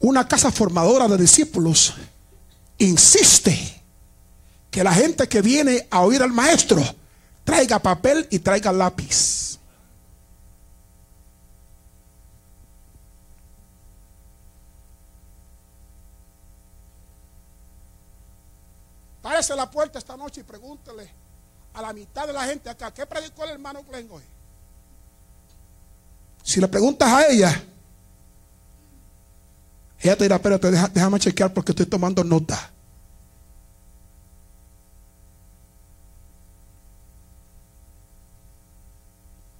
una 0.00 0.26
casa 0.26 0.50
formadora 0.50 1.06
de 1.06 1.16
discípulos 1.16 1.94
insiste 2.78 3.77
que 4.70 4.84
la 4.84 4.92
gente 4.92 5.28
que 5.28 5.42
viene 5.42 5.86
a 5.90 6.00
oír 6.00 6.22
al 6.22 6.32
maestro 6.32 6.82
traiga 7.44 7.78
papel 7.78 8.26
y 8.30 8.38
traiga 8.38 8.72
lápiz. 8.72 9.58
Párese 19.22 19.54
la 19.56 19.70
puerta 19.70 19.98
esta 19.98 20.16
noche 20.16 20.40
y 20.40 20.44
pregúntele 20.44 21.10
a 21.74 21.82
la 21.82 21.92
mitad 21.92 22.26
de 22.26 22.32
la 22.32 22.44
gente 22.44 22.70
acá, 22.70 22.92
¿qué 22.92 23.06
predicó 23.06 23.44
el 23.44 23.50
hermano 23.50 23.84
Glenn 23.84 24.08
hoy? 24.10 24.22
Si 26.42 26.60
le 26.60 26.68
preguntas 26.68 27.12
a 27.12 27.26
ella, 27.28 27.62
ella 30.00 30.16
te 30.16 30.24
dirá, 30.24 30.36
espérate, 30.36 30.70
déjame 30.70 31.20
chequear 31.20 31.52
porque 31.52 31.72
estoy 31.72 31.86
tomando 31.86 32.24
nota. 32.24 32.70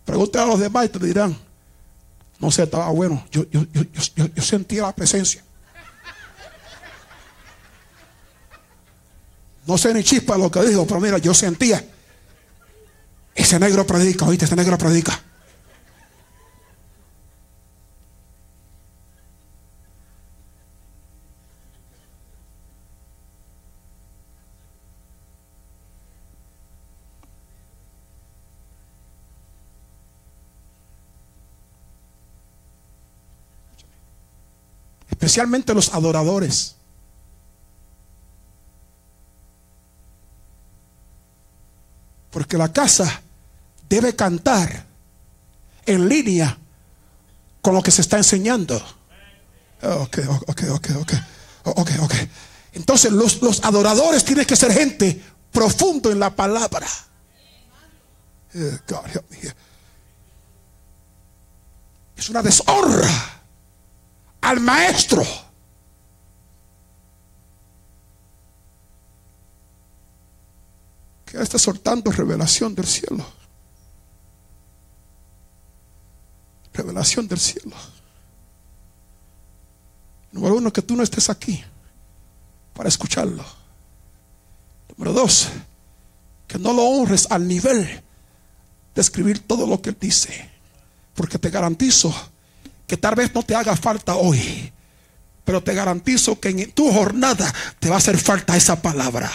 Pregunta 0.08 0.42
a 0.42 0.46
los 0.46 0.58
demás 0.58 0.86
y 0.86 0.88
te 0.88 0.98
dirán, 1.00 1.36
no 2.38 2.50
sé, 2.50 2.62
estaba 2.62 2.88
bueno. 2.88 3.22
Yo, 3.30 3.44
yo, 3.50 3.66
yo, 4.34 4.42
sentía 4.42 4.80
la 4.84 4.94
presencia. 4.94 5.44
No 9.66 9.76
sé 9.76 9.92
ni 9.92 10.02
chispa 10.02 10.38
lo 10.38 10.50
que 10.50 10.62
dijo, 10.62 10.86
pero 10.86 10.98
mira, 10.98 11.18
yo 11.18 11.34
sentía. 11.34 11.86
Ese 13.34 13.60
negro 13.60 13.86
predica, 13.86 14.24
oíste, 14.24 14.46
ese 14.46 14.56
negro 14.56 14.78
predica. 14.78 15.20
Especialmente 35.28 35.74
los 35.74 35.92
adoradores. 35.92 36.74
Porque 42.30 42.56
la 42.56 42.72
casa 42.72 43.20
debe 43.90 44.16
cantar 44.16 44.86
en 45.84 46.08
línea 46.08 46.56
con 47.60 47.74
lo 47.74 47.82
que 47.82 47.90
se 47.90 48.00
está 48.00 48.16
enseñando. 48.16 48.76
Ok, 49.82 50.18
ok, 50.46 50.62
ok, 50.70 50.88
ok. 50.96 51.12
Ok, 51.64 51.90
ok. 52.00 52.14
Entonces 52.72 53.12
los, 53.12 53.42
los 53.42 53.62
adoradores 53.64 54.24
tienen 54.24 54.46
que 54.46 54.56
ser 54.56 54.72
gente 54.72 55.22
profundo 55.52 56.10
en 56.10 56.20
la 56.20 56.34
palabra. 56.34 56.88
Es 62.16 62.30
una 62.30 62.40
deshonra 62.40 63.37
al 64.48 64.60
maestro. 64.60 65.22
Que 71.26 71.42
está 71.42 71.58
soltando 71.58 72.10
revelación 72.10 72.74
del 72.74 72.86
cielo. 72.86 73.26
Revelación 76.72 77.28
del 77.28 77.38
cielo. 77.38 77.76
Número 80.32 80.56
uno, 80.56 80.72
que 80.72 80.80
tú 80.80 80.96
no 80.96 81.02
estés 81.02 81.28
aquí 81.28 81.62
para 82.72 82.88
escucharlo. 82.88 83.44
Número 84.96 85.12
dos, 85.12 85.48
que 86.46 86.58
no 86.58 86.72
lo 86.72 86.84
honres 86.84 87.26
al 87.30 87.46
nivel 87.46 88.02
de 88.94 89.00
escribir 89.00 89.46
todo 89.46 89.66
lo 89.66 89.82
que 89.82 89.90
él 89.90 89.96
dice. 90.00 90.50
Porque 91.14 91.38
te 91.38 91.50
garantizo 91.50 92.14
que 92.88 92.96
tal 92.96 93.14
vez 93.14 93.32
no 93.34 93.44
te 93.44 93.54
haga 93.54 93.76
falta 93.76 94.16
hoy, 94.16 94.72
pero 95.44 95.62
te 95.62 95.74
garantizo 95.74 96.40
que 96.40 96.48
en 96.48 96.72
tu 96.72 96.90
jornada 96.90 97.54
te 97.78 97.88
va 97.88 97.96
a 97.96 97.98
hacer 97.98 98.18
falta 98.18 98.56
esa 98.56 98.82
palabra. 98.82 99.30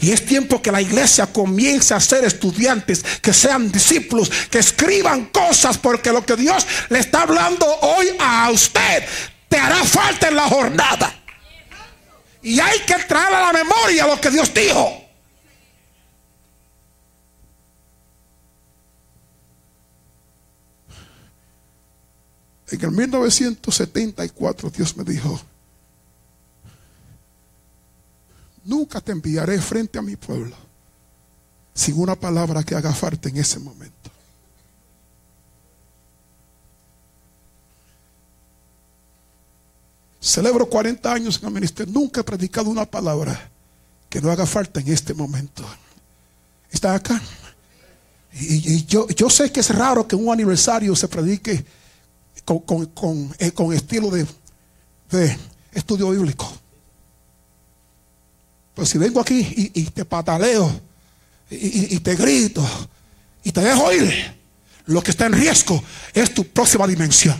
Y 0.00 0.12
es 0.12 0.24
tiempo 0.24 0.62
que 0.62 0.72
la 0.72 0.80
iglesia 0.80 1.26
comience 1.26 1.92
a 1.92 2.00
ser 2.00 2.24
estudiantes, 2.24 3.02
que 3.20 3.32
sean 3.32 3.70
discípulos, 3.70 4.30
que 4.50 4.60
escriban 4.60 5.26
cosas, 5.26 5.76
porque 5.76 6.12
lo 6.12 6.24
que 6.24 6.36
Dios 6.36 6.66
le 6.88 7.00
está 7.00 7.22
hablando 7.22 7.66
hoy 7.66 8.06
a 8.18 8.50
usted 8.50 9.04
te 9.48 9.58
hará 9.58 9.84
falta 9.84 10.28
en 10.28 10.36
la 10.36 10.48
jornada. 10.48 11.14
Y 12.42 12.60
hay 12.60 12.78
que 12.80 12.94
traer 13.04 13.34
a 13.34 13.40
la 13.40 13.52
memoria 13.52 14.06
lo 14.06 14.20
que 14.20 14.30
Dios 14.30 14.54
dijo. 14.54 15.05
En 22.68 22.80
el 22.80 22.90
1974 22.90 24.70
Dios 24.70 24.96
me 24.96 25.04
dijo, 25.04 25.40
nunca 28.64 29.00
te 29.00 29.12
enviaré 29.12 29.60
frente 29.60 29.98
a 29.98 30.02
mi 30.02 30.16
pueblo 30.16 30.56
sin 31.74 32.00
una 32.00 32.16
palabra 32.16 32.64
que 32.64 32.74
haga 32.74 32.92
falta 32.92 33.28
en 33.28 33.36
ese 33.36 33.58
momento. 33.58 34.10
Celebro 40.20 40.68
40 40.68 41.12
años 41.12 41.38
en 41.38 41.46
el 41.46 41.54
ministerio. 41.54 41.92
Nunca 41.92 42.22
he 42.22 42.24
predicado 42.24 42.68
una 42.68 42.84
palabra 42.84 43.48
que 44.08 44.20
no 44.20 44.30
haga 44.30 44.44
falta 44.44 44.80
en 44.80 44.88
este 44.88 45.14
momento. 45.14 45.64
¿Está 46.70 46.94
acá? 46.94 47.20
Y, 48.32 48.84
yo, 48.86 49.06
yo, 49.08 49.30
sé 49.30 49.52
que 49.52 49.60
es 49.60 49.70
raro 49.70 50.08
que 50.08 50.16
un 50.16 50.32
aniversario 50.32 50.96
se 50.96 51.08
predique 51.08 51.64
con, 52.46 52.86
con, 52.86 53.34
eh, 53.40 53.52
estilo 53.74 54.08
de, 54.10 54.24
de, 55.10 55.36
estudio 55.74 56.10
bíblico. 56.10 56.50
Pues 58.74 58.88
si 58.88 58.98
vengo 58.98 59.20
aquí 59.20 59.72
y, 59.74 59.84
te 59.84 60.04
pataleo 60.04 60.80
y, 61.50 61.98
te 62.00 62.14
grito 62.14 62.64
y 63.42 63.50
te 63.50 63.60
dejo 63.62 63.92
ir, 63.92 64.34
lo 64.86 65.02
que 65.02 65.10
está 65.10 65.26
en 65.26 65.32
riesgo 65.32 65.82
es 66.14 66.32
tu 66.32 66.44
próxima 66.44 66.86
dimensión. 66.86 67.36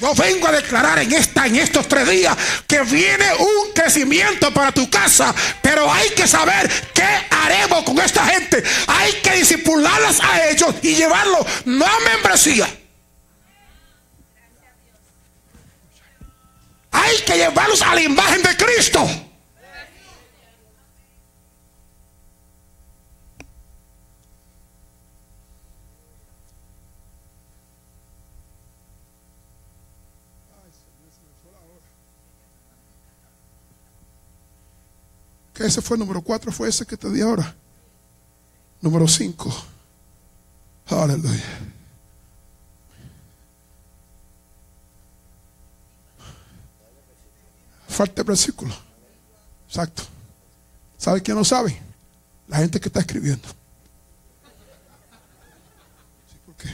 Yo 0.00 0.14
vengo 0.14 0.46
a 0.46 0.52
declarar 0.52 0.98
en 1.00 1.12
esta, 1.12 1.46
en 1.46 1.56
estos 1.56 1.88
tres 1.88 2.08
días, 2.08 2.36
que 2.68 2.80
viene 2.82 3.34
un 3.34 3.72
crecimiento 3.74 4.52
para 4.52 4.70
tu 4.70 4.88
casa. 4.88 5.34
Pero 5.60 5.90
hay 5.92 6.10
que 6.10 6.28
saber 6.28 6.70
qué 6.94 7.08
haremos 7.30 7.82
con 7.82 7.98
esta 7.98 8.24
gente. 8.26 8.62
Hay 8.86 9.12
que 9.22 9.32
disipularlas 9.32 10.20
a 10.20 10.50
ellos 10.50 10.72
y 10.82 10.94
llevarlos 10.94 11.44
no 11.64 11.84
a 11.84 12.00
membresía. 12.14 12.68
Hay 17.00 17.18
que 17.24 17.36
llevarlos 17.36 17.80
a 17.82 17.94
la 17.94 18.02
imagen 18.02 18.42
de 18.42 18.56
Cristo. 18.56 19.06
Que 35.54 35.66
ese 35.66 35.82
fue 35.82 35.96
el 35.96 36.00
número 36.00 36.20
cuatro, 36.22 36.52
fue 36.52 36.68
ese 36.68 36.86
que 36.86 36.96
te 36.96 37.10
di 37.10 37.20
ahora. 37.20 37.54
Número 38.80 39.06
cinco. 39.08 39.52
Aleluya. 40.86 41.77
Falta 47.98 48.22
el 48.22 48.28
versículo. 48.28 48.72
Exacto. 49.66 50.04
¿Sabe 50.96 51.20
quién 51.20 51.36
no 51.36 51.44
sabe? 51.44 51.76
La 52.46 52.58
gente 52.58 52.78
que 52.78 52.88
está 52.88 53.00
escribiendo. 53.00 53.48
¿Por 56.46 56.54
qué? 56.54 56.68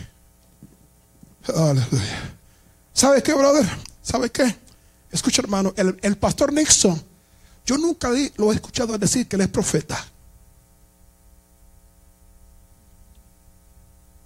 Aleluya. 1.50 2.36
¿Sabe 2.92 3.22
qué, 3.22 3.32
brother? 3.32 3.66
¿Sabe 4.02 4.30
qué? 4.30 4.54
Escucha, 5.10 5.40
hermano, 5.40 5.72
el, 5.78 5.98
el 6.02 6.18
pastor 6.18 6.52
Nixon 6.52 7.02
yo 7.64 7.78
nunca 7.78 8.10
lo 8.36 8.52
he 8.52 8.56
escuchado 8.56 8.98
decir 8.98 9.26
que 9.26 9.36
él 9.36 9.42
es 9.42 9.48
profeta. 9.48 10.06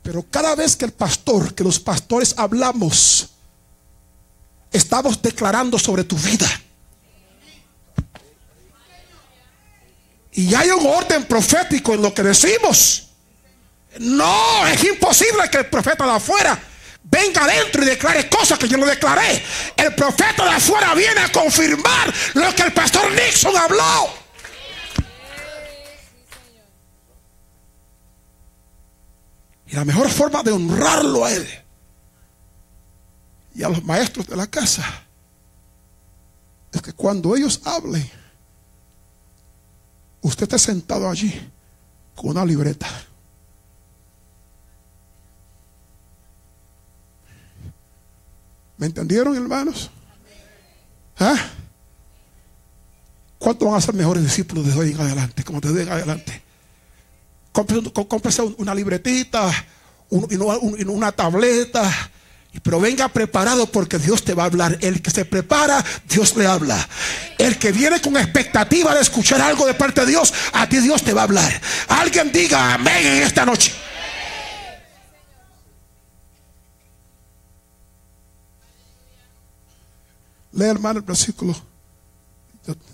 Pero 0.03 0.25
cada 0.29 0.57
vez 0.57 0.75
que 0.75 0.87
el 0.87 0.93
pastor, 0.93 1.55
que 1.55 1.63
los 1.63 1.79
pastores 1.79 2.35
hablamos, 2.37 3.29
estamos 4.73 5.23
declarando 5.23 5.79
sobre 5.79 6.03
tu 6.03 6.17
vida. 6.17 6.49
Y 10.39 10.55
hay 10.55 10.71
un 10.71 10.87
orden 10.87 11.25
profético 11.25 11.95
en 11.95 12.03
lo 12.03 12.15
que 12.15 12.23
decimos. 12.23 13.09
No, 13.99 14.69
es 14.69 14.85
imposible 14.85 15.51
que 15.51 15.59
el 15.59 15.67
profeta 15.67 16.07
de 16.07 16.13
afuera 16.13 16.57
venga 17.03 17.43
adentro 17.43 17.83
y 17.83 17.87
declare 17.87 18.29
cosas 18.29 18.57
que 18.57 18.69
yo 18.69 18.77
no 18.77 18.87
declaré. 18.87 19.43
El 19.77 19.97
profeta 19.97 20.45
de 20.45 20.51
afuera 20.51 20.95
viene 20.95 21.23
a 21.23 21.33
confirmar 21.33 22.15
lo 22.35 22.55
que 22.55 22.63
el 22.63 22.73
pastor 22.73 23.11
Nixon 23.11 23.57
habló. 23.57 24.15
Y 29.67 29.75
la 29.75 29.85
mejor 29.85 30.09
forma 30.09 30.45
de 30.45 30.53
honrarlo 30.53 31.25
a 31.25 31.33
él 31.33 31.49
y 33.57 33.65
a 33.65 33.71
los 33.71 33.83
maestros 33.83 34.29
de 34.29 34.37
la 34.37 34.47
casa 34.47 34.85
es 36.73 36.81
que 36.81 36.93
cuando 36.93 37.35
ellos 37.35 37.61
hablen, 37.65 38.09
usted 40.29 40.45
esté 40.45 40.59
sentado 40.59 41.09
allí 41.09 41.33
con 42.15 42.31
una 42.31 42.45
libreta. 42.45 42.87
¿Me 48.77 48.87
entendieron, 48.87 49.35
hermanos? 49.35 49.91
¿Ah? 51.19 51.37
¿Cuántos 53.39 53.69
van 53.69 53.79
a 53.79 53.81
ser 53.81 53.95
mejores 53.95 54.23
discípulos 54.23 54.67
de 54.67 54.73
hoy 54.73 54.93
en 54.93 55.01
adelante? 55.01 55.43
Como 55.43 55.61
te 55.61 55.73
digo 55.73 55.93
adelante. 55.93 56.43
Cómprese 57.53 58.43
una 58.43 58.75
libretita, 58.75 59.51
una 60.11 61.13
tableta. 61.13 61.91
Pero 62.63 62.81
venga 62.81 63.09
preparado 63.09 63.67
porque 63.67 63.99
Dios 63.99 64.25
te 64.25 64.35
va 64.35 64.45
a 64.45 64.47
hablar. 64.47 64.79
El 64.81 65.01
que 65.01 65.11
se 65.11 65.25
prepara, 65.25 65.85
Dios 66.09 66.37
le 66.37 66.47
habla. 66.47 66.89
El 67.39 67.59
que 67.59 67.73
viene 67.73 68.01
con 68.01 68.17
expectativa 68.17 68.95
de 68.95 69.03
escuchar 69.03 69.41
algo 69.41 69.67
de 69.67 69.75
parte 69.75 70.01
de 70.01 70.09
Dios, 70.09 70.33
a 70.53 70.69
ti 70.69 70.79
Dios 70.79 71.03
te 71.03 71.13
va 71.13 71.23
a 71.23 71.25
hablar. 71.25 71.61
Alguien 71.89 72.33
diga 72.33 72.75
amén 72.75 73.07
en 73.07 73.23
esta 73.23 73.45
noche. 73.45 73.73
Lee, 80.53 80.65
hermano, 80.65 80.99
el 80.99 81.05
versículo. 81.05 81.55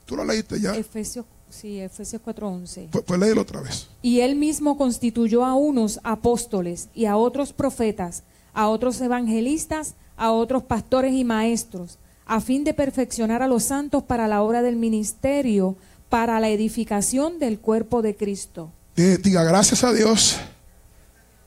Tú 0.05 0.17
lo 0.17 0.25
leíste 0.25 0.61
ya. 0.61 0.77
Efesios, 0.77 1.25
sí, 1.49 1.81
Efesios 1.81 2.21
4:11. 2.23 2.89
Pues, 2.91 3.05
pues 3.05 3.21
léelo 3.21 3.41
otra 3.41 3.61
vez. 3.61 3.89
Y 4.03 4.21
él 4.21 4.37
mismo 4.37 4.77
constituyó 4.77 5.45
a 5.45 5.55
unos 5.55 5.99
apóstoles 6.05 6.89
y 6.95 7.07
a 7.07 7.17
otros 7.17 7.53
profetas, 7.53 8.23
a 8.55 8.69
otros 8.69 9.01
evangelistas, 9.01 9.95
a 10.17 10.33
otros 10.33 10.63
pastores 10.63 11.13
y 11.13 11.25
maestros, 11.25 11.99
a 12.25 12.41
fin 12.41 12.65
de 12.65 12.73
perfeccionar 12.73 13.43
a 13.43 13.49
los 13.49 13.65
santos 13.65 14.03
para 14.05 14.29
la 14.29 14.43
obra 14.43 14.63
del 14.63 14.77
ministerio, 14.77 15.77
para 16.09 16.41
la 16.41 16.49
edificación 16.49 17.39
del 17.39 17.59
cuerpo 17.59 18.01
de 18.01 18.17
Cristo. 18.17 18.71
Diga 18.97 19.43
gracias 19.43 19.85
a 19.85 19.93
Dios 19.93 20.37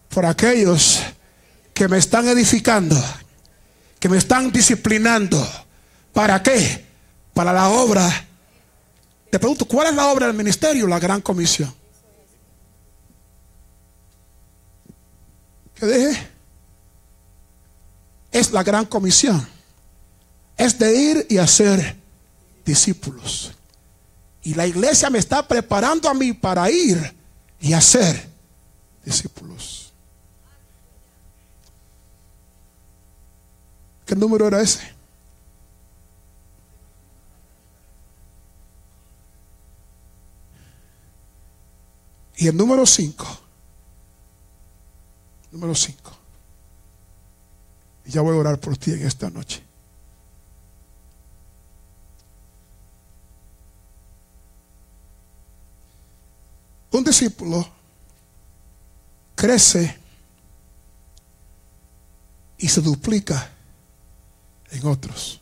por 0.10 0.26
aquellos 0.26 1.01
que 1.74 1.88
me 1.88 1.97
están 1.97 2.28
edificando, 2.28 2.95
que 3.99 4.10
me 4.10 4.18
están 4.18 4.51
disciplinando 4.51 5.43
¿Para 6.18 6.41
qué? 6.41 6.84
Para 7.32 7.53
la 7.53 7.70
obra. 7.70 8.10
Te 9.30 9.38
pregunto, 9.38 9.66
¿cuál 9.66 9.89
es 9.89 9.93
la 9.93 10.08
obra 10.08 10.26
del 10.26 10.36
ministerio? 10.36 10.88
La 10.88 10.97
gran 10.97 11.22
comisión. 11.22 11.72
¿Qué 15.76 15.86
dije? 15.86 16.28
Es 18.38 18.51
la 18.51 18.61
gran 18.61 18.85
comisión. 18.85 19.47
Es 20.55 20.77
de 20.77 20.95
ir 20.95 21.27
y 21.27 21.39
hacer 21.39 21.97
discípulos. 22.63 23.51
Y 24.43 24.53
la 24.53 24.67
iglesia 24.67 25.09
me 25.09 25.17
está 25.17 25.47
preparando 25.47 26.07
a 26.07 26.13
mí 26.13 26.33
para 26.33 26.69
ir 26.69 27.15
y 27.59 27.73
hacer 27.73 28.29
discípulos. 29.03 29.91
¿Qué 34.05 34.15
número 34.15 34.47
era 34.47 34.61
ese? 34.61 34.88
Y 42.35 42.47
el 42.47 42.55
número 42.55 42.85
5. 42.85 43.39
Número 45.53 45.73
5. 45.73 46.16
Y 48.08 48.12
ya 48.12 48.22
voy 48.22 48.38
a 48.38 48.39
orar 48.39 48.58
por 48.58 48.78
ti 48.78 48.93
en 48.93 49.05
esta 49.05 49.30
noche. 49.30 49.62
Un 56.91 57.03
discípulo 57.03 57.68
crece 59.36 59.97
y 62.58 62.70
se 62.70 62.80
duplica 62.80 63.51
en 64.72 64.88
otros. 64.88 65.41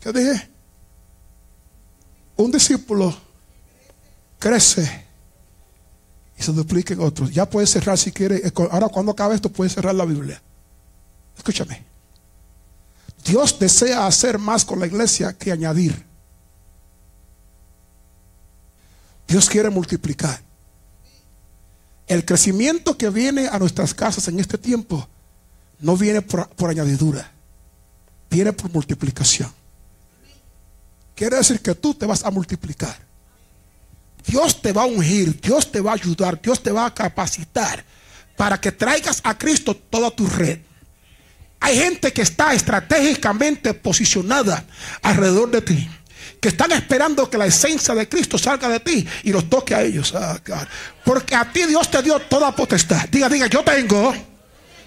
¿Qué 0.00 0.10
dije? 0.10 0.48
Un 2.38 2.50
discípulo 2.50 3.14
crece 4.38 5.09
y 6.40 6.42
se 6.42 6.52
duplica 6.52 6.94
en 6.94 7.00
otros. 7.00 7.30
Ya 7.30 7.48
puede 7.48 7.66
cerrar 7.66 7.98
si 7.98 8.10
quiere. 8.10 8.50
Ahora 8.70 8.88
cuando 8.88 9.12
acabe 9.12 9.34
esto 9.34 9.50
puede 9.50 9.68
cerrar 9.68 9.94
la 9.94 10.06
Biblia. 10.06 10.40
Escúchame. 11.36 11.84
Dios 13.24 13.58
desea 13.58 14.06
hacer 14.06 14.38
más 14.38 14.64
con 14.64 14.80
la 14.80 14.86
iglesia 14.86 15.34
que 15.34 15.52
añadir. 15.52 16.02
Dios 19.28 19.50
quiere 19.50 19.68
multiplicar. 19.68 20.40
El 22.06 22.24
crecimiento 22.24 22.96
que 22.96 23.10
viene 23.10 23.46
a 23.46 23.58
nuestras 23.58 23.92
casas 23.92 24.26
en 24.28 24.40
este 24.40 24.56
tiempo 24.56 25.06
no 25.78 25.96
viene 25.96 26.22
por, 26.22 26.48
añadidura, 26.68 27.30
viene 28.30 28.52
por 28.54 28.72
multiplicación. 28.72 29.52
Quiere 31.14 31.36
decir 31.36 31.60
que 31.60 31.74
tú 31.74 31.92
te 31.94 32.06
vas 32.06 32.24
a 32.24 32.30
multiplicar. 32.30 33.09
Dios 34.26 34.60
te 34.60 34.72
va 34.72 34.82
a 34.82 34.86
ungir, 34.86 35.40
Dios 35.40 35.70
te 35.70 35.80
va 35.80 35.92
a 35.92 35.94
ayudar, 35.94 36.40
Dios 36.40 36.62
te 36.62 36.70
va 36.70 36.86
a 36.86 36.94
capacitar 36.94 37.84
para 38.36 38.60
que 38.60 38.72
traigas 38.72 39.20
a 39.24 39.36
Cristo 39.36 39.74
toda 39.74 40.10
tu 40.10 40.26
red. 40.26 40.58
Hay 41.60 41.76
gente 41.76 42.12
que 42.12 42.22
está 42.22 42.54
estratégicamente 42.54 43.74
posicionada 43.74 44.64
alrededor 45.02 45.50
de 45.50 45.60
ti. 45.60 45.90
Que 46.40 46.48
están 46.48 46.72
esperando 46.72 47.28
que 47.28 47.36
la 47.36 47.44
esencia 47.44 47.94
de 47.94 48.08
Cristo 48.08 48.38
salga 48.38 48.68
de 48.70 48.80
ti 48.80 49.06
y 49.24 49.30
los 49.30 49.50
toque 49.50 49.74
a 49.74 49.82
ellos. 49.82 50.14
Ah, 50.14 50.40
Porque 51.04 51.34
a 51.34 51.52
ti 51.52 51.66
Dios 51.66 51.90
te 51.90 52.02
dio 52.02 52.18
toda 52.18 52.56
potestad. 52.56 53.06
Diga, 53.10 53.28
diga, 53.28 53.46
yo 53.46 53.62
tengo 53.62 54.14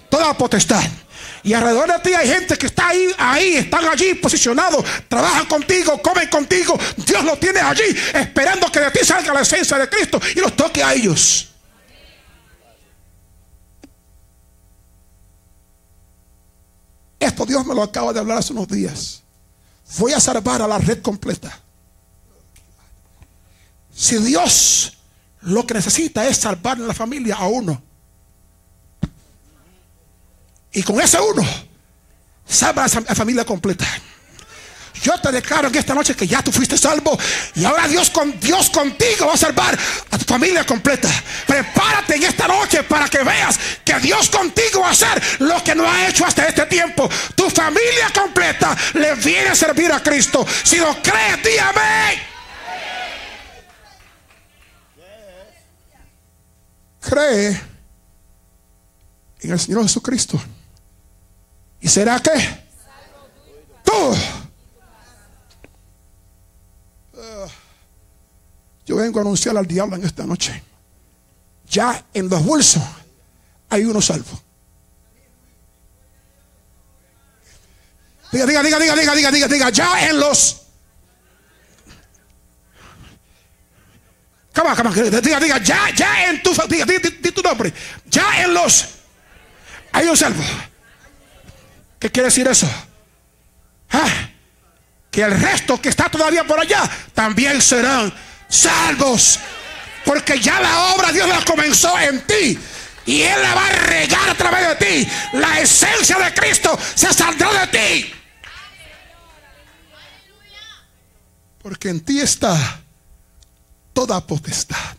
toda 0.09 0.35
potestad. 0.35 0.83
Y 1.43 1.53
alrededor 1.53 1.91
de 1.91 1.99
ti 1.99 2.13
hay 2.13 2.27
gente 2.27 2.57
que 2.57 2.67
está 2.67 2.89
ahí, 2.89 3.55
están 3.55 3.85
allí 3.85 4.13
posicionados, 4.15 4.85
trabajan 5.07 5.45
contigo, 5.45 6.01
comen 6.01 6.29
contigo. 6.29 6.79
Dios 6.97 7.23
los 7.23 7.39
tiene 7.39 7.59
allí, 7.59 7.83
esperando 8.13 8.71
que 8.71 8.79
de 8.79 8.91
ti 8.91 8.99
salga 9.05 9.33
la 9.33 9.41
esencia 9.41 9.77
de 9.77 9.89
Cristo 9.89 10.19
y 10.35 10.39
los 10.39 10.55
toque 10.55 10.83
a 10.83 10.93
ellos. 10.93 11.49
Esto 17.19 17.45
Dios 17.45 17.65
me 17.65 17.73
lo 17.73 17.83
acaba 17.83 18.11
de 18.11 18.19
hablar 18.19 18.39
hace 18.39 18.51
unos 18.51 18.67
días. 18.67 19.21
Voy 19.97 20.11
a 20.11 20.19
salvar 20.19 20.61
a 20.61 20.67
la 20.67 20.77
red 20.77 21.01
completa. 21.01 21.57
Si 23.95 24.17
Dios 24.17 24.97
lo 25.41 25.65
que 25.65 25.73
necesita 25.73 26.27
es 26.27 26.37
salvar 26.37 26.77
a 26.77 26.81
la 26.81 26.93
familia 26.93 27.35
a 27.35 27.47
uno. 27.47 27.81
Y 30.73 30.83
con 30.83 30.99
ese 30.99 31.19
uno, 31.19 31.43
salva 32.47 32.85
a 32.85 32.87
la 32.87 33.15
familia 33.15 33.45
completa. 33.45 33.85
Yo 35.03 35.19
te 35.19 35.31
declaro 35.31 35.67
en 35.67 35.75
esta 35.75 35.93
noche 35.93 36.15
que 36.15 36.25
ya 36.25 36.41
tú 36.41 36.51
fuiste 36.51 36.77
salvo 36.77 37.17
y 37.55 37.65
ahora 37.65 37.87
Dios 37.87 38.09
con 38.09 38.39
Dios 38.39 38.69
contigo 38.69 39.27
va 39.27 39.33
a 39.33 39.37
salvar 39.37 39.77
a 40.11 40.17
tu 40.17 40.23
familia 40.23 40.65
completa. 40.65 41.09
Prepárate 41.45 42.15
en 42.15 42.23
esta 42.23 42.47
noche 42.47 42.83
para 42.83 43.09
que 43.09 43.21
veas 43.21 43.59
que 43.83 43.99
Dios 43.99 44.29
contigo 44.29 44.79
va 44.79 44.89
a 44.89 44.91
hacer 44.91 45.21
lo 45.39 45.61
que 45.61 45.75
no 45.75 45.89
ha 45.89 46.07
hecho 46.07 46.25
hasta 46.25 46.47
este 46.47 46.65
tiempo. 46.67 47.09
Tu 47.35 47.49
familia 47.49 48.11
completa 48.13 48.77
le 48.93 49.15
viene 49.15 49.49
a 49.49 49.55
servir 49.55 49.91
a 49.91 50.01
Cristo. 50.01 50.45
Si 50.63 50.77
lo 50.77 50.95
crees, 51.01 51.43
dígame. 51.43 52.33
Cree 57.01 57.61
en 59.41 59.51
el 59.51 59.59
Señor 59.59 59.83
Jesucristo. 59.83 60.41
¿Y 61.83 61.89
será 61.89 62.17
que? 62.17 62.31
Tú 63.83 64.15
Yo 68.85 68.95
vengo 68.95 69.19
a 69.19 69.21
anunciar 69.21 69.57
al 69.57 69.67
diablo 69.67 69.97
en 69.97 70.05
esta 70.05 70.25
noche. 70.25 70.63
Ya 71.69 72.05
en 72.13 72.29
los 72.29 72.43
bolsos 72.43 72.81
hay 73.69 73.83
uno 73.83 74.01
salvo. 74.01 74.41
Diga, 78.31 78.45
diga, 78.45 78.63
diga, 78.63 78.79
diga, 78.79 78.95
diga, 78.95 79.15
diga, 79.15 79.31
diga, 79.31 79.47
diga, 79.47 79.69
ya 79.69 80.09
en 80.09 80.19
los. 80.19 80.61
Cama, 84.53 84.75
cama, 84.75 84.91
diga, 84.91 85.39
diga, 85.39 85.57
ya, 85.61 85.89
ya 85.95 86.29
en 86.29 86.41
tu, 86.41 86.51
diga, 86.69 86.85
diga, 86.85 86.99
diga, 87.09 87.31
tu 87.33 87.41
nombre, 87.41 87.73
ya 88.05 88.41
en 88.43 88.53
los 88.53 88.85
hay 89.91 90.07
un 90.07 90.17
salvo. 90.17 90.43
¿Qué 92.03 92.11
quiere 92.11 92.27
decir 92.27 92.45
eso? 92.45 92.67
¿Ah? 93.89 94.29
Que 95.09 95.21
el 95.21 95.39
resto 95.39 95.79
que 95.81 95.87
está 95.87 96.09
todavía 96.09 96.43
por 96.43 96.59
allá 96.59 96.81
también 97.13 97.61
serán 97.61 98.13
salvos. 98.49 99.39
Porque 100.03 100.37
ya 100.37 100.59
la 100.59 100.95
obra 100.95 101.13
Dios 101.13 101.29
la 101.29 101.45
comenzó 101.45 101.97
en 101.97 102.27
ti. 102.27 102.59
Y 103.05 103.21
Él 103.21 103.41
la 103.41 103.55
va 103.55 103.67
a 103.67 103.71
regar 103.71 104.29
a 104.29 104.35
través 104.35 104.67
de 104.67 104.75
ti. 104.85 105.11
La 105.31 105.61
esencia 105.61 106.17
de 106.17 106.33
Cristo 106.33 106.77
se 106.93 107.13
saldrá 107.13 107.67
de 107.67 107.67
ti. 107.67 108.13
Porque 111.61 111.87
en 111.87 112.01
ti 112.01 112.19
está 112.19 112.81
toda 113.93 114.19
potestad. 114.27 114.97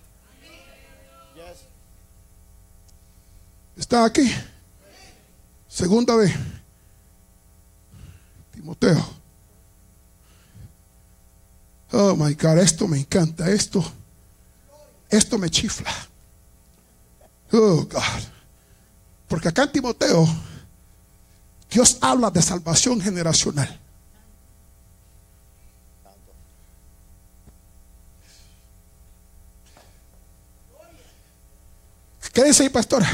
Está 3.76 4.06
aquí. 4.06 4.34
Segunda 5.68 6.16
de 6.16 6.53
Timoteo. 8.64 9.04
Oh 11.92 12.16
my 12.16 12.32
God, 12.32 12.58
esto 12.60 12.88
me 12.88 12.98
encanta, 12.98 13.50
esto, 13.50 13.84
esto 15.10 15.36
me 15.36 15.50
chifla. 15.50 15.92
Oh 17.52 17.84
God. 17.84 18.22
Porque 19.28 19.48
acá 19.48 19.64
en 19.64 19.72
Timoteo, 19.72 20.26
Dios 21.70 21.98
habla 22.00 22.30
de 22.30 22.40
salvación 22.40 23.02
generacional. 23.02 23.78
¿Qué 32.32 32.44
dice 32.44 32.62
ahí, 32.62 32.70
pastora? 32.70 33.06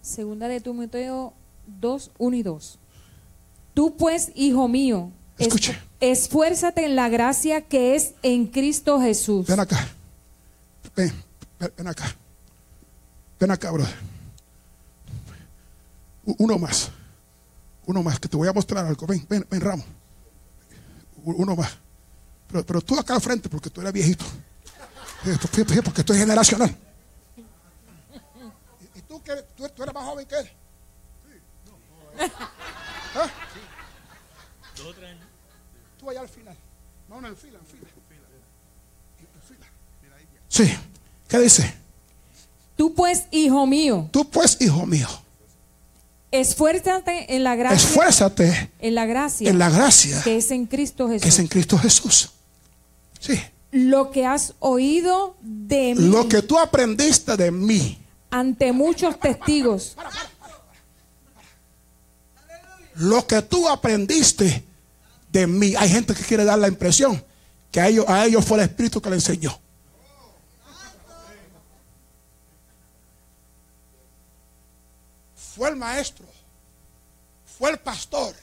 Segunda 0.00 0.48
de 0.48 0.62
Timoteo 0.62 1.34
2, 1.66 2.10
1 2.16 2.36
y 2.36 2.42
2. 2.42 2.78
Tú 3.74 3.96
pues, 3.96 4.30
hijo 4.34 4.68
mío, 4.68 5.10
escuche. 5.36 5.78
Esfuérzate 6.00 6.84
en 6.84 6.96
la 6.96 7.08
gracia 7.08 7.62
que 7.62 7.96
es 7.96 8.14
en 8.22 8.46
Cristo 8.46 9.00
Jesús. 9.00 9.46
Ven 9.46 9.60
acá. 9.60 9.88
Ven, 10.94 11.12
ven 11.76 11.88
acá. 11.88 12.14
Ven 13.40 13.50
acá, 13.50 13.70
brother. 13.70 13.94
Uno 16.24 16.58
más. 16.58 16.90
Uno 17.86 18.02
más, 18.02 18.18
que 18.18 18.28
te 18.28 18.36
voy 18.36 18.48
a 18.48 18.52
mostrar 18.52 18.86
algo. 18.86 19.06
Ven, 19.06 19.26
ven, 19.28 19.46
ven, 19.50 19.60
Ramo. 19.60 19.84
Uno 21.24 21.56
más. 21.56 21.76
Pero, 22.48 22.64
pero 22.64 22.80
tú 22.80 22.98
acá 22.98 23.14
al 23.14 23.20
frente, 23.20 23.48
porque 23.48 23.70
tú 23.70 23.80
eres 23.80 23.92
viejito. 23.92 24.24
Porque 25.82 26.00
esto 26.00 26.12
es 26.12 26.18
generacional. 26.18 26.76
¿Y 28.94 29.00
tú, 29.02 29.22
que 29.22 29.34
tú, 29.56 29.68
tú 29.70 29.82
eres 29.82 29.94
más 29.94 30.04
joven 30.04 30.26
que 30.26 30.38
él? 30.38 30.50
Sí. 32.16 32.30
¿Ah? 34.86 36.10
allá 36.10 36.20
al 36.20 36.28
final. 36.28 36.56
No, 37.08 37.20
no, 37.20 37.28
en 37.28 37.36
fila, 37.36 37.58
en 37.58 37.66
fila. 37.66 37.88
En 39.18 39.42
fila. 39.48 39.66
Sí. 40.48 40.74
¿Qué 41.28 41.38
dice? 41.38 41.74
Tú 42.76 42.94
pues, 42.94 43.24
hijo 43.30 43.66
mío. 43.66 44.08
Tú 44.12 44.28
pues, 44.28 44.58
hijo 44.60 44.84
mío. 44.86 45.08
Esfuérzate 46.30 47.36
en 47.36 47.44
la 47.44 47.54
gracia. 47.54 47.76
Esfuérzate 47.76 48.70
En 48.80 48.94
la 48.96 49.06
gracia. 49.06 49.48
en 49.48 49.58
la 49.58 49.70
gracia 49.70 50.20
que 50.24 50.36
es 50.36 50.50
en 50.50 50.66
Cristo 50.66 51.08
Jesús. 51.08 51.22
que 51.22 51.28
es 51.28 51.38
en 51.38 51.46
Cristo 51.46 51.78
Jesús. 51.78 52.30
Sí. 53.20 53.40
Lo 53.70 54.10
que 54.10 54.26
has 54.26 54.54
oído 54.58 55.36
de 55.40 55.94
mí 55.94 56.08
Lo 56.08 56.28
que 56.28 56.42
tú 56.42 56.58
aprendiste 56.58 57.36
de 57.36 57.52
mí, 57.52 57.98
ante 58.30 58.72
muchos 58.72 59.18
testigos. 59.20 59.96
lo 62.96 63.26
que 63.28 63.40
tú 63.42 63.68
aprendiste 63.68 64.64
de 65.34 65.48
mí. 65.48 65.74
Hay 65.76 65.88
gente 65.88 66.14
que 66.14 66.22
quiere 66.22 66.44
dar 66.44 66.58
la 66.58 66.68
impresión 66.68 67.22
que 67.70 67.80
a 67.80 67.88
ellos, 67.88 68.06
a 68.08 68.24
ellos 68.24 68.44
fue 68.44 68.56
el 68.58 68.64
Espíritu 68.64 69.02
que 69.02 69.10
le 69.10 69.16
enseñó. 69.16 69.60
Fue 75.56 75.68
el 75.68 75.76
maestro, 75.76 76.24
fue 77.58 77.70
el 77.72 77.78
pastor. 77.78 78.34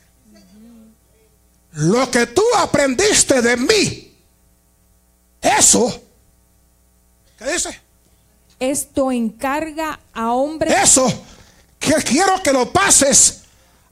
Lo 1.74 2.12
que 2.12 2.28
tú 2.28 2.44
aprendiste 2.58 3.42
de 3.42 3.56
mí, 3.56 4.18
eso, 5.42 6.02
¿qué 7.38 7.52
dice? 7.54 7.80
Esto 8.60 9.12
encarga 9.12 10.00
a 10.14 10.34
hombres 10.34 10.72
Eso 10.72 11.08
que 11.80 11.96
quiero 12.04 12.44
que 12.44 12.54
lo 12.54 12.72
pases 12.72 13.42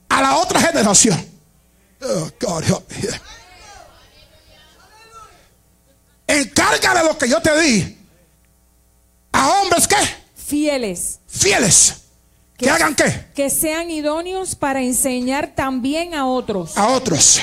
a 0.09 0.21
la 0.21 0.37
otra 0.37 0.59
generación. 0.59 1.28
Oh, 2.01 2.29
God, 2.39 2.63
help 2.63 2.89
me. 2.91 3.09
Encárgale 6.27 7.03
lo 7.03 7.17
que 7.17 7.27
yo 7.27 7.41
te 7.41 7.59
di 7.59 7.97
a 9.31 9.47
hombres 9.49 9.87
que 9.87 9.95
fieles, 10.35 11.19
fieles 11.27 11.95
que 12.57 12.69
hagan 12.69 12.95
qué 12.95 13.25
que 13.35 13.49
sean 13.49 13.89
idóneos 13.89 14.55
para 14.55 14.81
enseñar 14.81 15.53
también 15.55 16.13
a 16.13 16.27
otros. 16.27 16.77
a 16.77 16.87
otros. 16.89 17.41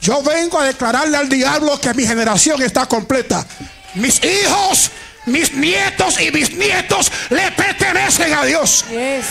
Yo 0.00 0.22
vengo 0.22 0.58
a 0.58 0.64
declararle 0.64 1.16
al 1.16 1.28
diablo 1.28 1.78
que 1.80 1.92
mi 1.94 2.06
generación 2.06 2.62
está 2.62 2.86
completa. 2.86 3.46
Mis 3.94 4.20
hijos, 4.24 4.90
mis 5.26 5.52
nietos 5.54 6.20
y 6.20 6.30
bisnietos 6.30 7.12
le 7.28 7.50
pertenecen 7.52 8.32
a 8.32 8.44
Dios. 8.44 8.84
Yes. 8.90 9.26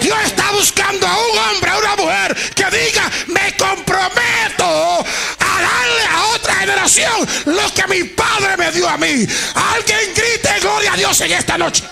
Dios 0.00 0.18
está 0.24 0.52
buscando 0.52 1.06
a 1.06 1.16
un 1.16 1.38
hombre, 1.38 1.70
a 1.70 1.78
una 1.78 1.96
mujer 1.96 2.36
que 2.54 2.64
diga, 2.64 3.10
me 3.28 3.56
comprometo 3.56 5.04
a 5.38 5.60
darle 5.60 6.04
a 6.10 6.26
otra 6.34 6.54
generación 6.54 7.28
lo 7.46 7.74
que 7.74 7.86
mi 7.88 8.04
padre 8.04 8.56
me 8.56 8.72
dio 8.72 8.88
a 8.88 8.96
mí. 8.96 9.26
Alguien 9.54 10.14
grite 10.14 10.60
gloria 10.60 10.92
a 10.92 10.96
Dios 10.96 11.20
en 11.20 11.32
esta 11.32 11.58
noche. 11.58 11.84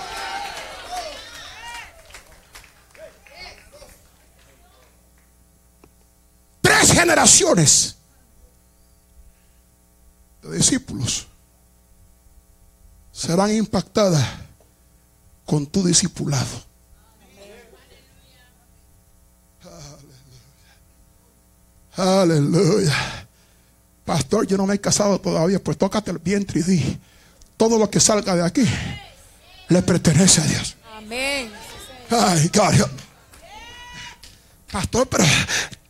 Tres 6.61 6.93
generaciones 6.93 7.97
de 10.43 10.57
discípulos 10.57 11.27
serán 13.13 13.55
impactadas 13.55 14.27
con 15.45 15.67
tu 15.67 15.85
discipulado. 15.85 16.70
Aleluya. 22.01 23.27
Pastor, 24.05 24.47
yo 24.47 24.57
no 24.57 24.67
me 24.67 24.75
he 24.75 24.81
casado 24.81 25.21
todavía, 25.21 25.63
pues 25.63 25.77
tócate 25.77 26.11
el 26.11 26.19
vientre 26.19 26.61
y 26.61 26.63
di, 26.63 26.99
todo 27.57 27.79
lo 27.79 27.91
que 27.91 28.01
salga 28.01 28.35
de 28.35 28.45
aquí 28.45 28.67
le 29.69 29.83
pertenece 29.83 30.41
a 30.41 30.45
Dios. 30.45 30.77
Amén. 30.97 31.51
Ay, 32.11 32.51
God. 32.53 32.89
Pastor, 34.73 35.07
pero 35.09 35.25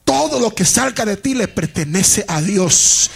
todo 0.05 0.41
lo 0.41 0.55
que 0.55 0.65
salga 0.65 1.05
de 1.05 1.17
ti 1.17 1.35
le 1.35 1.49
pertenece 1.49 2.25
a 2.27 2.41
Dios. 2.41 3.11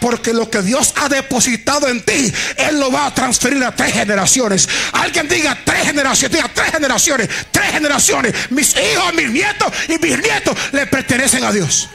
Porque 0.00 0.32
lo 0.32 0.48
que 0.48 0.62
Dios 0.62 0.94
ha 0.96 1.08
depositado 1.08 1.88
en 1.88 2.04
ti, 2.04 2.32
Él 2.56 2.78
lo 2.80 2.90
va 2.90 3.06
a 3.06 3.14
transferir 3.14 3.62
a 3.64 3.74
tres 3.74 3.92
generaciones. 3.92 4.68
Alguien 4.92 5.28
diga 5.28 5.58
tres 5.64 5.86
generaciones, 5.86 6.36
diga 6.36 6.50
tres 6.54 6.70
generaciones, 6.70 7.28
tres 7.50 7.72
generaciones. 7.72 8.34
Mis 8.50 8.74
hijos, 8.76 9.14
mis 9.14 9.30
nietos 9.30 9.72
y 9.88 9.98
mis 9.98 10.18
nietos 10.18 10.56
le 10.72 10.86
pertenecen 10.86 11.44
a 11.44 11.52
Dios. 11.52 11.88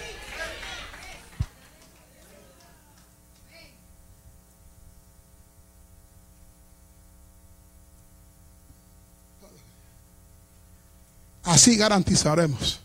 Así 11.43 11.75
garantizaremos 11.75 12.79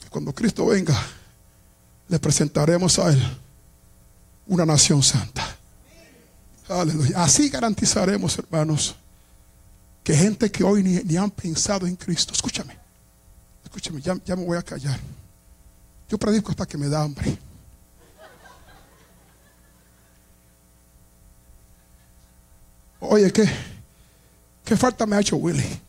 que 0.00 0.08
cuando 0.08 0.34
Cristo 0.34 0.66
venga, 0.66 1.00
le 2.08 2.18
presentaremos 2.18 2.98
a 2.98 3.10
Él 3.10 3.22
una 4.46 4.66
nación 4.66 5.02
santa. 5.02 5.56
Aleluya. 6.68 7.22
Así 7.22 7.48
garantizaremos, 7.48 8.38
hermanos, 8.38 8.96
que 10.02 10.14
gente 10.14 10.50
que 10.50 10.64
hoy 10.64 10.82
ni, 10.82 10.96
ni 11.04 11.16
han 11.16 11.30
pensado 11.30 11.86
en 11.86 11.96
Cristo, 11.96 12.32
escúchame, 12.32 12.76
escúchame, 13.64 14.00
ya, 14.00 14.16
ya 14.24 14.34
me 14.34 14.44
voy 14.44 14.58
a 14.58 14.62
callar. 14.62 14.98
Yo 16.08 16.18
predico 16.18 16.50
hasta 16.50 16.66
que 16.66 16.76
me 16.76 16.88
da 16.88 17.02
hambre. 17.02 17.38
Oye, 23.00 23.32
¿qué, 23.32 23.48
qué 24.64 24.76
falta 24.76 25.06
me 25.06 25.16
ha 25.16 25.20
hecho 25.20 25.36
Willy? 25.36 25.80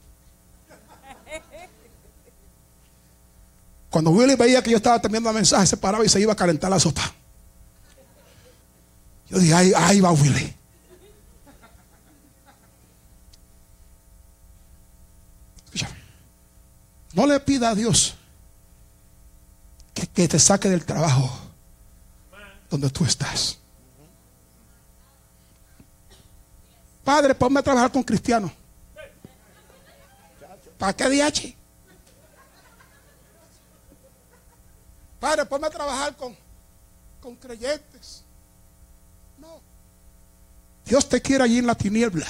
Cuando 3.96 4.12
Willy 4.12 4.36
veía 4.36 4.62
que 4.62 4.72
yo 4.72 4.76
estaba 4.76 5.00
terminando 5.00 5.30
el 5.30 5.36
mensaje, 5.36 5.66
se 5.66 5.78
paraba 5.78 6.04
y 6.04 6.10
se 6.10 6.20
iba 6.20 6.34
a 6.34 6.36
calentar 6.36 6.70
la 6.70 6.78
sopa. 6.78 7.16
Yo 9.30 9.40
dije, 9.40 9.54
ahí, 9.54 10.02
va 10.02 10.12
Willy. 10.12 10.54
Escúchame. 15.64 15.96
No 17.14 17.26
le 17.26 17.40
pida 17.40 17.70
a 17.70 17.76
Dios 17.76 18.16
que, 19.94 20.06
que 20.08 20.28
te 20.28 20.40
saque 20.40 20.68
del 20.68 20.84
trabajo 20.84 21.32
donde 22.70 22.90
tú 22.90 23.06
estás. 23.06 23.60
Padre, 27.06 27.34
ponme 27.34 27.62
a 27.62 27.64
trabajar 27.64 27.94
con 27.94 28.04
cristianos. 28.04 28.52
¿Para 30.78 30.92
qué 30.92 31.06
DH? 31.06 31.55
Padre, 35.26 35.44
ponme 35.48 35.66
a 35.66 35.72
trabajar 35.72 36.16
con, 36.16 36.36
con 37.20 37.36
creyentes. 37.38 38.22
No. 39.40 39.60
Dios 40.86 41.10
te 41.10 41.20
quiere 41.20 41.44
allí 41.44 41.58
en 41.58 41.66
la 41.66 41.74
tiniebla. 41.74 42.28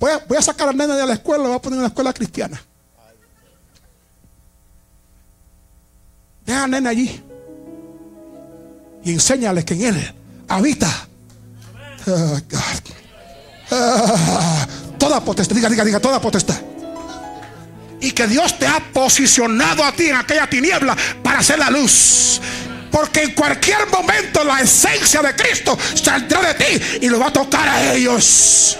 Voy 0.00 0.10
a, 0.10 0.18
voy 0.26 0.36
a 0.36 0.42
sacar 0.42 0.66
a 0.66 0.72
la 0.72 0.76
nena 0.76 0.96
de 0.96 1.06
la 1.06 1.12
escuela, 1.12 1.44
la 1.44 1.50
voy 1.50 1.56
a 1.56 1.62
poner 1.62 1.76
en 1.76 1.82
la 1.82 1.88
escuela 1.90 2.12
cristiana. 2.12 2.60
Deja 6.44 6.58
a 6.58 6.62
la 6.62 6.66
nena 6.66 6.90
allí. 6.90 7.22
Y 9.04 9.12
enséñale 9.12 9.64
que 9.64 9.74
en 9.74 9.82
él 9.82 10.14
habita. 10.48 10.88
Ah, 12.08 12.40
God. 12.50 12.92
Ah, 13.70 14.66
toda 14.98 15.24
potestad, 15.24 15.54
diga, 15.54 15.68
diga, 15.68 15.84
diga, 15.84 16.00
toda 16.00 16.20
potestad 16.20 16.71
y 18.02 18.10
que 18.10 18.26
Dios 18.26 18.58
te 18.58 18.66
ha 18.66 18.80
posicionado 18.92 19.82
a 19.84 19.92
ti 19.92 20.08
en 20.08 20.16
aquella 20.16 20.50
tiniebla 20.50 20.96
para 21.22 21.38
hacer 21.38 21.58
la 21.58 21.70
luz. 21.70 22.40
Porque 22.90 23.22
en 23.22 23.30
cualquier 23.32 23.88
momento 23.88 24.44
la 24.44 24.60
esencia 24.60 25.22
de 25.22 25.34
Cristo 25.34 25.78
saldrá 25.94 26.52
de 26.52 26.54
ti 26.54 26.98
y 27.02 27.08
lo 27.08 27.18
va 27.18 27.28
a 27.28 27.32
tocar 27.32 27.66
a 27.68 27.94
ellos. 27.94 28.76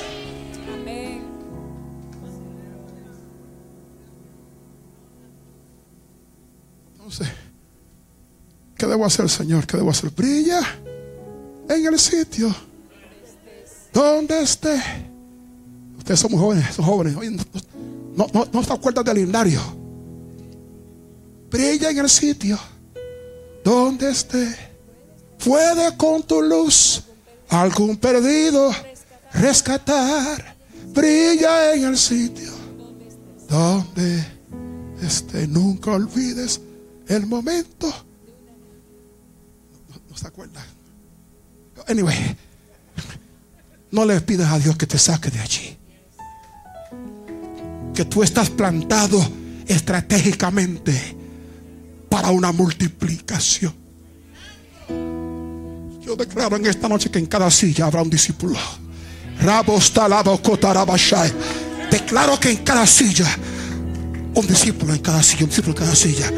Entonces, 6.93 7.29
¿qué 8.77 8.87
debo 8.87 9.07
hacer, 9.07 9.31
Señor? 9.31 9.67
¿Qué 9.67 9.77
debo 9.77 9.91
hacer? 9.91 10.11
Brilla 10.11 10.61
en 11.69 11.87
el 11.87 11.99
sitio 11.99 12.55
donde 13.93 14.43
esté. 14.43 14.83
Ustedes 15.97 16.21
son 16.21 16.33
jóvenes, 16.33 16.75
son 16.75 16.85
jóvenes. 16.85 17.17
Oye, 17.17 17.37
no, 18.17 18.27
no 18.53 18.63
se 18.63 18.73
acuerdan 18.73 19.05
del 19.05 19.17
lindario. 19.17 19.61
Brilla 21.51 21.91
en 21.91 21.99
el 21.99 22.11
sitio 22.11 22.59
donde 23.65 24.11
esté. 24.11 24.57
Puede 25.45 25.97
con 25.97 26.23
tu 26.23 26.41
luz 26.41 27.03
algún 27.49 27.97
perdido 27.97 28.73
rescatar. 29.35 30.57
Brilla 30.95 31.75
en 31.75 31.85
el 31.85 31.99
sitio 31.99 32.51
donde 33.49 34.25
esté. 35.03 35.47
Nunca 35.47 35.93
olvides 35.93 36.61
el 37.09 37.27
momento. 37.27 37.89
No, 39.89 40.01
no 40.09 40.17
se 40.17 40.27
acuerdan. 40.27 40.65
Anyway, 41.89 42.37
no 43.91 44.05
le 44.05 44.21
pidas 44.21 44.53
a 44.53 44.59
Dios 44.59 44.77
que 44.77 44.87
te 44.87 44.99
saque 44.99 45.31
de 45.31 45.41
allí. 45.41 45.77
Que 47.95 48.05
tú 48.05 48.23
estás 48.23 48.51
plantado 48.51 49.21
estratégicamente 49.67 51.17
para 52.09 52.31
una 52.31 52.53
multiplicación. 52.53 53.75
Yo 56.01 56.17
declaro 56.17 56.57
en 56.57 56.67
esta 56.67 56.89
noche 56.89 57.11
que 57.11 57.19
en 57.19 57.27
cada 57.27 57.51
silla 57.51 57.87
habrá 57.87 58.03
un 58.03 58.11
discípulo. 58.11 58.59
Declaro 61.91 62.39
que 62.39 62.51
en 62.51 62.59
cada 62.59 62.87
silla, 62.87 63.27
un 64.35 64.47
discípulo 64.47 64.95
en 64.95 65.01
cada 65.01 65.23
silla, 65.23 65.45
un 65.45 65.49
discípulo 65.51 65.75
en 65.75 65.79
cada 65.79 65.95
silla. 65.95 66.31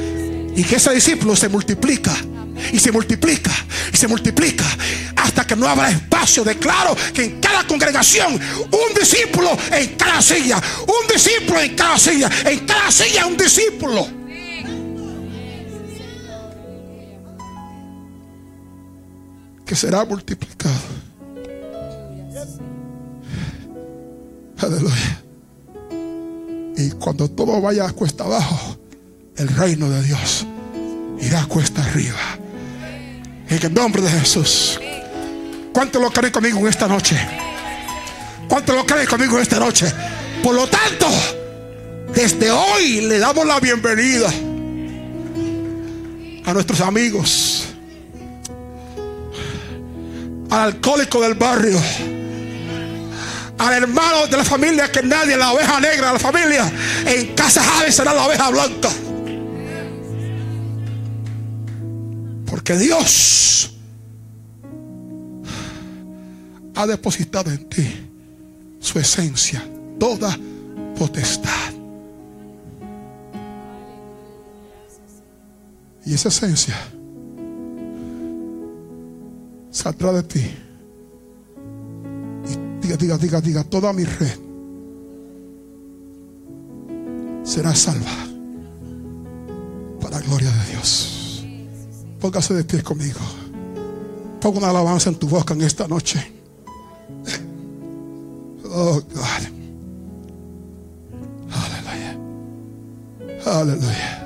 Y 0.56 0.62
que 0.64 0.76
ese 0.76 0.92
discípulo 0.92 1.34
se 1.34 1.48
multiplica 1.48 2.14
y 2.72 2.78
se 2.78 2.92
multiplica 2.92 3.50
y 3.92 3.96
se 3.96 4.08
multiplica 4.08 4.64
hasta 5.16 5.46
que 5.46 5.56
no 5.56 5.68
habrá 5.68 5.90
espacio. 5.90 6.44
Declaro 6.44 6.96
que 7.12 7.24
en 7.24 7.40
cada 7.40 7.66
congregación, 7.66 8.34
un 8.34 8.94
discípulo 8.98 9.56
en 9.72 9.94
cada 9.96 10.20
silla, 10.22 10.60
un 10.82 11.12
discípulo 11.12 11.60
en 11.60 11.74
cada 11.74 11.98
silla, 11.98 12.30
en 12.44 12.60
cada 12.60 12.90
silla 12.90 13.26
un 13.26 13.36
discípulo. 13.36 14.06
Que 19.66 19.74
será 19.74 20.04
multiplicado. 20.04 20.74
Aleluya. 24.58 25.22
Y 26.76 26.90
cuando 26.92 27.30
todo 27.30 27.60
vaya 27.60 27.90
cuesta 27.92 28.24
abajo, 28.24 28.76
el 29.36 29.48
reino 29.48 29.88
de 29.88 30.02
Dios 30.02 30.46
irá 31.20 31.42
a 31.42 31.46
cuesta 31.46 31.82
arriba. 31.82 32.18
En 33.54 33.62
el 33.62 33.72
nombre 33.72 34.02
de 34.02 34.10
Jesús. 34.10 34.80
¿Cuánto 35.72 36.00
lo 36.00 36.10
creen 36.10 36.32
conmigo 36.32 36.58
en 36.58 36.66
esta 36.66 36.88
noche? 36.88 37.16
¿Cuánto 38.48 38.74
lo 38.74 38.84
creen 38.84 39.06
conmigo 39.06 39.36
en 39.36 39.42
esta 39.42 39.60
noche? 39.60 39.86
Por 40.42 40.56
lo 40.56 40.66
tanto, 40.66 41.06
desde 42.12 42.50
hoy 42.50 43.02
le 43.02 43.20
damos 43.20 43.46
la 43.46 43.60
bienvenida 43.60 44.28
a 46.44 46.52
nuestros 46.52 46.80
amigos, 46.80 47.66
al 50.50 50.60
alcohólico 50.60 51.20
del 51.20 51.34
barrio, 51.34 51.80
al 53.58 53.72
hermano 53.72 54.26
de 54.26 54.36
la 54.36 54.44
familia 54.44 54.90
que 54.90 55.00
nadie, 55.00 55.36
la 55.36 55.52
oveja 55.52 55.78
negra 55.78 56.12
la 56.12 56.18
familia, 56.18 56.72
en 57.06 57.36
casa 57.36 57.62
Javi 57.62 57.92
será 57.92 58.14
la 58.14 58.26
oveja 58.26 58.50
blanca. 58.50 58.90
Porque 62.64 62.82
Dios 62.82 63.76
ha 66.74 66.86
depositado 66.86 67.50
en 67.50 67.68
ti 67.68 67.86
su 68.80 68.98
esencia, 68.98 69.62
toda 70.00 70.34
potestad. 70.98 71.74
Y 76.06 76.14
esa 76.14 76.30
esencia 76.30 76.74
saldrá 79.70 80.12
de 80.12 80.22
ti. 80.22 80.50
Y 82.48 82.80
diga, 82.80 82.96
diga, 82.96 83.18
diga, 83.18 83.40
diga, 83.42 83.64
toda 83.64 83.92
mi 83.92 84.04
red 84.04 84.38
será 87.42 87.74
salva 87.74 88.26
para 90.00 90.18
la 90.18 90.26
gloria 90.26 90.50
de 90.50 90.70
Dios. 90.70 91.13
Póngase 92.24 92.54
de 92.54 92.64
pie 92.64 92.82
conmigo. 92.82 93.20
Ponga 94.40 94.56
una 94.56 94.70
alabanza 94.70 95.10
en 95.10 95.16
tu 95.16 95.28
boca 95.28 95.52
en 95.52 95.60
esta 95.60 95.86
noche. 95.86 96.26
Oh 98.64 98.98
God. 99.12 99.42
Aleluya. 101.52 102.16
Aleluya. 103.44 104.23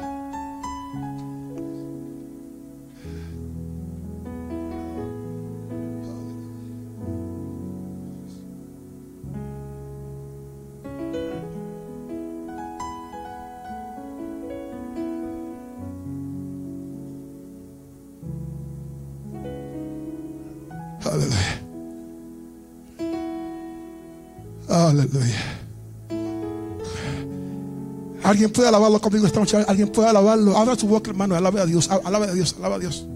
Alguien 28.29 28.51
puede 28.51 28.69
alabarlo 28.69 29.01
conmigo 29.01 29.27
esta 29.27 29.41
noche. 29.41 29.57
Alguien 29.57 29.89
puede 29.89 30.11
alabarlo. 30.11 30.55
Abra 30.55 30.77
su 30.77 30.87
boca, 30.87 31.09
hermano. 31.09 31.35
Alabe 31.35 31.63
a 31.63 31.65
Dios. 31.65 31.89
Alabe 31.89 32.27
a 32.27 32.35
Dios. 32.35 32.57
Alabe 32.59 32.75
a 32.75 32.79
Dios. 32.79 33.07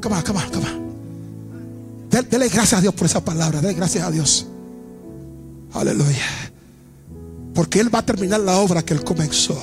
Come 0.00 0.14
on, 0.14 0.22
come 0.22 0.38
on, 0.38 0.50
come 0.50 0.66
on. 0.66 2.08
Dele, 2.08 2.28
dele 2.30 2.48
gracias 2.48 2.78
a 2.78 2.80
Dios 2.80 2.94
por 2.94 3.06
esa 3.06 3.24
palabra. 3.24 3.60
Dele 3.60 3.74
gracias 3.74 4.06
a 4.06 4.10
Dios. 4.12 4.46
Aleluya. 5.72 6.24
Porque 7.54 7.80
Él 7.80 7.92
va 7.92 7.98
a 7.98 8.06
terminar 8.06 8.38
la 8.38 8.58
obra 8.58 8.82
que 8.84 8.94
Él 8.94 9.02
comenzó. 9.02 9.60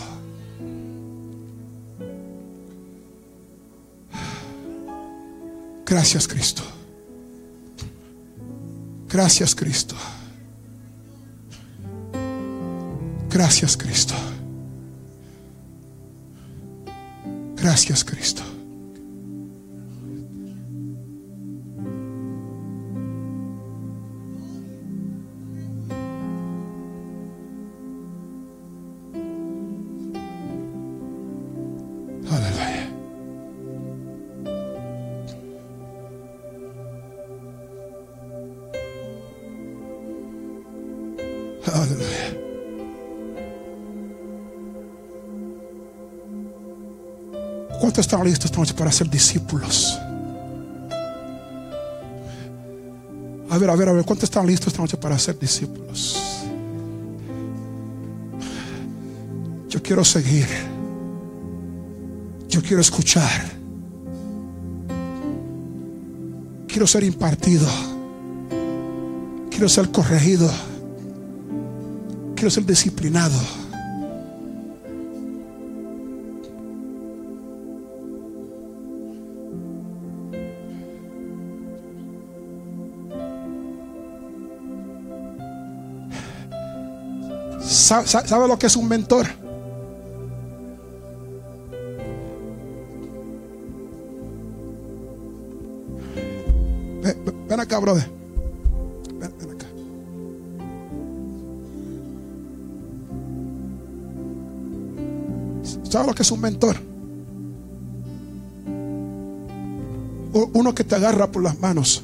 Gracias, 5.86 6.28
Cristo. 6.28 6.64
Gracias, 9.08 9.56
Cristo. 9.56 9.96
Gracias, 13.30 13.78
Cristo. 13.78 14.14
Gracias, 17.68 18.06
Cristo. 18.06 18.57
¿Cuántos 47.80 48.00
están 48.00 48.24
listos 48.24 48.46
esta 48.46 48.58
noche 48.58 48.74
para 48.74 48.92
ser 48.92 49.10
discípulos? 49.10 50.00
A 53.50 53.58
ver, 53.58 53.70
a 53.70 53.76
ver, 53.76 53.90
a 53.90 53.94
ver, 53.94 54.06
¿cuántos 54.06 54.26
están 54.26 54.46
listos 54.46 54.68
esta 54.68 54.82
noche 54.82 54.98
para 54.98 55.18
ser 55.18 55.38
discípulos? 55.40 56.18
Yo 59.70 59.82
quiero 59.82 60.04
seguir. 60.04 60.48
Yo 62.50 62.62
quiero 62.62 62.82
escuchar. 62.82 63.58
Quiero 66.68 66.88
ser 66.88 67.04
impartido. 67.04 67.68
Quiero 69.50 69.70
ser 69.70 69.92
corregido. 69.92 70.52
Quiero 72.36 72.50
ser 72.50 72.66
disciplinado. 72.66 73.40
¿Sabe, 87.88 88.50
lo 88.50 88.60
que 88.60 88.68
es 88.68 88.76
un 88.76 88.86
mentor? 88.86 89.26
Ven, 97.02 97.48
ven 97.48 97.60
acá, 97.62 97.80
brother. 97.80 98.10
Ven, 99.14 99.34
ven 99.40 99.52
acá. 99.52 99.68
¿Sabe 105.90 106.08
lo 106.08 106.14
que 106.14 106.24
es 106.24 106.32
un 106.32 106.42
mentor? 106.42 106.76
Uno 110.34 110.76
que 110.76 110.84
te 110.84 110.96
agarra 110.96 111.32
por 111.32 111.42
las 111.42 111.58
manos. 111.58 112.04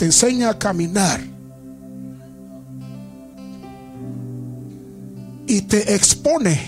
Te 0.00 0.06
enseña 0.06 0.48
a 0.48 0.58
caminar 0.58 1.20
y 5.46 5.60
te 5.60 5.94
expone 5.94 6.58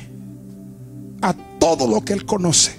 a 1.23 1.35
todo 1.59 1.87
lo 1.87 2.05
que 2.05 2.13
él 2.13 2.27
conoce. 2.27 2.73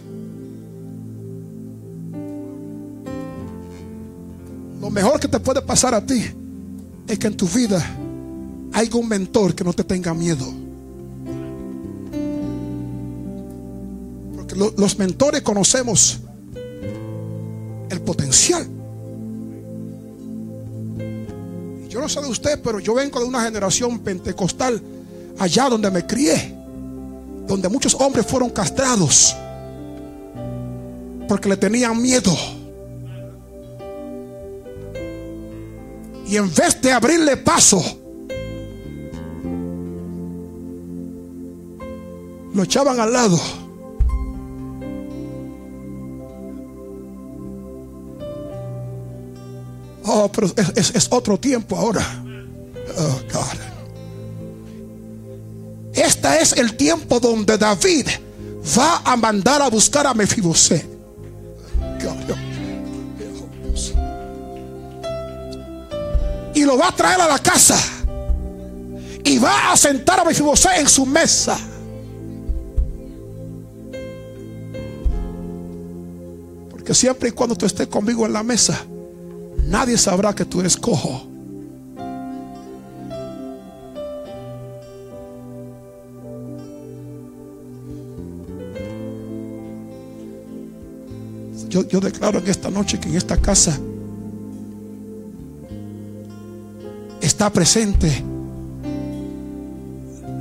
Lo 4.79 4.91
mejor 4.91 5.19
que 5.19 5.27
te 5.27 5.39
puede 5.39 5.63
pasar 5.63 5.95
a 5.95 6.05
ti 6.05 6.23
es 7.07 7.17
que 7.17 7.25
en 7.25 7.35
tu 7.35 7.47
vida 7.47 7.83
hay 8.73 8.91
un 8.93 9.07
mentor 9.07 9.55
que 9.55 9.63
no 9.63 9.73
te 9.73 9.83
tenga 9.83 10.13
miedo. 10.13 10.45
Porque 14.35 14.55
los 14.55 14.99
mentores 14.99 15.41
conocemos 15.41 16.19
el 17.89 18.01
potencial. 18.01 18.72
Sé 22.13 22.21
de 22.21 22.27
usted, 22.27 22.61
pero 22.61 22.79
yo 22.79 22.93
vengo 22.93 23.19
de 23.19 23.25
una 23.25 23.43
generación 23.43 23.99
pentecostal 23.99 24.81
allá 25.39 25.69
donde 25.69 25.89
me 25.89 26.05
crié, 26.05 26.55
donde 27.47 27.67
muchos 27.69 27.95
hombres 27.95 28.25
fueron 28.25 28.49
castrados 28.49 29.35
porque 31.27 31.49
le 31.49 31.57
tenían 31.57 31.99
miedo. 31.99 32.31
Y 36.27 36.37
en 36.37 36.53
vez 36.53 36.79
de 36.81 36.91
abrirle 36.91 37.37
paso, 37.37 37.83
lo 42.53 42.63
echaban 42.63 42.99
al 42.99 43.11
lado. 43.11 43.62
Oh, 50.23 50.31
pero 50.31 50.47
es, 50.75 51.07
otro 51.11 51.37
tiempo 51.37 51.75
ahora. 51.75 52.05
Oh, 52.97 53.19
God. 53.33 53.59
Este 55.93 56.41
es 56.41 56.53
el 56.53 56.77
tiempo 56.77 57.19
donde 57.19 57.57
David 57.57 58.07
va 58.77 59.01
a 59.03 59.17
mandar 59.17 59.61
a 59.61 59.69
buscar 59.69 60.07
a 60.07 60.13
Mefiboset. 60.13 60.87
Y 66.55 66.63
lo 66.63 66.77
va 66.77 66.87
a 66.87 66.95
traer 66.95 67.19
a 67.19 67.27
la 67.27 67.39
casa. 67.39 67.77
Y 69.25 69.39
va 69.39 69.73
a 69.73 69.77
sentar 69.77 70.21
a 70.21 70.23
Mefiboset 70.23 70.79
en 70.79 70.87
su 70.87 71.05
mesa. 71.05 71.59
Porque 76.69 76.93
siempre 76.93 77.27
y 77.27 77.31
cuando 77.33 77.57
tú 77.57 77.65
estés 77.65 77.87
conmigo 77.87 78.25
en 78.25 78.31
la 78.31 78.43
mesa, 78.43 78.85
nadie 79.67 79.97
sabrá 79.97 80.33
que 80.33 80.45
tú 80.45 80.59
eres 80.59 80.77
cojo. 80.77 81.27
Yo, 91.69 91.87
yo, 91.87 91.99
declaro 91.99 92.37
en 92.37 92.47
esta 92.47 92.69
noche 92.69 92.99
que 92.99 93.09
en 93.09 93.15
esta 93.15 93.35
casa 93.35 93.79
está 97.19 97.51
presente 97.51 98.23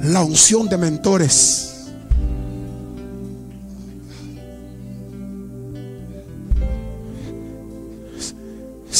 la 0.02 0.22
unción 0.22 0.68
de 0.68 0.76
mentores. 0.76 1.71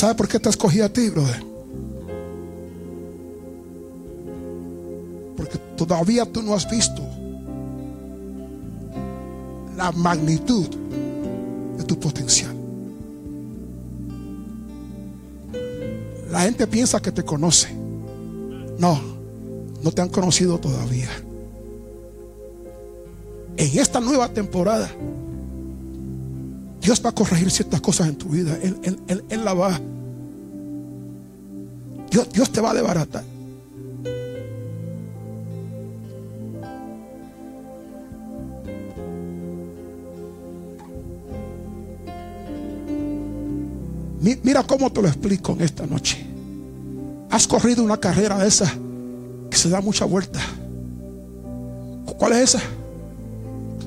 ¿Sabe 0.03 0.17
por 0.17 0.27
qué 0.27 0.41
te 0.41 0.49
escogí 0.49 0.81
a 0.81 0.93
ti, 0.93 1.11
brother? 1.11 1.45
Porque 5.37 5.59
todavía 5.77 6.25
tú 6.27 6.43
no 6.43 6.55
has 6.55 6.69
visto 6.69 7.01
la 9.77 9.93
magnitud 9.93 10.67
de 11.79 11.85
tu 11.85 12.01
potencial. 12.01 12.53
La 16.33 16.41
gente 16.41 16.67
piensa 16.67 16.99
que 16.99 17.13
te 17.13 17.23
conoce. 17.23 17.73
No, 18.81 19.01
no 19.85 19.93
te 19.93 20.03
han 20.03 20.09
conocido 20.09 20.59
todavía. 20.59 21.11
En 23.57 23.79
esta 23.79 24.01
nueva 24.01 24.29
temporada, 24.31 24.91
Dios 26.81 27.01
va 27.07 27.11
a 27.11 27.15
corregir 27.15 27.53
ciertas 27.53 27.81
cosas 27.81 28.09
en 28.09 28.17
tu 28.17 28.31
vida. 28.31 28.59
Él, 28.61 29.45
la 29.45 29.55
va. 29.55 29.81
Dios, 32.13 32.29
Dios 32.31 32.53
te 32.53 32.61
va 32.61 32.73
a 32.73 32.75
desbaratar. 32.75 33.25
Mira 44.43 44.63
cómo 44.65 44.93
te 44.93 45.01
lo 45.01 45.09
explico 45.09 45.53
en 45.53 45.63
esta 45.63 45.87
noche. 45.87 46.25
Has 47.31 47.49
corrido 47.49 47.83
una 47.83 47.97
carrera 47.97 48.39
de 48.39 48.49
esa 48.49 48.71
que 49.49 49.57
se 49.57 49.71
da 49.71 49.81
mucha 49.81 50.05
vuelta. 50.05 50.41
¿Cuál 52.19 52.33
es 52.33 52.55
esa? 52.55 52.61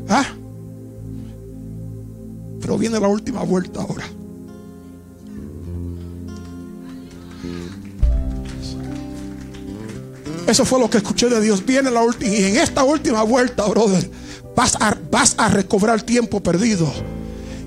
¿Ah? 0.09 0.25
Pero 2.59 2.77
viene 2.79 2.99
la 2.99 3.07
última 3.07 3.43
vuelta 3.43 3.81
ahora. 3.81 4.05
Eso 10.47 10.63
fue 10.63 10.79
lo 10.79 10.89
que 10.89 10.97
escuché 10.97 11.27
de 11.27 11.41
Dios. 11.41 11.65
Viene 11.65 11.89
la 11.89 12.01
última. 12.01 12.31
Y 12.31 12.43
en 12.43 12.57
esta 12.57 12.83
última 12.83 13.23
vuelta, 13.23 13.65
brother, 13.65 14.09
vas 14.55 14.75
a, 14.79 14.95
vas 15.11 15.35
a 15.37 15.49
recobrar 15.49 16.01
tiempo 16.03 16.41
perdido. 16.41 16.91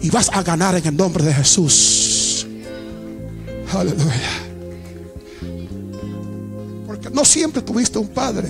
Y 0.01 0.11
vas 0.11 0.31
a 0.33 0.43
ganar 0.43 0.77
en 0.77 0.87
el 0.87 0.97
nombre 0.97 1.25
de 1.25 1.35
Jesús. 1.35 2.47
Aleluya. 3.73 4.31
Porque 6.87 7.11
no 7.11 7.25
siempre 7.25 7.63
tuviste 7.63 7.99
un 7.99 8.09
padre. 8.09 8.49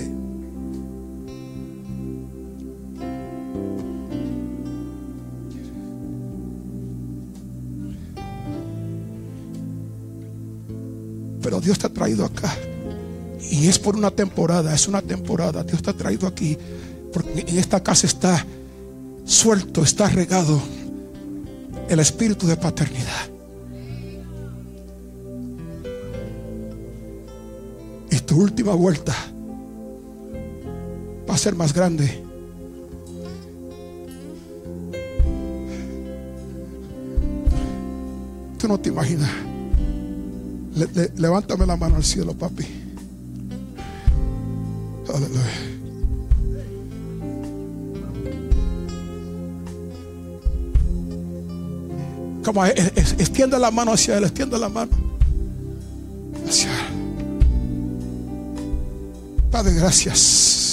Pero 11.41 11.59
Dios 11.59 11.79
te 11.79 11.87
ha 11.87 11.89
traído 11.89 12.25
acá. 12.25 12.55
Y 13.49 13.67
es 13.67 13.79
por 13.79 13.95
una 13.95 14.11
temporada, 14.11 14.73
es 14.73 14.87
una 14.87 15.01
temporada. 15.01 15.63
Dios 15.63 15.81
te 15.81 15.89
ha 15.89 15.93
traído 15.93 16.27
aquí. 16.27 16.57
Porque 17.11 17.45
en 17.47 17.57
esta 17.57 17.81
casa 17.81 18.05
está 18.05 18.45
suelto, 19.25 19.83
está 19.83 20.07
regado 20.07 20.61
el 21.87 21.99
espíritu 21.99 22.45
de 22.45 22.55
paternidad. 22.55 23.29
Y 28.11 28.19
tu 28.19 28.41
última 28.41 28.73
vuelta 28.73 29.15
va 31.27 31.33
a 31.33 31.37
ser 31.37 31.55
más 31.55 31.73
grande. 31.73 32.23
Tú 38.59 38.67
no 38.67 38.79
te 38.79 38.89
imaginas 38.89 39.49
levántame 41.17 41.65
la 41.65 41.75
mano 41.75 41.95
al 41.97 42.03
cielo, 42.03 42.33
papi. 42.33 42.78
Aleluya. 45.13 45.43
Como 52.43 52.65
extiende 52.65 53.59
la 53.59 53.71
mano 53.71 53.93
hacia 53.93 54.17
él, 54.17 54.23
extiende 54.23 54.57
la 54.57 54.69
mano 54.69 54.91
hacia 56.47 56.69
Padre, 59.51 59.73
gracias. 59.73 60.68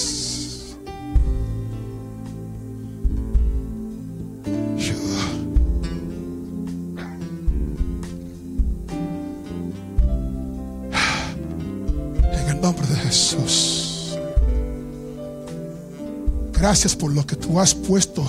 Gracias 16.66 16.96
por 16.96 17.12
lo 17.12 17.24
que 17.24 17.36
tú 17.36 17.60
has 17.60 17.72
puesto 17.72 18.28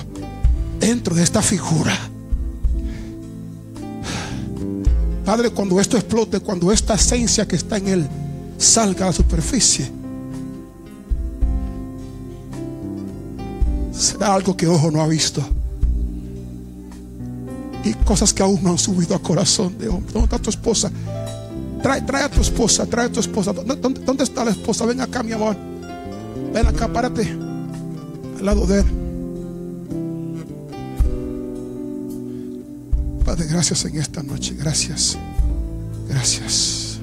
dentro 0.80 1.16
de 1.16 1.24
esta 1.24 1.42
figura. 1.42 1.92
Padre, 5.26 5.50
cuando 5.50 5.80
esto 5.80 5.98
explote, 5.98 6.40
cuando 6.40 6.72
esta 6.72 6.94
esencia 6.94 7.48
que 7.48 7.56
está 7.56 7.78
en 7.78 7.88
él 7.88 8.08
salga 8.60 9.06
a 9.06 9.08
la 9.08 9.14
superficie, 9.14 9.90
será 13.92 14.36
algo 14.36 14.56
que 14.56 14.68
ojo 14.68 14.92
no 14.92 15.02
ha 15.02 15.08
visto. 15.08 15.42
Y 17.84 17.94
cosas 18.06 18.36
que 18.36 18.44
aún 18.44 18.60
no 18.62 18.70
han 18.70 18.78
subido 18.78 19.16
a 19.16 19.20
corazón 19.20 19.76
de 19.80 19.90
hombre. 19.90 20.14
¿Dónde 20.14 20.26
está 20.26 20.38
tu 20.38 20.52
esposa? 20.52 20.92
Trae, 21.82 22.04
trae 22.04 22.26
a 22.26 22.30
tu 22.30 22.42
esposa, 22.42 22.86
trae 22.86 23.08
a 23.08 23.12
tu 23.12 23.20
esposa. 23.20 23.52
¿Dónde, 23.52 24.24
está 24.24 24.46
la 24.46 24.52
esposa? 24.52 24.86
Ven 24.86 25.02
acá, 25.02 25.24
mi 25.24 25.32
amor. 25.32 25.58
Ven 26.54 26.68
acá, 26.68 26.88
párate 26.88 27.47
lado 28.48 28.66
de 28.66 28.80
Él. 28.80 28.86
Padre, 33.26 33.46
gracias 33.46 33.84
en 33.84 33.98
esta 33.98 34.24
noche. 34.24 34.56
Gracias. 34.58 35.18
Gracias. 36.08 37.00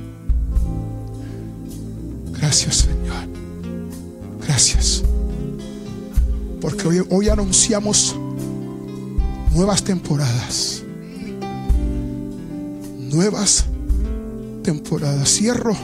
Gracias, 2.33 2.77
Señor. 2.77 3.29
Gracias. 4.41 5.03
Porque 6.63 6.89
hoy, 6.89 7.07
hoy 7.11 7.29
anunciamos 7.29 8.17
nuevas 9.55 9.85
temporadas. 9.85 10.83
Nuevas 13.13 13.67
temporadas. 14.63 15.29
Cierro, 15.29 15.77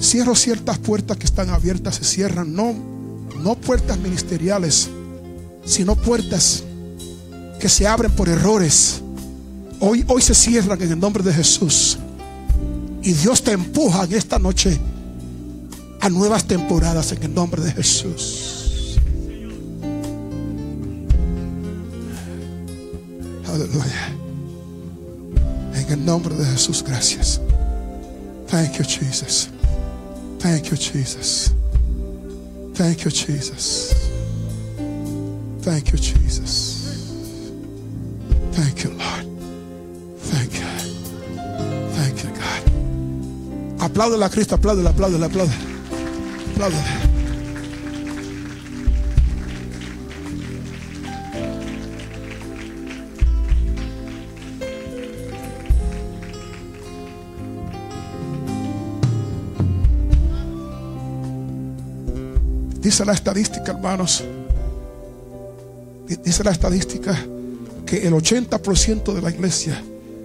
cierro 0.00 0.34
ciertas 0.34 0.78
puertas 0.78 1.16
que 1.18 1.26
están 1.26 1.50
abiertas, 1.50 1.94
se 1.94 2.04
cierran. 2.04 2.52
No, 2.52 2.91
no 3.42 3.56
puertas 3.56 3.98
ministeriales, 3.98 4.88
sino 5.64 5.96
puertas 5.96 6.64
que 7.60 7.68
se 7.68 7.86
abren 7.86 8.12
por 8.12 8.28
errores. 8.28 9.02
Hoy, 9.80 10.04
hoy 10.08 10.22
se 10.22 10.34
cierran 10.34 10.80
en 10.80 10.92
el 10.92 10.98
nombre 10.98 11.22
de 11.22 11.32
Jesús. 11.32 11.98
Y 13.02 13.12
Dios 13.12 13.42
te 13.42 13.52
empuja 13.52 14.04
en 14.04 14.14
esta 14.14 14.38
noche 14.38 14.78
a 16.00 16.08
nuevas 16.08 16.44
temporadas 16.44 17.12
en 17.12 17.22
el 17.22 17.34
nombre 17.34 17.62
de 17.62 17.72
Jesús. 17.72 18.98
Aleluya. 23.46 24.12
En 25.74 25.92
el 25.92 26.04
nombre 26.04 26.34
de 26.34 26.44
Jesús, 26.44 26.82
gracias. 26.82 27.40
Thank 28.48 28.78
you, 28.78 28.84
Jesus. 28.84 29.48
Thank 30.38 30.64
you, 30.64 30.76
Jesus. 30.76 31.52
Thank 32.74 33.04
you, 33.04 33.10
Jesus. 33.10 33.92
Thank 35.60 35.92
you, 35.92 35.98
Jesus. 35.98 36.72
Thank 38.52 38.84
you, 38.84 38.90
Lord. 38.90 39.26
Thank 40.18 40.54
you. 40.54 40.66
Thank 41.92 42.24
you, 42.24 42.30
God. 42.30 43.82
Apláudele 43.82 44.24
a 44.24 44.28
Cristo, 44.28 44.54
apláudele, 44.54 44.88
apláudele, 44.88 45.24
apláudele. 45.26 45.58
Apláudele. 46.52 47.01
Dice 62.82 63.04
la 63.04 63.12
estadística, 63.12 63.72
hermanos. 63.72 64.24
di- 66.08 66.16
Dice 66.16 66.42
la 66.44 66.50
estadística 66.50 67.16
que 67.86 68.06
el 68.06 68.12
80% 68.12 69.12
de 69.14 69.22
la 69.22 69.30
iglesia, 69.30 69.80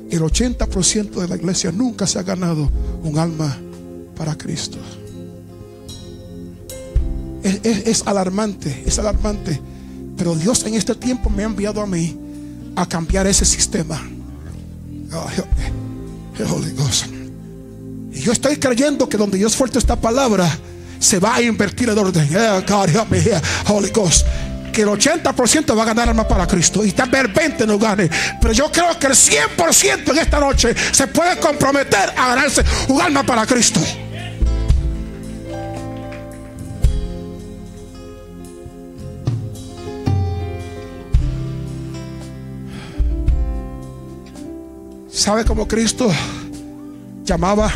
el 0.10 0.22
80% 0.22 1.22
de 1.22 1.28
la 1.28 1.36
iglesia 1.36 1.72
nunca 1.72 2.08
se 2.08 2.18
ha 2.20 2.24
ganado 2.24 2.70
un 3.04 3.18
alma 3.20 3.56
para 4.16 4.36
Cristo. 4.38 4.78
Es, 7.44 8.04
alarmante, 8.06 8.84
es 8.86 9.00
alarmante. 9.00 9.60
Pero 10.18 10.36
Dios 10.36 10.64
en 10.66 10.74
este 10.74 10.96
tiempo 10.96 11.30
me 11.30 11.44
ha 11.44 11.46
enviado 11.46 11.80
a 11.82 11.86
mí 11.86 12.18
a 12.76 12.86
cambiar 12.88 13.28
ese 13.28 13.46
sistema. 13.46 14.02
Oh. 15.14 15.28
Y 18.14 18.20
yo 18.20 18.32
estoy 18.32 18.58
creyendo 18.58 19.08
que 19.08 19.18
donde 19.18 19.38
Dios 19.38 19.56
fuerte 19.56 19.78
esta 19.80 19.96
palabra, 19.96 20.50
se 21.00 21.20
va 21.20 21.36
a 21.36 21.42
invertir 21.42 21.90
el 21.90 21.98
orden. 21.98 22.28
Yeah, 22.30 22.62
God, 22.62 22.90
help 22.90 23.10
me 23.10 23.20
here. 23.20 23.42
Holy 23.68 23.90
Ghost. 23.90 24.26
Que 24.72 24.84
el 24.84 24.90
80% 24.90 25.76
va 25.76 25.84
a 25.84 25.86
ganar 25.86 26.10
alma 26.10 26.28
para 26.28 26.46
Cristo. 26.46 26.86
Y 26.86 26.92
tal 26.92 27.10
vez 27.10 27.26
el 27.26 27.34
20% 27.34 27.66
no 27.66 27.80
gane. 27.80 28.10
Pero 28.40 28.54
yo 28.54 28.72
creo 28.72 28.98
que 29.00 29.08
el 29.08 29.14
100% 29.14 30.12
en 30.12 30.18
esta 30.18 30.40
noche 30.40 30.76
se 30.92 31.08
puede 31.08 31.38
comprometer 31.40 32.14
a 32.16 32.36
ganarse 32.36 32.64
un 32.88 33.02
alma 33.02 33.24
para 33.24 33.46
Cristo. 33.46 33.80
¿Sabe 45.10 45.44
cómo 45.44 45.68
Cristo 45.68 46.10
llamaba 47.26 47.72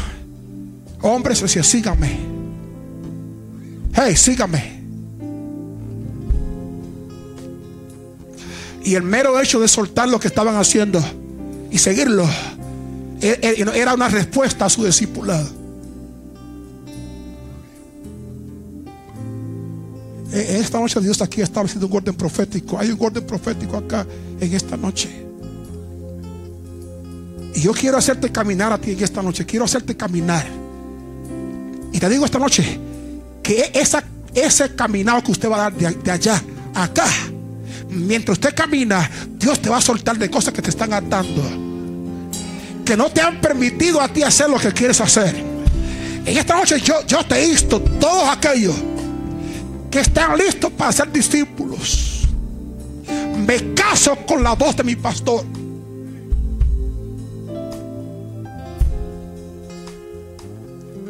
hombres? 1.02 1.42
Decía, 1.42 1.64
síganme. 1.64 2.31
Hey, 3.94 4.16
síganme. 4.16 4.80
Y 8.84 8.96
el 8.96 9.04
mero 9.04 9.40
hecho 9.40 9.60
de 9.60 9.68
soltar 9.68 10.10
lo 10.10 10.20
que 10.20 10.28
estaban 10.28 10.56
haciendo 10.56 11.04
y 11.70 11.78
seguirlo 11.78 12.28
e- 13.22 13.40
e- 13.42 13.80
era 13.80 13.94
una 13.94 14.10
respuesta 14.10 14.66
a 14.66 14.70
su 14.70 14.84
discipulado. 14.86 15.48
E- 20.34 20.58
Esta 20.60 20.80
noche 20.80 21.00
Dios 21.00 21.22
aquí 21.22 21.42
ha 21.42 21.44
establecido 21.44 21.88
un 21.88 21.94
orden 21.96 22.16
profético. 22.16 22.80
Hay 22.80 22.90
un 22.92 22.98
orden 23.00 23.26
profético 23.26 23.78
acá 23.78 24.08
en 24.40 24.54
esta 24.54 24.78
noche. 24.78 25.10
Y 27.54 27.62
yo 27.62 27.74
quiero 27.74 27.98
hacerte 27.98 28.32
caminar 28.32 28.72
a 28.72 28.78
ti 28.80 28.92
en 28.92 29.04
esta 29.04 29.22
noche. 29.22 29.46
Quiero 29.46 29.66
hacerte 29.66 29.96
caminar. 29.96 30.46
Y 31.92 32.00
te 32.00 32.10
digo 32.10 32.26
esta 32.26 32.40
noche 32.40 32.80
esa, 33.74 34.04
ese 34.34 34.76
caminado 34.76 35.24
que 35.24 35.32
usted 35.32 35.50
va 35.50 35.56
a 35.56 35.70
dar 35.70 35.74
de, 35.74 36.12
allá 36.12 36.42
acá, 36.74 37.08
mientras 37.90 38.38
usted 38.38 38.56
camina, 38.56 39.10
Dios 39.38 39.60
te 39.62 39.70
va 39.70 39.78
a 39.78 39.82
soltar 39.82 40.18
de 40.18 40.30
cosas 40.30 40.54
que 40.54 40.62
te 40.62 40.70
están 40.70 40.94
atando. 40.94 41.42
Que 42.86 42.98
no 42.98 43.10
te 43.10 43.22
han 43.22 43.40
permitido 43.40 44.02
a 44.02 44.08
ti 44.08 44.24
hacer 44.24 44.50
lo 44.50 44.58
que 44.58 44.72
quieres 44.72 45.00
hacer. 45.02 45.36
En 46.26 46.38
esta 46.38 46.56
noche 46.56 46.80
yo, 46.82 47.06
yo 47.08 47.26
te 47.26 47.44
insto, 47.44 47.82
todos 47.82 48.30
aquellos 48.30 48.76
que 49.90 50.00
están 50.00 50.38
listos 50.38 50.72
para 50.72 50.92
ser 50.92 51.12
discípulos. 51.12 52.28
Me 53.46 53.74
caso 53.74 54.16
con 54.28 54.44
la 54.44 54.54
voz 54.54 54.76
de 54.78 54.84
mi 54.84 54.96
pastor. 54.96 55.44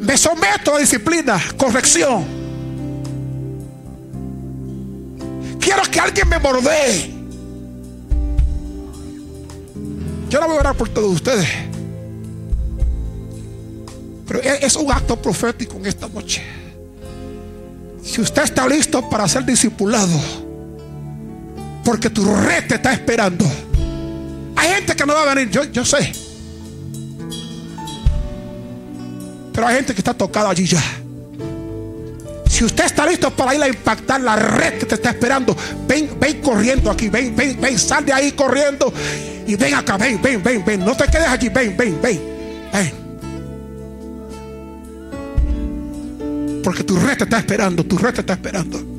Me 0.02 0.16
someto 0.16 0.74
a 0.74 0.80
disciplina, 0.80 1.40
corrección. 1.56 2.24
Quiero 5.60 5.82
que 5.84 6.00
alguien 6.00 6.28
me 6.28 6.40
mordee. 6.40 7.14
Yo 10.28 10.40
no 10.40 10.48
voy 10.48 10.56
a 10.56 10.60
orar 10.60 10.76
por 10.76 10.88
todos 10.88 11.12
ustedes. 11.12 11.48
Pero 14.26 14.40
es 14.40 14.62
es 14.64 14.76
un 14.76 14.90
acto 14.90 15.20
profético 15.22 15.76
en 15.76 15.86
esta 15.86 16.08
noche. 16.08 16.42
Si 18.02 18.20
usted 18.20 18.42
está 18.42 18.66
listo 18.66 19.08
para 19.08 19.28
ser 19.28 19.44
discipulado, 19.44 20.20
porque 21.84 22.10
tu 22.10 22.24
red 22.24 22.66
te 22.66 22.74
está 22.74 22.92
esperando. 22.92 23.44
Hay 24.56 24.68
gente 24.68 24.96
que 24.96 25.06
no 25.06 25.14
va 25.14 25.30
a 25.30 25.34
venir, 25.34 25.70
yo 25.70 25.84
sé. 25.84 26.31
Pero 29.52 29.66
hay 29.66 29.76
gente 29.76 29.94
que 29.94 30.00
está 30.00 30.14
tocada 30.14 30.50
allí 30.50 30.66
ya. 30.66 30.82
Si 32.48 32.64
usted 32.64 32.84
está 32.84 33.06
listo 33.06 33.30
para 33.30 33.54
ir 33.54 33.62
a 33.62 33.68
impactar 33.68 34.20
la 34.20 34.36
red 34.36 34.78
que 34.78 34.86
te 34.86 34.94
está 34.94 35.10
esperando, 35.10 35.56
ven, 35.86 36.10
ven 36.20 36.40
corriendo 36.40 36.90
aquí, 36.90 37.08
ven, 37.08 37.34
ven, 37.34 37.58
ven, 37.60 37.78
sal 37.78 38.04
de 38.04 38.12
ahí 38.12 38.32
corriendo 38.32 38.92
y 39.46 39.56
ven 39.56 39.74
acá, 39.74 39.96
ven, 39.96 40.20
ven, 40.20 40.42
ven, 40.42 40.64
ven. 40.64 40.84
No 40.84 40.94
te 40.94 41.06
quedes 41.06 41.28
allí, 41.28 41.48
ven, 41.48 41.76
ven, 41.76 41.98
ven, 42.02 42.20
ven. 42.72 42.92
Porque 46.62 46.84
tu 46.84 46.96
red 46.96 47.16
te 47.16 47.24
está 47.24 47.38
esperando, 47.38 47.84
tu 47.84 47.98
red 47.98 48.14
te 48.14 48.20
está 48.20 48.34
esperando. 48.34 48.91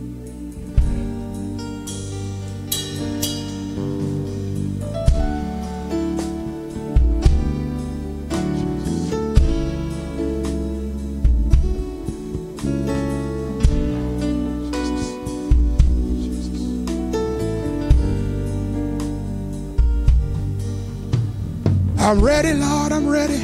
I'm 22.14 22.22
ready, 22.22 22.54
Lord, 22.54 22.92
I'm 22.92 23.10
ready. 23.10 23.40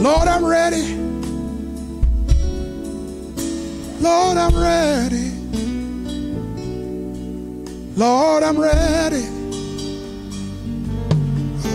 Lord, 0.00 0.26
I'm 0.26 0.44
ready. 0.44 0.96
Lord, 4.00 4.36
I'm 4.36 4.56
ready. 4.56 5.30
Lord, 7.94 8.42
I'm 8.42 8.58
ready. 8.58 9.24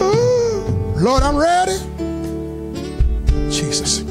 Ooh, 0.01 0.65
Lord, 0.97 1.23
I'm 1.23 1.37
ready. 1.37 1.79
Jesus. 3.49 4.01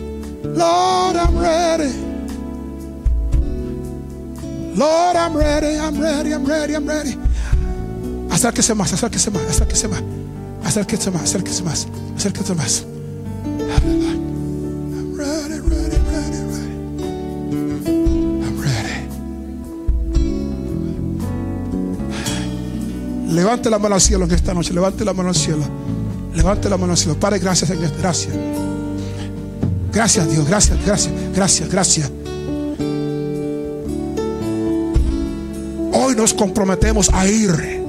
Lord, 0.42 1.16
I'm 1.16 1.36
ready. 1.36 1.92
Lord, 4.74 5.16
I'm 5.16 5.36
ready. 5.36 5.76
I'm 5.76 6.00
ready. 6.00 6.32
I'm 6.32 6.46
ready. 6.46 6.76
I'm 6.76 6.88
ready. 6.88 7.21
Acérquese 8.42 8.74
más, 8.74 8.92
acérquese 8.92 9.30
más, 9.30 9.42
acérquese 9.48 9.86
más. 9.86 10.02
Acérquese 10.64 11.10
más, 11.12 11.22
acérquese 11.22 11.62
más, 11.62 11.86
acérquese 12.16 12.54
más. 12.56 12.84
Levante 23.28 23.70
la 23.70 23.78
mano 23.78 23.94
al 23.94 24.00
cielo 24.00 24.24
en 24.24 24.32
esta 24.32 24.52
noche. 24.52 24.74
Levante 24.74 25.04
la 25.04 25.12
mano 25.12 25.28
al 25.28 25.36
cielo. 25.36 25.62
Levante 26.34 26.68
la 26.68 26.76
mano 26.76 26.94
al 26.94 26.98
cielo. 26.98 27.14
Padre, 27.20 27.38
gracias, 27.38 27.70
Señor. 27.70 27.92
Gracias. 28.00 28.34
Gracias, 29.92 30.28
Dios. 30.28 30.48
Gracias, 30.48 30.84
gracias, 30.84 31.14
gracias, 31.32 31.70
gracias. 31.70 32.10
Hoy 35.92 36.16
nos 36.16 36.34
comprometemos 36.34 37.08
a 37.12 37.28
ir. 37.28 37.81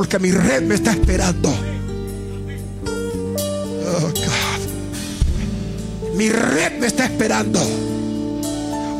Porque 0.00 0.18
mi 0.18 0.30
red 0.30 0.62
me 0.62 0.76
está 0.76 0.92
esperando. 0.92 1.50
Oh, 3.86 4.08
God. 4.08 4.60
Mi 6.16 6.30
red 6.30 6.78
me 6.80 6.86
está 6.86 7.04
esperando. 7.04 7.60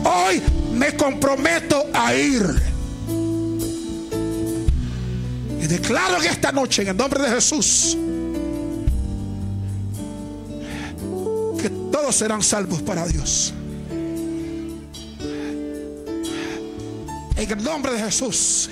Hoy 0.04 0.42
me 0.74 0.94
comprometo 0.96 1.86
a 1.94 2.14
ir. 2.14 2.44
Y 5.58 5.66
declaro 5.68 6.20
que 6.20 6.28
esta 6.28 6.52
noche, 6.52 6.82
en 6.82 6.88
el 6.88 6.96
nombre 6.98 7.22
de 7.22 7.30
Jesús, 7.30 7.96
que 11.62 11.70
todos 11.90 12.14
serán 12.14 12.42
salvos 12.42 12.82
para 12.82 13.06
Dios. 13.06 13.54
En 17.38 17.50
el 17.50 17.64
nombre 17.64 17.92
de 17.94 18.00
Jesús. 18.00 18.68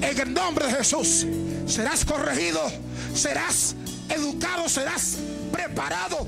En 0.00 0.18
el 0.18 0.32
nombre 0.32 0.66
de 0.66 0.72
Jesús. 0.74 1.26
Serás 1.70 2.04
corregido. 2.04 2.60
Serás 3.14 3.76
educado. 4.08 4.68
Serás 4.68 5.18
preparado. 5.52 6.26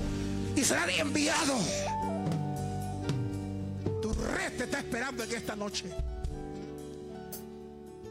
Y 0.55 0.65
serás 0.65 0.89
enviado. 0.99 1.59
Tu 4.01 4.13
red 4.13 4.57
te 4.57 4.65
está 4.65 4.79
esperando 4.79 5.25
en 5.25 5.33
esta 5.33 5.57
noche. 5.57 5.87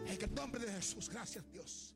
En 0.08 0.22
el 0.22 0.36
nombre 0.36 0.66
de 0.66 0.74
Jesús. 0.74 1.10
Gracias 1.10 1.44
Dios. 1.52 1.96